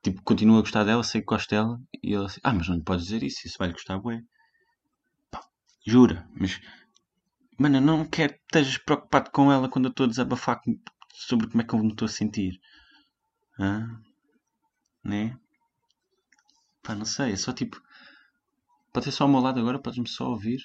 tipo, 0.02 0.22
continuo 0.22 0.58
a 0.58 0.60
gostar 0.60 0.84
dela, 0.84 1.02
sei 1.02 1.22
que 1.22 1.26
gosto 1.26 1.48
dela, 1.48 1.80
e 2.02 2.12
ele 2.12 2.26
assim, 2.26 2.40
ah, 2.44 2.52
mas 2.52 2.68
não 2.68 2.76
lhe 2.76 2.84
podes 2.84 3.06
dizer 3.06 3.22
isso, 3.22 3.46
isso 3.46 3.56
vai-lhe 3.58 3.72
gostar, 3.72 3.98
bué. 3.98 4.20
Pá, 5.30 5.40
jura, 5.86 6.28
mas, 6.38 6.60
mano, 7.58 7.80
não 7.80 8.04
quero 8.04 8.34
que 8.34 8.40
estejas 8.40 8.76
preocupado 8.76 9.30
com 9.30 9.50
ela 9.50 9.70
quando 9.70 9.86
eu 9.86 9.90
estou 9.90 10.04
a 10.04 10.08
desabafar 10.10 10.60
sobre 11.14 11.48
como 11.48 11.62
é 11.62 11.64
que 11.64 11.74
eu 11.74 11.78
me 11.78 11.92
estou 11.92 12.04
a 12.04 12.10
sentir. 12.10 12.60
Hã? 13.58 14.02
Né? 15.04 15.36
Pá, 16.82 16.92
não 16.96 17.04
sei, 17.04 17.32
é 17.32 17.36
só 17.36 17.52
tipo, 17.52 17.80
pode 18.92 19.06
ser 19.06 19.12
só 19.12 19.24
ao 19.24 19.30
meu 19.30 19.40
lado 19.40 19.58
agora, 19.60 19.80
podes-me 19.80 20.06
só 20.06 20.28
ouvir. 20.28 20.60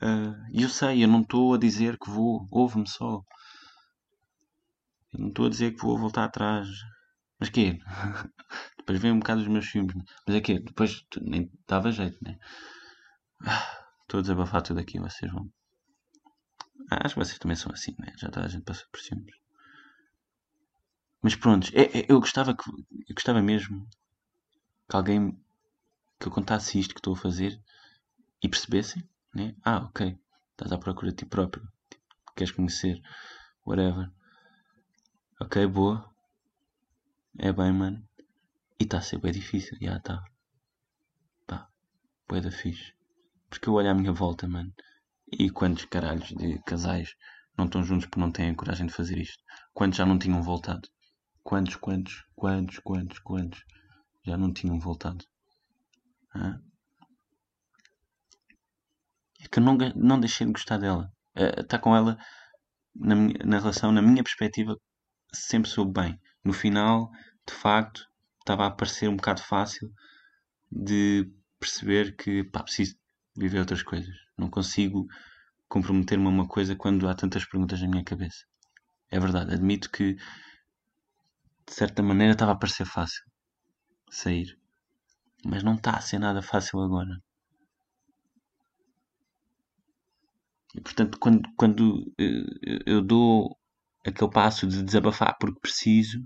Ah, 0.00 0.34
E 0.52 0.62
eu 0.62 0.70
sei, 0.70 1.04
eu 1.04 1.08
não 1.08 1.20
estou 1.20 1.52
a 1.54 1.58
dizer 1.58 1.98
que 1.98 2.08
vou, 2.10 2.48
ouve-me 2.50 2.88
só. 2.88 3.22
Eu 5.12 5.18
não 5.20 5.28
estou 5.28 5.46
a 5.46 5.50
dizer 5.50 5.72
que 5.74 5.82
vou 5.82 5.98
voltar 5.98 6.24
atrás. 6.24 6.68
Mas 7.40 7.50
quê? 7.50 7.78
Depois 8.78 9.00
vem 9.00 9.12
um 9.12 9.18
bocado 9.20 9.40
os 9.42 9.48
meus 9.48 9.66
filmes. 9.66 9.94
Mas 10.26 10.36
é 10.36 10.40
que 10.40 10.60
depois 10.60 11.04
nem 11.22 11.50
dava 11.68 11.90
jeito, 11.92 12.18
né? 12.22 12.38
Ah, 13.46 13.86
Estou 14.02 14.18
a 14.18 14.20
desabafar 14.22 14.60
tudo 14.62 14.78
aqui, 14.80 14.98
vocês 15.00 15.32
vão. 15.32 15.50
Ah, 16.90 16.98
acho 17.04 17.14
que 17.14 17.20
vocês 17.20 17.38
também 17.38 17.56
são 17.56 17.70
assim, 17.72 17.94
né? 18.00 18.12
Já 18.18 18.28
toda 18.28 18.46
a 18.46 18.48
gente 18.48 18.64
passou 18.64 18.86
por 18.90 19.00
ciúmes. 19.00 19.34
Mas 21.26 21.34
pronto, 21.42 21.66
é- 21.74 21.98
é- 21.98 22.06
eu 22.12 22.20
gostava 22.20 22.56
que 22.56 22.70
eu 22.70 23.14
gostava 23.18 23.42
mesmo 23.42 23.76
que 24.88 24.96
alguém 24.96 25.32
que 26.20 26.28
eu 26.28 26.32
contasse 26.32 26.78
isto 26.80 26.94
que 26.94 27.00
estou 27.00 27.14
a 27.14 27.18
fazer 27.18 27.60
e 28.42 28.48
percebessem, 28.48 29.02
né? 29.34 29.54
Ah, 29.64 29.78
ok, 29.88 30.18
estás 30.52 30.72
à 30.72 30.78
procura 30.78 31.10
de 31.12 31.18
ti 31.18 31.26
próprio, 31.26 31.64
tipo, 31.90 32.04
queres 32.36 32.52
conhecer, 32.52 33.02
whatever. 33.66 34.10
Ok, 35.40 35.56
boa. 35.72 36.12
É 37.38 37.50
bem, 37.50 37.72
mano. 37.72 38.06
E 38.80 38.84
está 38.84 38.98
a 38.98 39.02
ser 39.02 39.18
bem 39.20 39.32
difícil, 39.32 39.78
já 39.80 39.96
está. 39.98 40.22
Pá, 41.48 41.58
bué 42.28 42.40
da 42.40 42.50
fixe. 42.60 42.92
Porque 43.50 43.68
eu 43.68 43.74
olho 43.74 43.90
à 43.90 43.94
minha 43.94 44.12
volta, 44.12 44.48
mano, 44.48 44.72
e 45.32 45.50
quantos 45.50 45.86
caralhos 45.86 46.28
de 46.30 46.58
casais 46.64 47.16
não 47.58 47.66
estão 47.66 47.84
juntos 47.84 48.06
porque 48.06 48.20
não 48.20 48.32
têm 48.32 48.50
a 48.50 48.56
coragem 48.56 48.86
de 48.86 48.94
fazer 48.94 49.18
isto? 49.18 49.42
Quantos 49.74 49.98
já 49.98 50.06
não 50.06 50.18
tinham 50.18 50.42
voltado? 50.42 50.88
Quantos, 51.46 51.76
quantos, 51.76 52.24
quantos, 52.34 52.78
quantos, 52.80 53.18
quantos 53.20 53.64
já 54.24 54.36
não 54.36 54.52
tinham 54.52 54.80
voltado? 54.80 55.24
Hã? 56.34 56.60
É 59.40 59.46
que 59.46 59.60
eu 59.60 59.62
não, 59.62 59.78
não 59.94 60.18
deixei 60.18 60.44
de 60.44 60.52
gostar 60.52 60.76
dela. 60.78 61.08
Está 61.36 61.78
com 61.78 61.94
ela 61.94 62.18
na, 62.92 63.14
na 63.44 63.60
relação, 63.60 63.92
na 63.92 64.02
minha 64.02 64.24
perspectiva, 64.24 64.76
sempre 65.32 65.70
soube 65.70 65.92
bem. 65.92 66.20
No 66.44 66.52
final, 66.52 67.12
de 67.46 67.54
facto, 67.54 68.04
estava 68.40 68.66
a 68.66 68.70
parecer 68.72 69.08
um 69.08 69.14
bocado 69.14 69.40
fácil 69.40 69.88
de 70.68 71.32
perceber 71.60 72.16
que 72.16 72.42
pá, 72.42 72.64
preciso 72.64 72.96
viver 73.36 73.60
outras 73.60 73.84
coisas. 73.84 74.16
Não 74.36 74.50
consigo 74.50 75.06
comprometer-me 75.68 76.26
a 76.26 76.28
uma 76.28 76.48
coisa 76.48 76.74
quando 76.74 77.08
há 77.08 77.14
tantas 77.14 77.44
perguntas 77.44 77.80
na 77.80 77.86
minha 77.86 78.02
cabeça. 78.02 78.44
É 79.12 79.20
verdade, 79.20 79.54
admito 79.54 79.88
que 79.92 80.16
de 81.68 81.74
certa 81.74 82.02
maneira 82.02 82.32
estava 82.32 82.52
a 82.52 82.56
parecer 82.56 82.86
fácil 82.86 83.22
sair. 84.10 84.58
Mas 85.44 85.62
não 85.62 85.74
está 85.74 85.92
a 85.96 86.00
ser 86.00 86.18
nada 86.18 86.42
fácil 86.42 86.80
agora. 86.80 87.20
E 90.74 90.80
portanto, 90.80 91.18
quando, 91.18 91.48
quando 91.56 92.12
eh, 92.18 92.82
eu 92.86 93.02
dou 93.02 93.56
aquele 94.04 94.30
passo 94.30 94.66
de 94.66 94.82
desabafar 94.82 95.36
porque 95.38 95.60
preciso, 95.60 96.20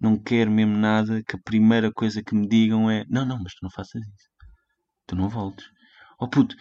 não 0.00 0.18
quero 0.18 0.50
mesmo 0.50 0.76
nada 0.76 1.22
que 1.22 1.36
a 1.36 1.42
primeira 1.42 1.92
coisa 1.92 2.22
que 2.22 2.34
me 2.34 2.48
digam 2.48 2.90
é: 2.90 3.04
Não, 3.08 3.24
não, 3.24 3.38
mas 3.42 3.54
tu 3.54 3.60
não 3.62 3.70
faças 3.70 4.02
isso. 4.02 4.30
Tu 5.06 5.16
não 5.16 5.28
voltes. 5.28 5.66
Oh 6.18 6.28
puto, 6.28 6.56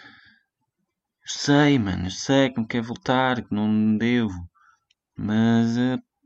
sei, 1.25 1.79
mano, 1.79 2.09
sei 2.11 2.49
que 2.51 2.59
me 2.59 2.67
quer 2.67 2.81
voltar, 2.81 3.43
que 3.43 3.53
não 3.53 3.97
devo, 3.97 4.49
mas 5.17 5.77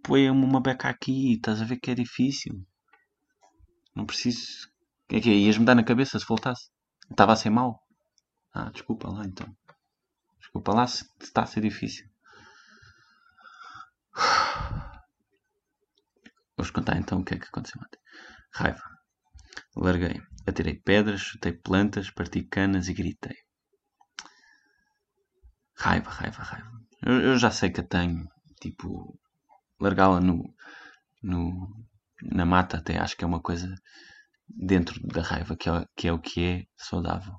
põe-me 0.03 0.29
uma 0.29 0.61
beca 0.61 0.89
aqui, 0.89 1.33
estás 1.33 1.61
a 1.61 1.65
ver 1.65 1.77
que 1.77 1.91
é 1.91 1.95
difícil. 1.95 2.61
Não 3.95 4.05
preciso. 4.05 4.69
É 5.09 5.19
que 5.19 5.29
ias-me 5.31 5.65
dar 5.65 5.75
na 5.75 5.83
cabeça 5.83 6.19
se 6.19 6.25
voltasse. 6.25 6.69
Estava 7.09 7.33
a 7.33 7.35
ser 7.35 7.49
mau. 7.49 7.79
Ah, 8.53 8.69
desculpa 8.69 9.09
lá 9.09 9.25
então. 9.25 9.47
Desculpa 10.39 10.73
lá 10.73 10.85
se 10.87 11.05
está 11.21 11.43
a 11.43 11.45
ser 11.45 11.61
difícil. 11.61 12.07
Vou-vos 16.55 16.71
contar 16.71 16.97
então 16.97 17.19
o 17.19 17.25
que 17.25 17.35
é 17.35 17.39
que 17.39 17.47
aconteceu 17.47 17.81
ontem. 17.81 17.99
Raiva. 18.53 18.83
Larguei. 19.75 20.21
Atirei 20.45 20.75
pedras, 20.75 21.21
chutei 21.21 21.53
plantas, 21.53 22.11
parti 22.11 22.43
canas 22.43 22.87
e 22.87 22.93
gritei. 22.93 23.37
Raiva, 25.75 26.09
raiva, 26.09 26.43
raiva. 26.43 26.71
Eu, 27.01 27.21
eu 27.21 27.37
já 27.37 27.49
sei 27.51 27.71
que 27.71 27.81
a 27.81 27.83
tenho. 27.83 28.27
Tipo, 28.59 29.19
largá-la 29.83 30.19
no, 30.21 30.43
no, 31.21 31.85
na 32.21 32.45
mata 32.45 32.77
até 32.77 32.97
acho 32.97 33.15
que 33.17 33.23
é 33.23 33.27
uma 33.27 33.41
coisa 33.41 33.73
dentro 34.47 34.99
da 35.07 35.21
raiva, 35.21 35.55
que 35.55 35.69
é, 35.69 35.85
que 35.95 36.07
é 36.07 36.13
o 36.13 36.19
que 36.19 36.43
é 36.43 36.63
saudável. 36.77 37.35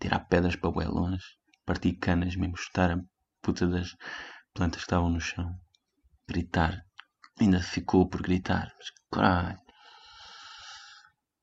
Tirar 0.00 0.20
pedras 0.20 0.56
para 0.56 0.70
bué 0.70 0.86
longe, 0.86 1.24
partir 1.64 1.94
canas 1.94 2.36
mesmo, 2.36 2.56
chutar 2.56 2.90
a 2.92 3.00
puta 3.42 3.66
das 3.66 3.96
plantas 4.52 4.82
que 4.82 4.86
estavam 4.86 5.10
no 5.10 5.20
chão, 5.20 5.54
gritar. 6.28 6.82
Ainda 7.40 7.60
ficou 7.60 8.08
por 8.08 8.22
gritar, 8.22 8.72
mas 8.76 8.90
caralho. 9.10 9.58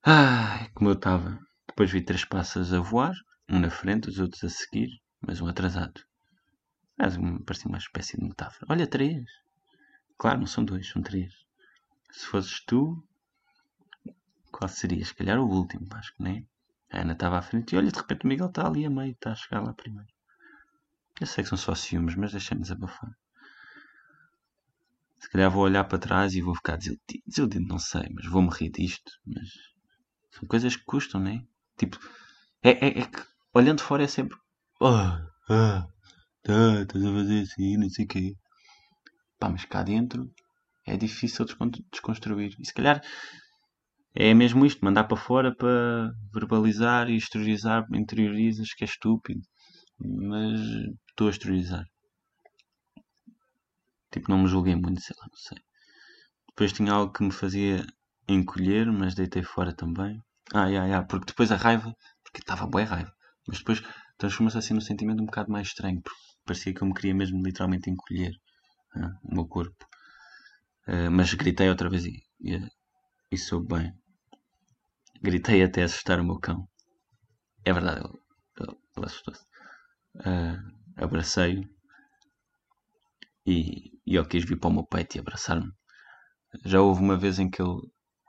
Ai, 0.04 0.70
como 0.74 0.90
eu 0.90 0.94
estava. 0.94 1.38
Depois 1.68 1.92
vi 1.92 2.02
três 2.02 2.26
passas 2.26 2.74
a 2.74 2.80
voar, 2.80 3.14
um 3.50 3.60
na 3.60 3.70
frente, 3.70 4.10
os 4.10 4.20
outros 4.20 4.44
a 4.44 4.50
seguir, 4.50 4.90
mas 5.20 5.42
um 5.42 5.48
atrasado. 5.48 6.02
Parecia 7.46 7.68
uma 7.68 7.78
espécie 7.78 8.18
de 8.18 8.24
metáfora. 8.24 8.68
Olha, 8.70 8.88
três. 8.88 9.24
Claro, 10.22 10.42
não 10.42 10.46
são 10.46 10.64
dois, 10.64 10.88
são 10.88 11.02
três. 11.02 11.34
Se 12.12 12.28
fosses 12.28 12.64
tu, 12.68 13.04
qual 14.52 14.70
seria? 14.70 15.04
Se 15.04 15.16
calhar 15.16 15.40
o 15.40 15.50
último, 15.50 15.88
acho 15.96 16.16
que 16.16 16.22
nem. 16.22 16.48
A 16.92 17.02
Ana 17.02 17.14
estava 17.14 17.40
à 17.40 17.42
frente 17.42 17.74
e 17.74 17.76
olha, 17.76 17.92
de 17.92 17.98
repente 17.98 18.26
o 18.26 18.28
Miguel 18.28 18.46
está 18.50 18.68
ali 18.68 18.86
a 18.86 18.90
meio, 18.92 19.14
está 19.14 19.32
a 19.32 19.36
chegar 19.36 19.62
lá 19.62 19.74
primeiro. 19.74 20.14
Eu 21.20 21.26
sei 21.26 21.44
que 21.44 21.50
são 21.50 21.58
só 21.58 21.74
ciúmes, 21.74 22.14
mas 22.14 22.34
deixa-me 22.34 22.62
desabafar. 22.62 23.10
Se 25.18 25.28
calhar 25.28 25.50
vou 25.50 25.64
olhar 25.64 25.86
para 25.86 25.98
trás 25.98 26.36
e 26.36 26.42
vou 26.44 26.54
ficar 26.54 26.76
desiludido. 26.78 27.24
Desiludido, 27.26 27.68
não 27.68 27.80
sei, 27.80 28.08
mas 28.14 28.28
vou-me 28.28 28.52
rir 28.52 28.70
disto. 28.70 29.12
Mas 29.26 29.50
são 30.30 30.48
coisas 30.48 30.76
que 30.76 30.86
custam, 30.86 31.20
né? 31.20 31.44
Tipo, 31.80 31.98
é, 32.62 32.70
é, 32.70 33.00
é 33.00 33.06
que 33.08 33.26
olhando 33.56 33.82
fora 33.82 34.04
é 34.04 34.08
sempre. 34.08 34.38
Ah, 34.80 35.28
ah, 35.50 35.88
tá, 36.44 36.82
estás 36.84 37.04
a 37.04 37.12
fazer 37.12 37.42
assim, 37.42 37.78
não 37.78 37.90
sei 37.90 38.06
o 38.06 38.08
quê. 38.08 38.36
Pá, 39.42 39.50
mas 39.50 39.66
cá 39.66 39.84
dentro 39.84 40.22
é 40.86 40.96
difícil 40.98 41.46
descon- 41.46 41.72
desconstruir. 41.94 42.56
E 42.60 42.66
se 42.66 42.74
calhar 42.76 43.02
é 44.16 44.34
mesmo 44.34 44.66
isto, 44.66 44.86
mandar 44.86 45.04
para 45.06 45.18
fora 45.18 45.54
para 45.54 46.14
verbalizar 46.34 47.10
e 47.10 47.18
exteriorizar, 47.18 47.86
interiorizas 47.94 48.74
que 48.74 48.84
é 48.86 48.88
estúpido. 48.88 49.42
Mas 50.00 50.60
estou 51.10 51.28
a 51.28 51.32
exteriorizar. 51.32 51.86
Tipo, 54.12 54.30
não 54.30 54.38
me 54.44 54.48
julguei 54.48 54.76
muito, 54.76 55.02
sei 55.02 55.16
lá, 55.20 55.26
não 55.32 55.38
sei. 55.38 55.58
Depois 56.50 56.74
tinha 56.74 56.94
algo 56.94 57.14
que 57.14 57.24
me 57.24 57.32
fazia 57.32 57.86
encolher, 58.28 58.92
mas 58.92 59.16
deitei 59.16 59.44
fora 59.44 59.74
também. 59.76 60.22
Ah, 60.54 60.68
yeah, 60.68 60.88
yeah, 60.88 61.08
porque 61.08 61.28
depois 61.28 61.52
a 61.52 61.56
raiva, 61.58 61.96
porque 62.24 62.40
estava 62.40 62.68
boa 62.68 62.84
raiva, 62.86 63.14
mas 63.48 63.60
depois 63.60 63.82
transforma-se 64.18 64.58
assim 64.60 64.74
num 64.76 64.82
sentimento 64.82 65.22
um 65.24 65.26
bocado 65.28 65.52
mais 65.52 65.68
estranho, 65.70 66.02
porque 66.02 66.20
parecia 66.46 66.74
que 66.74 66.82
eu 66.84 66.88
me 66.88 66.94
queria 66.94 67.16
mesmo 67.16 67.42
literalmente 67.44 67.90
encolher 67.90 68.34
ah, 68.96 69.14
o 69.24 69.34
meu 69.36 69.46
corpo. 69.48 69.86
Ah, 70.94 71.10
mas 71.18 71.34
gritei 71.42 71.70
outra 71.70 71.90
vez 71.94 72.04
e, 72.06 72.16
e, 72.50 72.52
e 73.32 73.38
soube 73.38 73.68
bem. 73.76 73.94
Gritei 75.24 75.64
até 75.64 75.82
assustar 75.84 76.20
o 76.20 76.24
meu 76.24 76.38
cão. 76.40 76.68
É 77.66 77.74
verdade, 77.74 78.02
ele, 78.06 78.20
ele, 78.62 78.78
ele 78.98 79.06
assustou-se. 79.08 79.46
Ah, 80.26 80.58
Abracei-o 80.98 81.70
e, 83.46 83.92
e 84.06 84.16
ele 84.18 84.28
quis 84.28 84.46
vir 84.46 84.60
para 84.60 84.70
o 84.70 84.74
meu 84.74 84.86
peito 84.86 85.16
e 85.16 85.20
abraçar-me. 85.20 85.72
Já 86.66 86.82
houve 86.82 87.02
uma 87.02 87.18
vez 87.18 87.40
em 87.40 87.50
que 87.50 87.62
ele, 87.62 87.80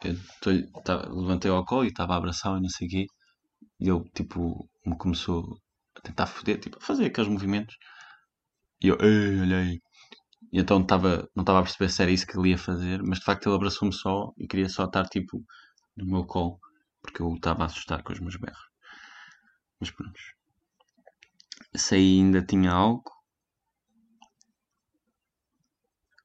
eu 0.04 0.16
tô- 0.42 0.82
tava- 0.82 1.08
levantei 1.12 1.50
ao 1.50 1.64
colo 1.64 1.84
e 1.84 1.88
estava 1.88 2.14
a 2.14 2.18
abraçá-lo 2.18 2.58
e 2.58 2.62
não 2.62 2.70
sei 2.70 2.86
o 2.88 2.90
quê, 2.90 3.06
e 3.80 3.90
ele 3.90 4.04
tipo 4.14 4.68
me 4.86 4.96
começou 4.98 5.58
a 5.96 6.02
tentar 6.02 6.26
foder, 6.28 6.60
tipo, 6.60 6.78
a 6.78 6.82
fazer 6.82 7.06
aqueles 7.06 7.30
movimentos. 7.30 7.76
E 8.84 8.88
eu, 8.88 8.96
ei, 9.00 9.40
olha 9.40 9.58
aí. 9.60 9.80
E 10.52 10.60
então 10.60 10.80
estava, 10.82 11.28
não 11.34 11.42
estava 11.42 11.60
a 11.60 11.62
perceber 11.62 11.88
se 11.90 12.02
era 12.02 12.10
isso 12.10 12.26
que 12.26 12.38
ele 12.38 12.50
ia 12.50 12.58
fazer, 12.58 13.02
mas 13.02 13.18
de 13.18 13.24
facto 13.24 13.46
ele 13.48 13.56
abraçou-me 13.56 13.92
só 13.94 14.32
e 14.36 14.46
queria 14.46 14.68
só 14.68 14.84
estar 14.84 15.08
tipo 15.08 15.42
no 15.96 16.06
meu 16.06 16.24
colo. 16.26 16.60
porque 17.00 17.22
eu 17.22 17.34
estava 17.34 17.62
a 17.62 17.66
assustar 17.66 18.02
com 18.02 18.12
os 18.12 18.20
meus 18.20 18.36
berros. 18.36 18.68
Mas 19.80 19.90
pronto. 19.90 20.20
Sei 21.74 22.18
ainda 22.18 22.42
tinha 22.44 22.70
algo. 22.70 23.10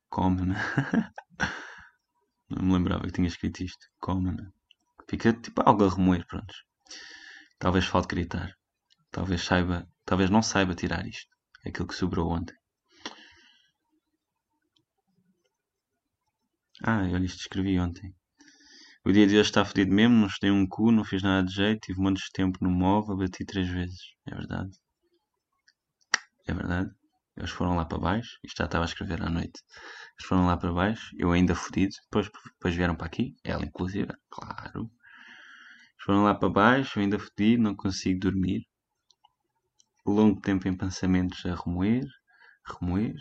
Come-me. 0.10 0.56
Não 2.50 2.64
me 2.64 2.74
lembrava 2.74 3.06
que 3.06 3.14
tinha 3.14 3.28
escrito 3.28 3.64
isto. 3.64 3.88
Come-me. 4.00 4.52
Fica 5.10 5.34
tipo 5.34 5.62
algo 5.66 5.86
a 5.86 5.90
remoer, 5.90 6.26
pronto. 6.28 6.54
Talvez 7.60 7.86
falte 7.86 8.10
gritar. 8.10 8.52
Talvez 9.12 9.42
saiba, 9.44 9.88
talvez 10.06 10.30
não 10.30 10.42
saiba 10.42 10.76
tirar 10.76 11.06
isto. 11.08 11.30
Aquilo 11.66 11.88
que 11.88 11.96
sobrou 11.96 12.30
ontem. 12.30 12.56
Ah, 16.84 17.02
olha, 17.12 17.26
isto 17.26 17.40
escrevi 17.42 17.80
ontem. 17.80 18.14
O 19.04 19.12
dia 19.12 19.26
de 19.26 19.34
hoje 19.34 19.50
está 19.50 19.66
fodido 19.66 19.92
mesmo, 19.92 20.16
não 20.16 20.28
estudei 20.28 20.52
um 20.52 20.68
cu, 20.68 20.92
não 20.92 21.04
fiz 21.04 21.24
nada 21.24 21.48
de 21.48 21.54
jeito, 21.54 21.80
tive 21.80 22.00
um 22.00 22.04
monte 22.04 22.20
de 22.20 22.32
tempo 22.32 22.60
no 22.62 22.70
móvel, 22.70 23.18
bati 23.18 23.46
três 23.46 23.68
vezes. 23.68 24.00
É 24.28 24.36
verdade. 24.36 24.72
É 26.48 26.54
verdade. 26.54 26.92
Eles 27.36 27.50
foram 27.52 27.76
lá 27.76 27.86
para 27.86 27.98
baixo, 27.98 28.38
isto 28.44 28.58
já 28.58 28.66
estava 28.66 28.84
a 28.84 28.88
escrever 28.88 29.22
à 29.24 29.30
noite. 29.30 29.60
Eles 30.20 30.28
foram 30.28 30.46
lá 30.46 30.58
para 30.58 30.72
baixo, 30.72 31.16
eu 31.18 31.32
ainda 31.32 31.56
fodido, 31.56 31.96
depois, 32.04 32.30
depois 32.54 32.76
vieram 32.76 32.96
para 32.96 33.08
aqui, 33.08 33.36
ela 33.44 33.64
inclusive, 33.64 34.12
claro. 34.30 34.82
Eles 34.82 36.04
foram 36.04 36.24
lá 36.24 36.36
para 36.36 36.50
baixo, 36.50 37.00
eu 37.00 37.04
ainda 37.04 37.18
fodido, 37.18 37.64
não 37.64 37.76
consigo 37.76 38.20
dormir. 38.20 38.68
Longo 40.06 40.40
tempo 40.42 40.68
em 40.68 40.76
pensamentos 40.76 41.46
a 41.46 41.56
remoer, 41.56 42.06
remoer, 42.80 43.16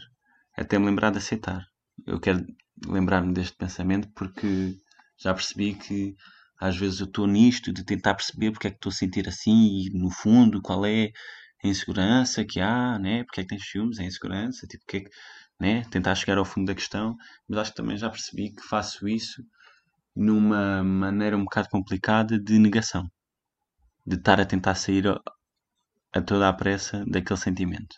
até 0.56 0.78
me 0.78 0.86
lembrar 0.86 1.10
de 1.10 1.18
aceitar. 1.18 1.64
Eu 2.06 2.20
quero 2.20 2.44
lembrar-me 2.84 3.32
deste 3.32 3.56
pensamento 3.56 4.08
porque 4.14 4.76
já 5.18 5.32
percebi 5.32 5.74
que 5.74 6.14
às 6.58 6.76
vezes 6.76 7.00
eu 7.00 7.06
estou 7.06 7.26
nisto 7.26 7.72
de 7.72 7.84
tentar 7.84 8.14
perceber 8.14 8.50
porque 8.50 8.68
é 8.68 8.70
que 8.70 8.76
estou 8.76 8.90
a 8.90 8.94
sentir 8.94 9.28
assim 9.28 9.86
e 9.86 9.90
no 9.90 10.10
fundo 10.10 10.60
qual 10.62 10.84
é 10.84 11.10
a 11.64 11.68
insegurança 11.68 12.44
que 12.44 12.60
há, 12.60 12.98
né? 12.98 13.24
Porque 13.24 13.40
é 13.40 13.44
que 13.44 13.48
tens 13.48 13.68
ciúmes, 13.68 13.98
a 13.98 14.04
insegurança, 14.04 14.66
tipo, 14.66 14.84
que 14.86 14.96
é 14.98 15.00
que, 15.00 15.10
né? 15.60 15.84
Tentar 15.90 16.14
chegar 16.14 16.38
ao 16.38 16.44
fundo 16.44 16.66
da 16.66 16.74
questão, 16.74 17.16
mas 17.48 17.58
acho 17.58 17.70
que 17.72 17.76
também 17.76 17.96
já 17.96 18.10
percebi 18.10 18.50
que 18.54 18.62
faço 18.62 19.08
isso 19.08 19.42
numa 20.14 20.82
maneira 20.82 21.36
um 21.36 21.44
bocado 21.44 21.68
complicada 21.68 22.38
de 22.38 22.58
negação, 22.58 23.06
de 24.06 24.16
estar 24.16 24.40
a 24.40 24.46
tentar 24.46 24.74
sair 24.74 25.06
a, 25.08 25.20
a 26.14 26.22
toda 26.22 26.48
a 26.48 26.52
pressa 26.52 27.04
daquele 27.06 27.38
sentimento. 27.38 27.96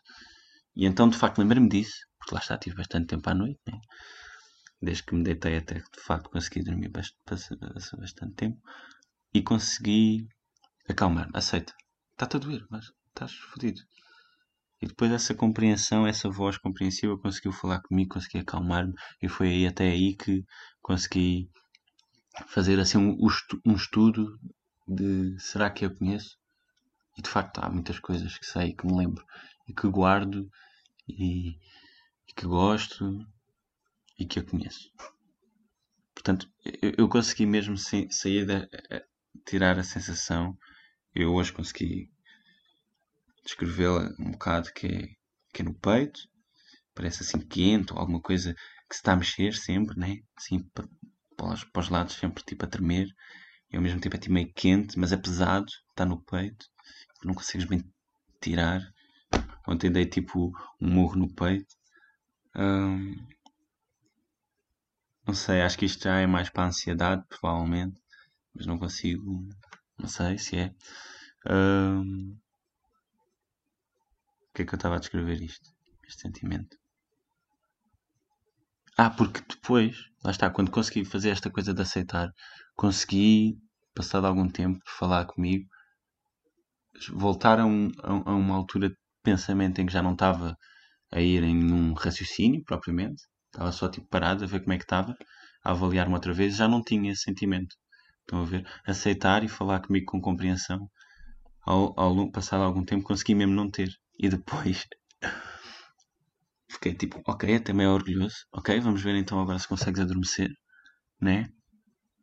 E 0.75 0.87
então, 0.87 1.09
de 1.09 1.17
facto, 1.17 1.39
lembrei-me 1.39 1.69
disso, 1.69 1.99
porque 2.19 2.35
lá 2.35 2.41
está, 2.41 2.59
tive 2.59 2.77
bastante 2.77 3.07
tempo 3.07 3.29
à 3.31 3.35
noite, 3.35 3.61
né? 3.67 3.79
Desde 4.81 5.03
que 5.03 5.15
me 5.15 5.23
deitei 5.25 5.57
até 5.57 5.81
que 5.81 5.91
de 5.91 6.01
facto 6.01 6.31
consegui 6.31 6.63
dormir 6.63 6.89
bastante, 6.89 7.57
bastante 7.97 8.35
tempo 8.35 8.61
e 9.35 9.43
consegui 9.43 10.29
acalmar-me. 10.89 11.33
Aceita, 11.35 11.75
está-te 12.13 12.37
a 12.37 12.39
doer, 12.39 12.67
mas 12.71 12.93
estás 13.09 13.33
fodido. 13.35 13.81
E 14.81 14.87
depois 14.87 15.11
essa 15.11 15.35
compreensão, 15.35 16.07
essa 16.07 16.31
voz 16.31 16.57
compreensiva 16.57 17.19
conseguiu 17.19 17.53
falar 17.53 17.81
comigo, 17.83 18.15
consegui 18.15 18.39
acalmar-me 18.39 18.95
e 19.21 19.29
foi 19.29 19.49
aí 19.49 19.67
até 19.67 19.89
aí 19.91 20.15
que 20.15 20.45
consegui 20.81 21.51
fazer 22.47 22.79
assim 22.79 22.99
um, 22.99 23.17
um 23.67 23.75
estudo 23.75 24.39
de 24.87 25.39
será 25.41 25.69
que 25.69 25.85
eu 25.85 25.95
conheço? 25.95 26.37
E 27.17 27.23
de 27.23 27.29
facto 27.29 27.59
há 27.59 27.69
muitas 27.69 27.99
coisas 27.99 28.39
que 28.39 28.47
sei, 28.47 28.73
que 28.73 28.87
me 28.87 28.97
lembro 28.97 29.25
e 29.69 29.75
que 29.75 29.89
guardo 29.89 30.49
e, 31.09 31.51
e 32.29 32.33
que 32.37 32.47
gosto 32.47 33.19
e 34.19 34.27
que 34.27 34.39
eu 34.39 34.45
conheço. 34.45 34.91
Portanto, 36.15 36.51
eu, 36.83 36.93
eu 36.99 37.09
consegui 37.09 37.47
mesmo 37.47 37.77
sair 37.79 38.45
da. 38.45 38.69
tirar 39.47 39.79
a 39.79 39.85
sensação. 39.85 40.57
Eu 41.15 41.33
hoje 41.33 41.53
consegui 41.53 42.11
descrevê-la 43.45 44.11
um 44.19 44.33
bocado 44.33 44.71
que 44.73 44.87
é, 44.87 45.09
que 45.55 45.63
é 45.63 45.65
no 45.65 45.75
peito, 45.75 46.21
parece 46.95 47.23
assim 47.23 47.39
quente 47.39 47.93
ou 47.93 47.99
alguma 47.99 48.21
coisa 48.21 48.53
que 48.89 48.95
se 48.95 49.01
está 49.01 49.13
a 49.13 49.17
mexer 49.17 49.55
sempre, 49.55 49.99
né? 49.99 50.19
Assim 50.37 50.63
para, 50.75 50.87
para, 51.37 51.55
os, 51.55 51.65
para 51.65 51.81
os 51.81 51.89
lados, 51.89 52.15
sempre 52.17 52.43
tipo 52.45 52.65
a 52.65 52.69
tremer. 52.69 53.09
E 53.71 53.77
ao 53.77 53.83
mesmo 53.83 54.01
tempo 54.01 54.17
é 54.17 54.19
tipo 54.19 54.35
meio 54.35 54.53
quente, 54.55 54.99
mas 54.99 55.13
é 55.13 55.17
pesado, 55.17 55.67
está 55.91 56.05
no 56.05 56.23
peito, 56.25 56.67
não 57.25 57.35
consegues 57.35 57.67
bem 57.67 57.83
tirar. 58.41 58.81
Ontem 59.67 59.91
dei 59.91 60.07
tipo 60.07 60.53
um 60.81 60.91
morro 60.91 61.17
no 61.17 61.33
peito. 61.35 61.75
Hum, 62.57 63.15
não 65.29 65.35
sei, 65.35 65.61
acho 65.61 65.77
que 65.77 65.85
isto 65.85 66.05
já 66.05 66.19
é 66.21 66.27
mais 66.27 66.49
para 66.49 66.65
a 66.65 66.67
ansiedade, 66.69 67.23
provavelmente. 67.29 68.01
Mas 68.55 68.65
não 68.65 68.79
consigo. 68.79 69.47
Não 69.99 70.09
sei 70.09 70.39
se 70.39 70.57
é. 70.57 70.75
Um, 71.47 72.35
o 74.41 74.55
que 74.55 74.63
é 74.63 74.65
que 74.65 74.73
eu 74.73 74.77
estava 74.77 74.97
a 74.97 74.99
descrever 74.99 75.43
isto? 75.43 75.71
Este 76.07 76.23
sentimento. 76.23 76.79
Ah, 78.97 79.11
porque 79.11 79.43
depois, 79.47 79.97
lá 80.25 80.31
está, 80.31 80.49
quando 80.49 80.71
consegui 80.71 81.05
fazer 81.05 81.29
esta 81.29 81.51
coisa 81.51 81.75
de 81.75 81.83
aceitar, 81.83 82.33
consegui, 82.75 83.59
passado 83.95 84.27
algum 84.27 84.49
tempo, 84.49 84.81
falar 84.87 85.27
comigo, 85.27 85.69
voltar 87.13 87.61
a, 87.61 87.67
um, 87.67 87.91
a, 88.03 88.35
uma 88.35 88.57
altura 88.57 88.89
de 88.89 88.97
pensamento 89.23 89.79
em 89.79 89.87
que 89.87 89.93
já 89.93 90.03
não 90.03 90.15
estava 90.15 90.57
a 91.13 91.21
ir 91.21 91.43
em 91.43 91.55
nenhum 91.55 91.93
raciocínio 91.93 92.65
propriamente, 92.65 93.23
Estava 93.53 93.73
só 93.73 93.89
tipo 93.89 94.07
parado 94.09 94.45
a 94.45 94.47
ver 94.47 94.61
como 94.61 94.73
é 94.75 94.79
que 94.79 94.85
estava, 94.85 95.17
a 95.65 95.71
avaliar-me 95.71 96.15
outra 96.15 96.33
vez, 96.33 96.57
já 96.57 96.69
não 96.69 96.83
tinha 96.83 97.13
esse 97.13 97.23
sentimento. 97.23 97.77
Estão 98.21 98.43
a 98.43 98.45
ver? 98.45 98.67
Aceitar 98.87 99.43
e 99.43 99.49
falar 99.49 99.81
comigo 99.81 100.07
com 100.07 100.21
compreensão. 100.21 100.91
Ao, 101.67 101.99
ao 101.99 102.31
passado 102.31 102.63
algum 102.63 102.85
tempo 102.85 103.05
consegui 103.05 103.35
mesmo 103.35 103.55
não 103.55 103.71
ter. 103.71 103.91
E 104.19 104.29
depois 104.29 104.87
fiquei 106.71 106.95
tipo, 106.95 107.23
ok, 107.27 107.57
até 107.57 107.73
meio 107.73 107.91
orgulhoso. 107.91 108.37
Ok, 108.53 108.79
vamos 108.81 109.03
ver 109.03 109.17
então 109.17 109.41
agora 109.41 109.59
se 109.59 109.69
consegues 109.69 110.01
adormecer, 110.01 110.51
né? 111.21 111.49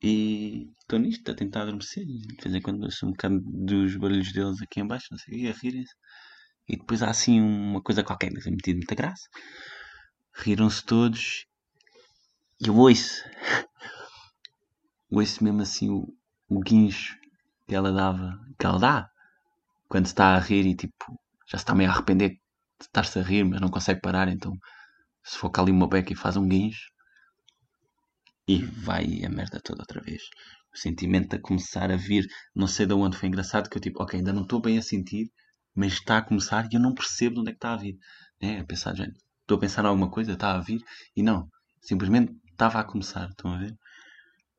E 0.02 0.72
estou 0.80 1.00
nisto, 1.00 1.32
a 1.32 1.36
tentar 1.36 1.64
adormecer. 1.64 2.06
De 2.06 2.44
vez 2.44 2.56
em 2.56 2.62
quando 2.62 2.84
ouço 2.84 3.08
um 3.08 3.12
bocado 3.12 3.42
dos 3.44 3.96
barulhos 3.96 4.32
deles 4.32 4.62
aqui 4.62 4.80
em 4.80 4.88
baixo, 4.88 5.08
não 5.12 5.18
sei, 5.18 5.48
a 5.50 5.54
rirem-se. 5.54 5.96
E 6.68 6.78
depois 6.78 7.02
há 7.02 7.10
assim 7.10 7.42
uma 7.42 7.82
coisa 7.82 8.04
qualquer 8.04 8.30
que 8.32 8.42
tem 8.42 8.52
metido 8.52 8.78
muita 8.78 8.96
graça. 8.96 9.28
Riram-se 10.36 10.84
todos. 10.84 11.48
E 12.60 12.68
eu 12.68 12.76
ouço. 12.76 13.24
ouço 15.10 15.44
mesmo 15.44 15.62
assim 15.62 15.90
o, 15.90 16.14
o 16.50 16.60
guincho 16.60 17.18
que 17.68 17.74
ela 17.74 17.92
dava. 17.92 18.40
Que 18.60 18.66
ela 18.66 18.80
dá. 18.80 19.10
Quando 19.88 20.06
está 20.06 20.36
a 20.36 20.40
rir 20.40 20.66
e 20.66 20.76
tipo. 20.76 21.20
Já 21.48 21.58
se 21.58 21.64
está 21.64 21.74
meio 21.74 21.90
a 21.90 21.94
arrepender 21.94 22.30
de 22.32 22.40
estar-se 22.82 23.20
a 23.20 23.22
rir, 23.22 23.44
mas 23.44 23.62
não 23.62 23.70
consegue 23.70 24.02
parar. 24.02 24.28
Então 24.28 24.58
se 25.24 25.38
foca 25.38 25.62
ali 25.62 25.72
uma 25.72 25.88
beca 25.88 26.12
e 26.14 26.16
faz 26.16 26.36
um 26.38 26.48
guincho. 26.48 26.92
E 28.48 28.64
vai 28.64 29.24
a 29.24 29.30
merda 29.30 29.60
toda 29.60 29.82
outra 29.82 30.02
vez. 30.02 30.22
O 30.74 30.78
sentimento 30.78 31.36
a 31.36 31.40
começar 31.40 31.90
a 31.90 31.96
vir, 31.96 32.28
não 32.54 32.68
sei 32.68 32.86
de 32.86 32.94
onde 32.94 33.18
foi 33.18 33.30
engraçado, 33.30 33.70
que 33.70 33.78
eu 33.78 33.82
tipo, 33.82 34.04
ok, 34.04 34.20
ainda 34.20 34.34
não 34.34 34.44
estou 34.44 34.62
bem 34.62 34.78
a 34.78 34.82
sentir, 34.82 35.32
mas 35.74 35.94
está 35.94 36.18
a 36.18 36.22
começar 36.22 36.68
e 36.72 36.76
eu 36.76 36.82
não 36.82 36.94
percebo 36.94 37.36
de 37.36 37.42
onde 37.42 37.50
é 37.50 37.54
que 37.54 37.58
está 37.58 37.74
a 37.74 37.78
vir. 37.78 37.98
É, 38.42 38.60
a 38.60 38.66
pensar, 38.66 38.96
gente, 38.96 39.18
estou 39.46 39.58
a 39.58 39.60
pensar 39.60 39.84
em 39.84 39.88
alguma 39.88 40.10
coisa, 40.10 40.34
está 40.34 40.56
a 40.56 40.60
vir, 40.60 40.84
e 41.16 41.22
não, 41.22 41.48
simplesmente 41.80 42.36
estava 42.52 42.80
a 42.80 42.84
começar, 42.84 43.30
estão 43.30 43.54
a 43.54 43.60
ver? 43.60 43.78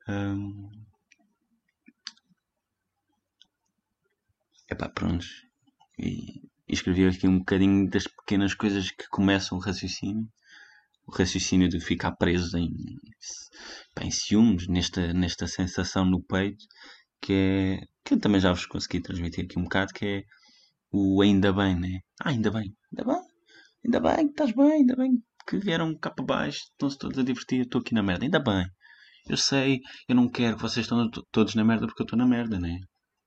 Um... 0.07 0.71
Epá, 4.69 4.89
prontos. 4.89 5.27
E, 5.99 6.41
e 6.67 6.73
escrevi 6.73 7.05
aqui 7.05 7.27
um 7.27 7.39
bocadinho 7.39 7.89
das 7.89 8.07
pequenas 8.07 8.53
coisas 8.53 8.91
que 8.91 9.07
começam 9.09 9.57
o 9.57 9.61
raciocínio. 9.61 10.27
O 11.05 11.11
raciocínio 11.11 11.69
de 11.69 11.79
ficar 11.79 12.11
preso 12.17 12.57
em, 12.57 12.69
em 14.01 14.11
ciúmes, 14.11 14.67
nesta, 14.67 15.13
nesta 15.13 15.47
sensação 15.47 16.05
no 16.05 16.21
peito, 16.21 16.65
que 17.21 17.33
é. 17.33 17.87
que 18.03 18.13
eu 18.13 18.19
também 18.19 18.41
já 18.41 18.51
vos 18.51 18.65
consegui 18.65 19.01
transmitir 19.01 19.45
aqui 19.45 19.57
um 19.57 19.63
bocado, 19.63 19.93
que 19.93 20.05
é 20.05 20.23
o 20.91 21.21
ainda 21.21 21.53
bem, 21.53 21.79
né? 21.79 21.99
Ah, 22.21 22.29
ainda 22.29 22.51
bem, 22.51 22.75
ainda 22.91 23.05
bem, 23.05 23.21
Ainda 23.87 24.01
bem 24.01 24.27
que 24.27 24.33
estás 24.33 24.51
bem, 24.51 24.71
ainda 24.73 24.95
bem 24.95 25.23
que 25.47 25.57
vieram 25.57 25.95
cá 25.95 26.11
para 26.11 26.25
baixo, 26.25 26.59
estão-se 26.71 26.97
todos 26.97 27.17
a 27.17 27.23
divertir, 27.23 27.61
estou 27.61 27.79
aqui 27.79 27.93
na 27.93 28.03
merda. 28.03 28.25
Ainda 28.25 28.39
bem. 28.39 28.67
Eu 29.29 29.37
sei, 29.37 29.81
eu 30.07 30.15
não 30.15 30.27
quero 30.29 30.57
que 30.57 30.61
vocês 30.61 30.85
estão 30.85 31.09
todos 31.31 31.55
na 31.55 31.63
merda 31.63 31.87
porque 31.87 32.01
eu 32.01 32.05
estou 32.05 32.19
na 32.19 32.27
merda, 32.27 32.59
né? 32.59 32.79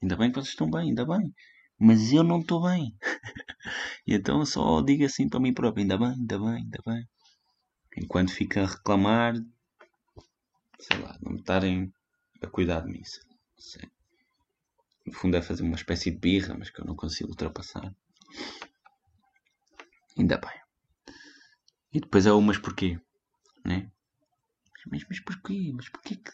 Ainda 0.03 0.17
bem 0.17 0.31
que 0.31 0.37
vocês 0.37 0.51
estão 0.51 0.71
bem, 0.71 0.91
ainda 0.91 1.07
bem. 1.07 1.33
Mas 1.79 2.13
eu 2.13 2.23
não 2.23 2.41
estou 2.41 2.63
bem. 2.63 2.95
e 4.07 4.15
então 4.15 4.45
só 4.45 4.83
digo 4.83 5.05
assim 5.05 5.29
para 5.29 5.41
mim 5.41 5.55
próprio: 5.55 5.83
ainda 5.83 5.97
bem, 5.97 6.09
ainda 6.09 6.39
bem, 6.39 6.57
ainda 6.57 6.79
bem. 6.87 7.05
Enquanto 7.97 8.33
fica 8.33 8.63
a 8.63 8.67
reclamar, 8.67 9.35
sei 10.79 10.99
lá, 10.99 11.19
não 11.23 11.33
me 11.33 11.41
estarem 11.41 11.91
a 12.43 12.47
cuidar 12.47 12.81
de 12.81 12.93
mim. 12.93 13.03
Sei. 13.59 13.89
No 15.07 15.15
fundo 15.15 15.37
é 15.37 15.43
fazer 15.43 15.63
uma 15.63 15.77
espécie 15.77 16.11
de 16.11 16.19
birra, 16.19 16.55
mas 16.59 16.69
que 16.69 16.81
eu 16.81 16.85
não 16.85 16.95
consigo 16.95 17.31
ultrapassar. 17.31 17.95
Ainda 20.21 20.37
bem. 20.37 20.61
E 21.95 21.99
depois 21.99 22.27
é 22.27 22.33
o 22.33 22.43
mas 22.43 22.59
porquê, 22.59 23.01
né? 23.65 23.91
Mas, 24.87 25.03
mas 25.09 25.19
porquê? 25.21 25.73
Mas 25.75 25.89
porquê 25.89 26.17
que 26.17 26.31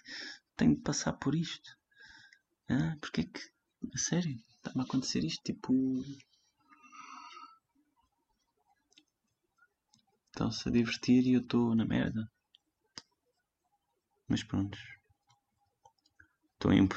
tenho 0.57 0.75
de 0.75 0.83
passar 0.83 1.13
por 1.13 1.37
isto? 1.37 1.71
Ah, 2.69 2.97
porquê 3.01 3.23
que. 3.23 3.41
A 3.95 3.97
sério? 3.97 4.43
Está-me 4.57 4.81
a 4.81 4.85
acontecer 4.85 5.23
isto? 5.23 5.41
Tipo. 5.45 5.73
Estão-se 10.33 10.69
a 10.69 10.73
divertir 10.73 11.25
e 11.25 11.35
eu 11.35 11.41
estou 11.41 11.77
na 11.77 11.85
merda. 11.85 12.29
Mas 14.27 14.43
pronto. 14.43 14.77
Estou 16.55 16.73
imp 16.73 16.93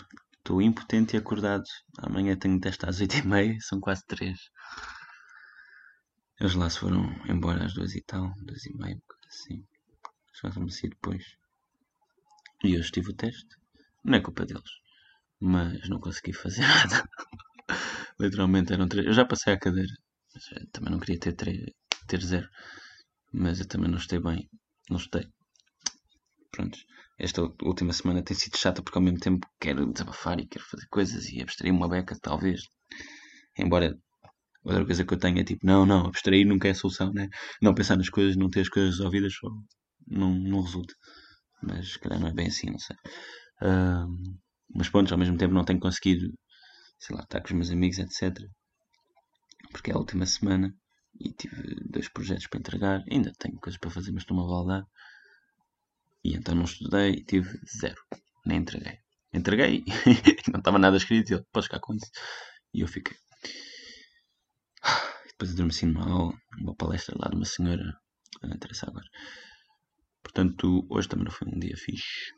impotente 0.59 1.15
e 1.15 1.19
acordado. 1.19 1.65
Amanhã 1.99 2.35
tenho 2.35 2.59
teste 2.59 2.83
às 2.87 2.99
8h30, 2.99 3.61
são 3.61 3.79
quase 3.79 4.03
3. 4.07 4.39
Eles 6.39 6.55
lá 6.55 6.69
se 6.69 6.79
foram 6.79 7.03
embora 7.27 7.65
às 7.65 7.73
2 7.73 7.95
e 7.95 8.01
tal, 8.01 8.33
2 8.43 8.65
e 8.65 8.77
meia, 8.77 9.01
assim. 9.27 9.65
Já 10.41 10.49
me 10.59 10.69
assim 10.69 10.87
depois. 10.87 11.23
E 12.63 12.77
hoje 12.77 12.91
tive 12.91 13.11
o 13.11 13.15
teste. 13.15 13.57
Não 14.03 14.17
é 14.17 14.21
culpa 14.21 14.45
deles. 14.45 14.71
Mas 15.39 15.89
não 15.89 15.99
consegui 15.99 16.31
fazer 16.31 16.61
nada. 16.67 17.09
Literalmente 18.19 18.71
eram 18.71 18.87
3. 18.87 19.07
Eu 19.07 19.13
já 19.13 19.25
passei 19.25 19.53
a 19.53 19.59
cadeira. 19.59 19.93
Eh, 20.53 20.65
também 20.71 20.91
não 20.91 20.99
queria 20.99 21.19
ter 21.19 21.33
3, 21.33 21.71
ter 22.07 22.21
0. 22.21 22.47
Mas 23.33 23.59
eu 23.59 23.67
também 23.67 23.89
não 23.89 23.97
estei 23.97 24.19
bem. 24.19 24.49
Não 24.89 24.97
estei. 24.97 25.27
Prontos. 26.51 26.85
Esta 27.17 27.41
última 27.61 27.91
semana 27.91 28.23
tem 28.23 28.35
sido 28.35 28.57
chata 28.57 28.81
porque 28.81 28.97
ao 28.97 29.03
mesmo 29.03 29.19
tempo 29.19 29.45
quero 29.59 29.91
desabafar 29.91 30.39
e 30.39 30.47
quero 30.47 30.63
fazer 30.65 30.87
coisas 30.87 31.29
e 31.29 31.41
abstrair 31.41 31.73
uma 31.73 31.89
beca, 31.89 32.17
talvez. 32.21 32.61
Embora 33.57 33.97
outra 34.63 34.85
coisa 34.85 35.05
que 35.05 35.13
eu 35.13 35.19
tenho 35.19 35.39
é 35.39 35.43
tipo, 35.43 35.65
não, 35.65 35.85
não, 35.85 36.07
abstrair 36.07 36.45
nunca 36.45 36.67
é 36.67 36.71
a 36.71 36.75
solução, 36.75 37.11
né? 37.13 37.29
Não 37.61 37.73
pensar 37.73 37.97
nas 37.97 38.09
coisas, 38.09 38.35
não 38.35 38.49
ter 38.49 38.61
as 38.61 38.69
coisas 38.69 38.97
resolvidas 38.97 39.33
só 39.33 39.49
não, 40.09 40.33
não 40.33 40.61
resulta. 40.61 40.93
Mas 41.61 41.93
se 41.93 41.99
calhar 41.99 42.19
não 42.19 42.27
é 42.27 42.33
bem 42.33 42.47
assim, 42.47 42.69
não 42.69 42.79
sei. 42.79 42.95
Uh, 43.61 44.39
mas 44.73 44.89
pronto, 44.89 45.13
ao 45.13 45.19
mesmo 45.19 45.37
tempo 45.37 45.53
não 45.53 45.65
tenho 45.65 45.79
conseguido, 45.79 46.33
sei 46.99 47.15
lá, 47.15 47.23
estar 47.23 47.41
com 47.41 47.47
os 47.47 47.53
meus 47.53 47.69
amigos, 47.69 47.99
etc. 47.99 48.37
Porque 49.71 49.91
é 49.91 49.93
a 49.93 49.97
última 49.97 50.25
semana 50.25 50.73
e 51.19 51.31
tive 51.33 51.75
dois 51.89 52.09
projetos 52.09 52.47
para 52.47 52.59
entregar. 52.59 53.03
Ainda 53.11 53.31
tenho 53.37 53.59
coisas 53.59 53.79
para 53.79 53.89
fazer, 53.89 54.11
mas 54.11 54.23
estou-me 54.23 54.73
a. 54.73 54.83
E 56.23 56.35
então 56.35 56.55
não 56.55 56.63
estudei, 56.63 57.23
tive 57.23 57.49
zero. 57.79 58.01
Nem 58.45 58.59
entreguei. 58.59 58.97
Entreguei 59.33 59.83
e 59.85 60.51
não 60.51 60.59
estava 60.59 60.79
nada 60.79 60.97
escrito. 60.97 61.31
E 61.31 61.33
ele, 61.35 61.45
podes 61.51 61.67
ficar 61.67 61.79
com 61.79 61.93
isso. 61.93 62.09
E 62.73 62.81
eu 62.81 62.87
fiquei. 62.87 63.15
Depois 65.39 65.53
adormeci 65.53 65.85
aula, 65.95 66.33
uma 66.59 66.75
palestra 66.75 67.15
lá 67.17 67.29
de 67.29 67.37
uma 67.37 67.45
senhora. 67.45 67.97
Não 68.43 68.53
interessa 68.53 68.87
agora. 68.89 69.07
Portanto, 70.21 70.85
hoje 70.89 71.07
também 71.07 71.23
não 71.23 71.31
foi 71.31 71.47
um 71.47 71.57
dia 71.57 71.77
fixe. 71.77 72.33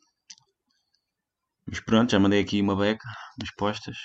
Mas 1.66 1.80
pronto, 1.80 2.12
já 2.12 2.20
mandei 2.20 2.40
aqui 2.40 2.62
uma 2.62 2.76
beca 2.76 3.10
das 3.40 3.50
postas. 3.56 3.98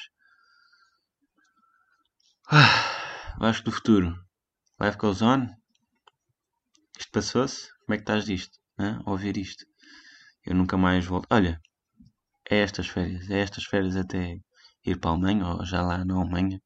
Ah, 2.51 3.37
Vasco 3.39 3.67
do 3.67 3.73
futuro. 3.73 4.17
Live 4.81 4.97
goes 4.97 5.21
on. 5.21 5.47
Isto 6.99 7.13
passou-se? 7.13 7.69
Como 7.81 7.93
é 7.93 7.97
que 7.99 8.03
estás 8.03 8.25
disto? 8.25 8.59
Ouvir 9.05 9.37
isto? 9.37 9.67
Eu 10.47 10.55
nunca 10.55 10.79
mais 10.79 11.05
volto. 11.05 11.27
Olha, 11.31 11.61
é 12.49 12.61
estas 12.61 12.89
férias. 12.89 13.29
É 13.29 13.41
estas 13.41 13.65
férias 13.65 13.95
até 13.95 14.39
ir 14.87 14.99
para 14.99 15.11
a 15.11 15.13
Alemanha, 15.13 15.47
ou 15.49 15.67
já 15.67 15.83
lá 15.83 16.03
na 16.03 16.15
Alemanha, 16.15 16.63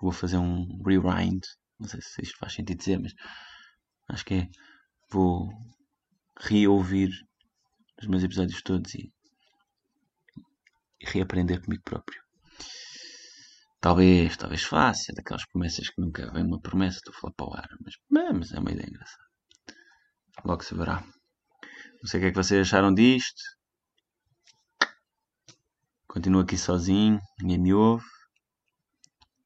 que 0.00 0.04
vou 0.04 0.12
fazer 0.12 0.38
um 0.38 0.82
rewind. 0.82 1.42
Não 1.78 1.86
sei 1.86 2.00
se 2.00 2.22
isto 2.22 2.38
faz 2.38 2.54
sentido 2.54 2.78
dizer, 2.78 2.98
mas 2.98 3.14
acho 4.08 4.24
que 4.24 4.34
é. 4.34 4.48
Vou 5.12 5.50
reouvir 6.38 7.10
os 8.00 8.06
meus 8.08 8.22
episódios 8.22 8.62
todos 8.62 8.94
e, 8.94 9.12
e 11.00 11.06
reaprender 11.06 11.62
comigo 11.62 11.82
próprio. 11.84 12.22
Talvez, 13.80 14.36
talvez 14.36 14.62
fácil, 14.62 15.14
daquelas 15.14 15.44
promessas 15.46 15.90
que 15.90 16.00
nunca 16.00 16.30
vem 16.32 16.44
uma 16.44 16.60
promessa, 16.60 16.98
estou 16.98 17.14
a 17.14 17.18
falar 17.18 17.32
para 17.34 17.46
o 17.46 17.54
ar, 17.54 17.68
mas, 17.84 17.94
mas 18.10 18.52
é 18.52 18.58
uma 18.58 18.70
ideia 18.70 18.88
engraçada. 18.88 19.24
Logo 20.44 20.62
se 20.62 20.74
verá. 20.74 21.02
Não 21.02 22.06
sei 22.06 22.20
o 22.20 22.22
que 22.22 22.26
é 22.28 22.30
que 22.30 22.36
vocês 22.36 22.60
acharam 22.66 22.94
disto. 22.94 23.42
Continuo 26.06 26.42
aqui 26.42 26.56
sozinho, 26.56 27.20
ninguém 27.40 27.58
me 27.58 27.74
ouve. 27.74 28.04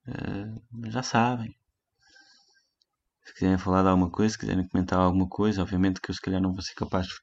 Uh, 0.07 0.91
já 0.91 1.03
sabem. 1.03 1.57
Se 3.25 3.33
quiserem 3.33 3.57
falar 3.59 3.83
de 3.83 3.89
alguma 3.89 4.11
coisa, 4.11 4.33
se 4.33 4.39
quiserem 4.39 4.69
comentar 4.69 4.99
alguma 4.99 5.29
coisa, 5.29 5.63
obviamente 5.63 6.01
que 6.01 6.11
eu 6.11 6.15
se 6.15 6.21
calhar 6.21 6.41
não 6.41 6.53
vou 6.53 6.63
ser 6.63 6.75
capaz 6.75 7.07
de 7.07 7.15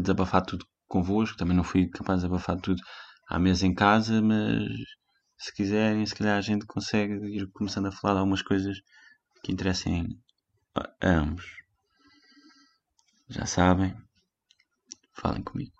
desabafar 0.00 0.44
tudo 0.44 0.66
convosco. 0.88 1.36
Também 1.36 1.56
não 1.56 1.64
fui 1.64 1.88
capaz 1.88 2.20
de 2.20 2.26
desabafar 2.26 2.58
tudo 2.60 2.82
à 3.28 3.38
mesa 3.38 3.66
em 3.66 3.74
casa, 3.74 4.22
mas 4.22 4.66
se 5.38 5.54
quiserem, 5.54 6.04
se 6.06 6.14
calhar 6.14 6.38
a 6.38 6.40
gente 6.40 6.66
consegue 6.66 7.14
ir 7.36 7.46
começando 7.52 7.86
a 7.86 7.92
falar 7.92 8.14
de 8.14 8.20
algumas 8.20 8.42
coisas 8.42 8.80
que 9.42 9.52
interessem 9.52 10.18
a 10.74 10.90
ambos. 11.02 11.46
Já 13.28 13.46
sabem, 13.46 13.94
falem 15.12 15.42
comigo. 15.42 15.79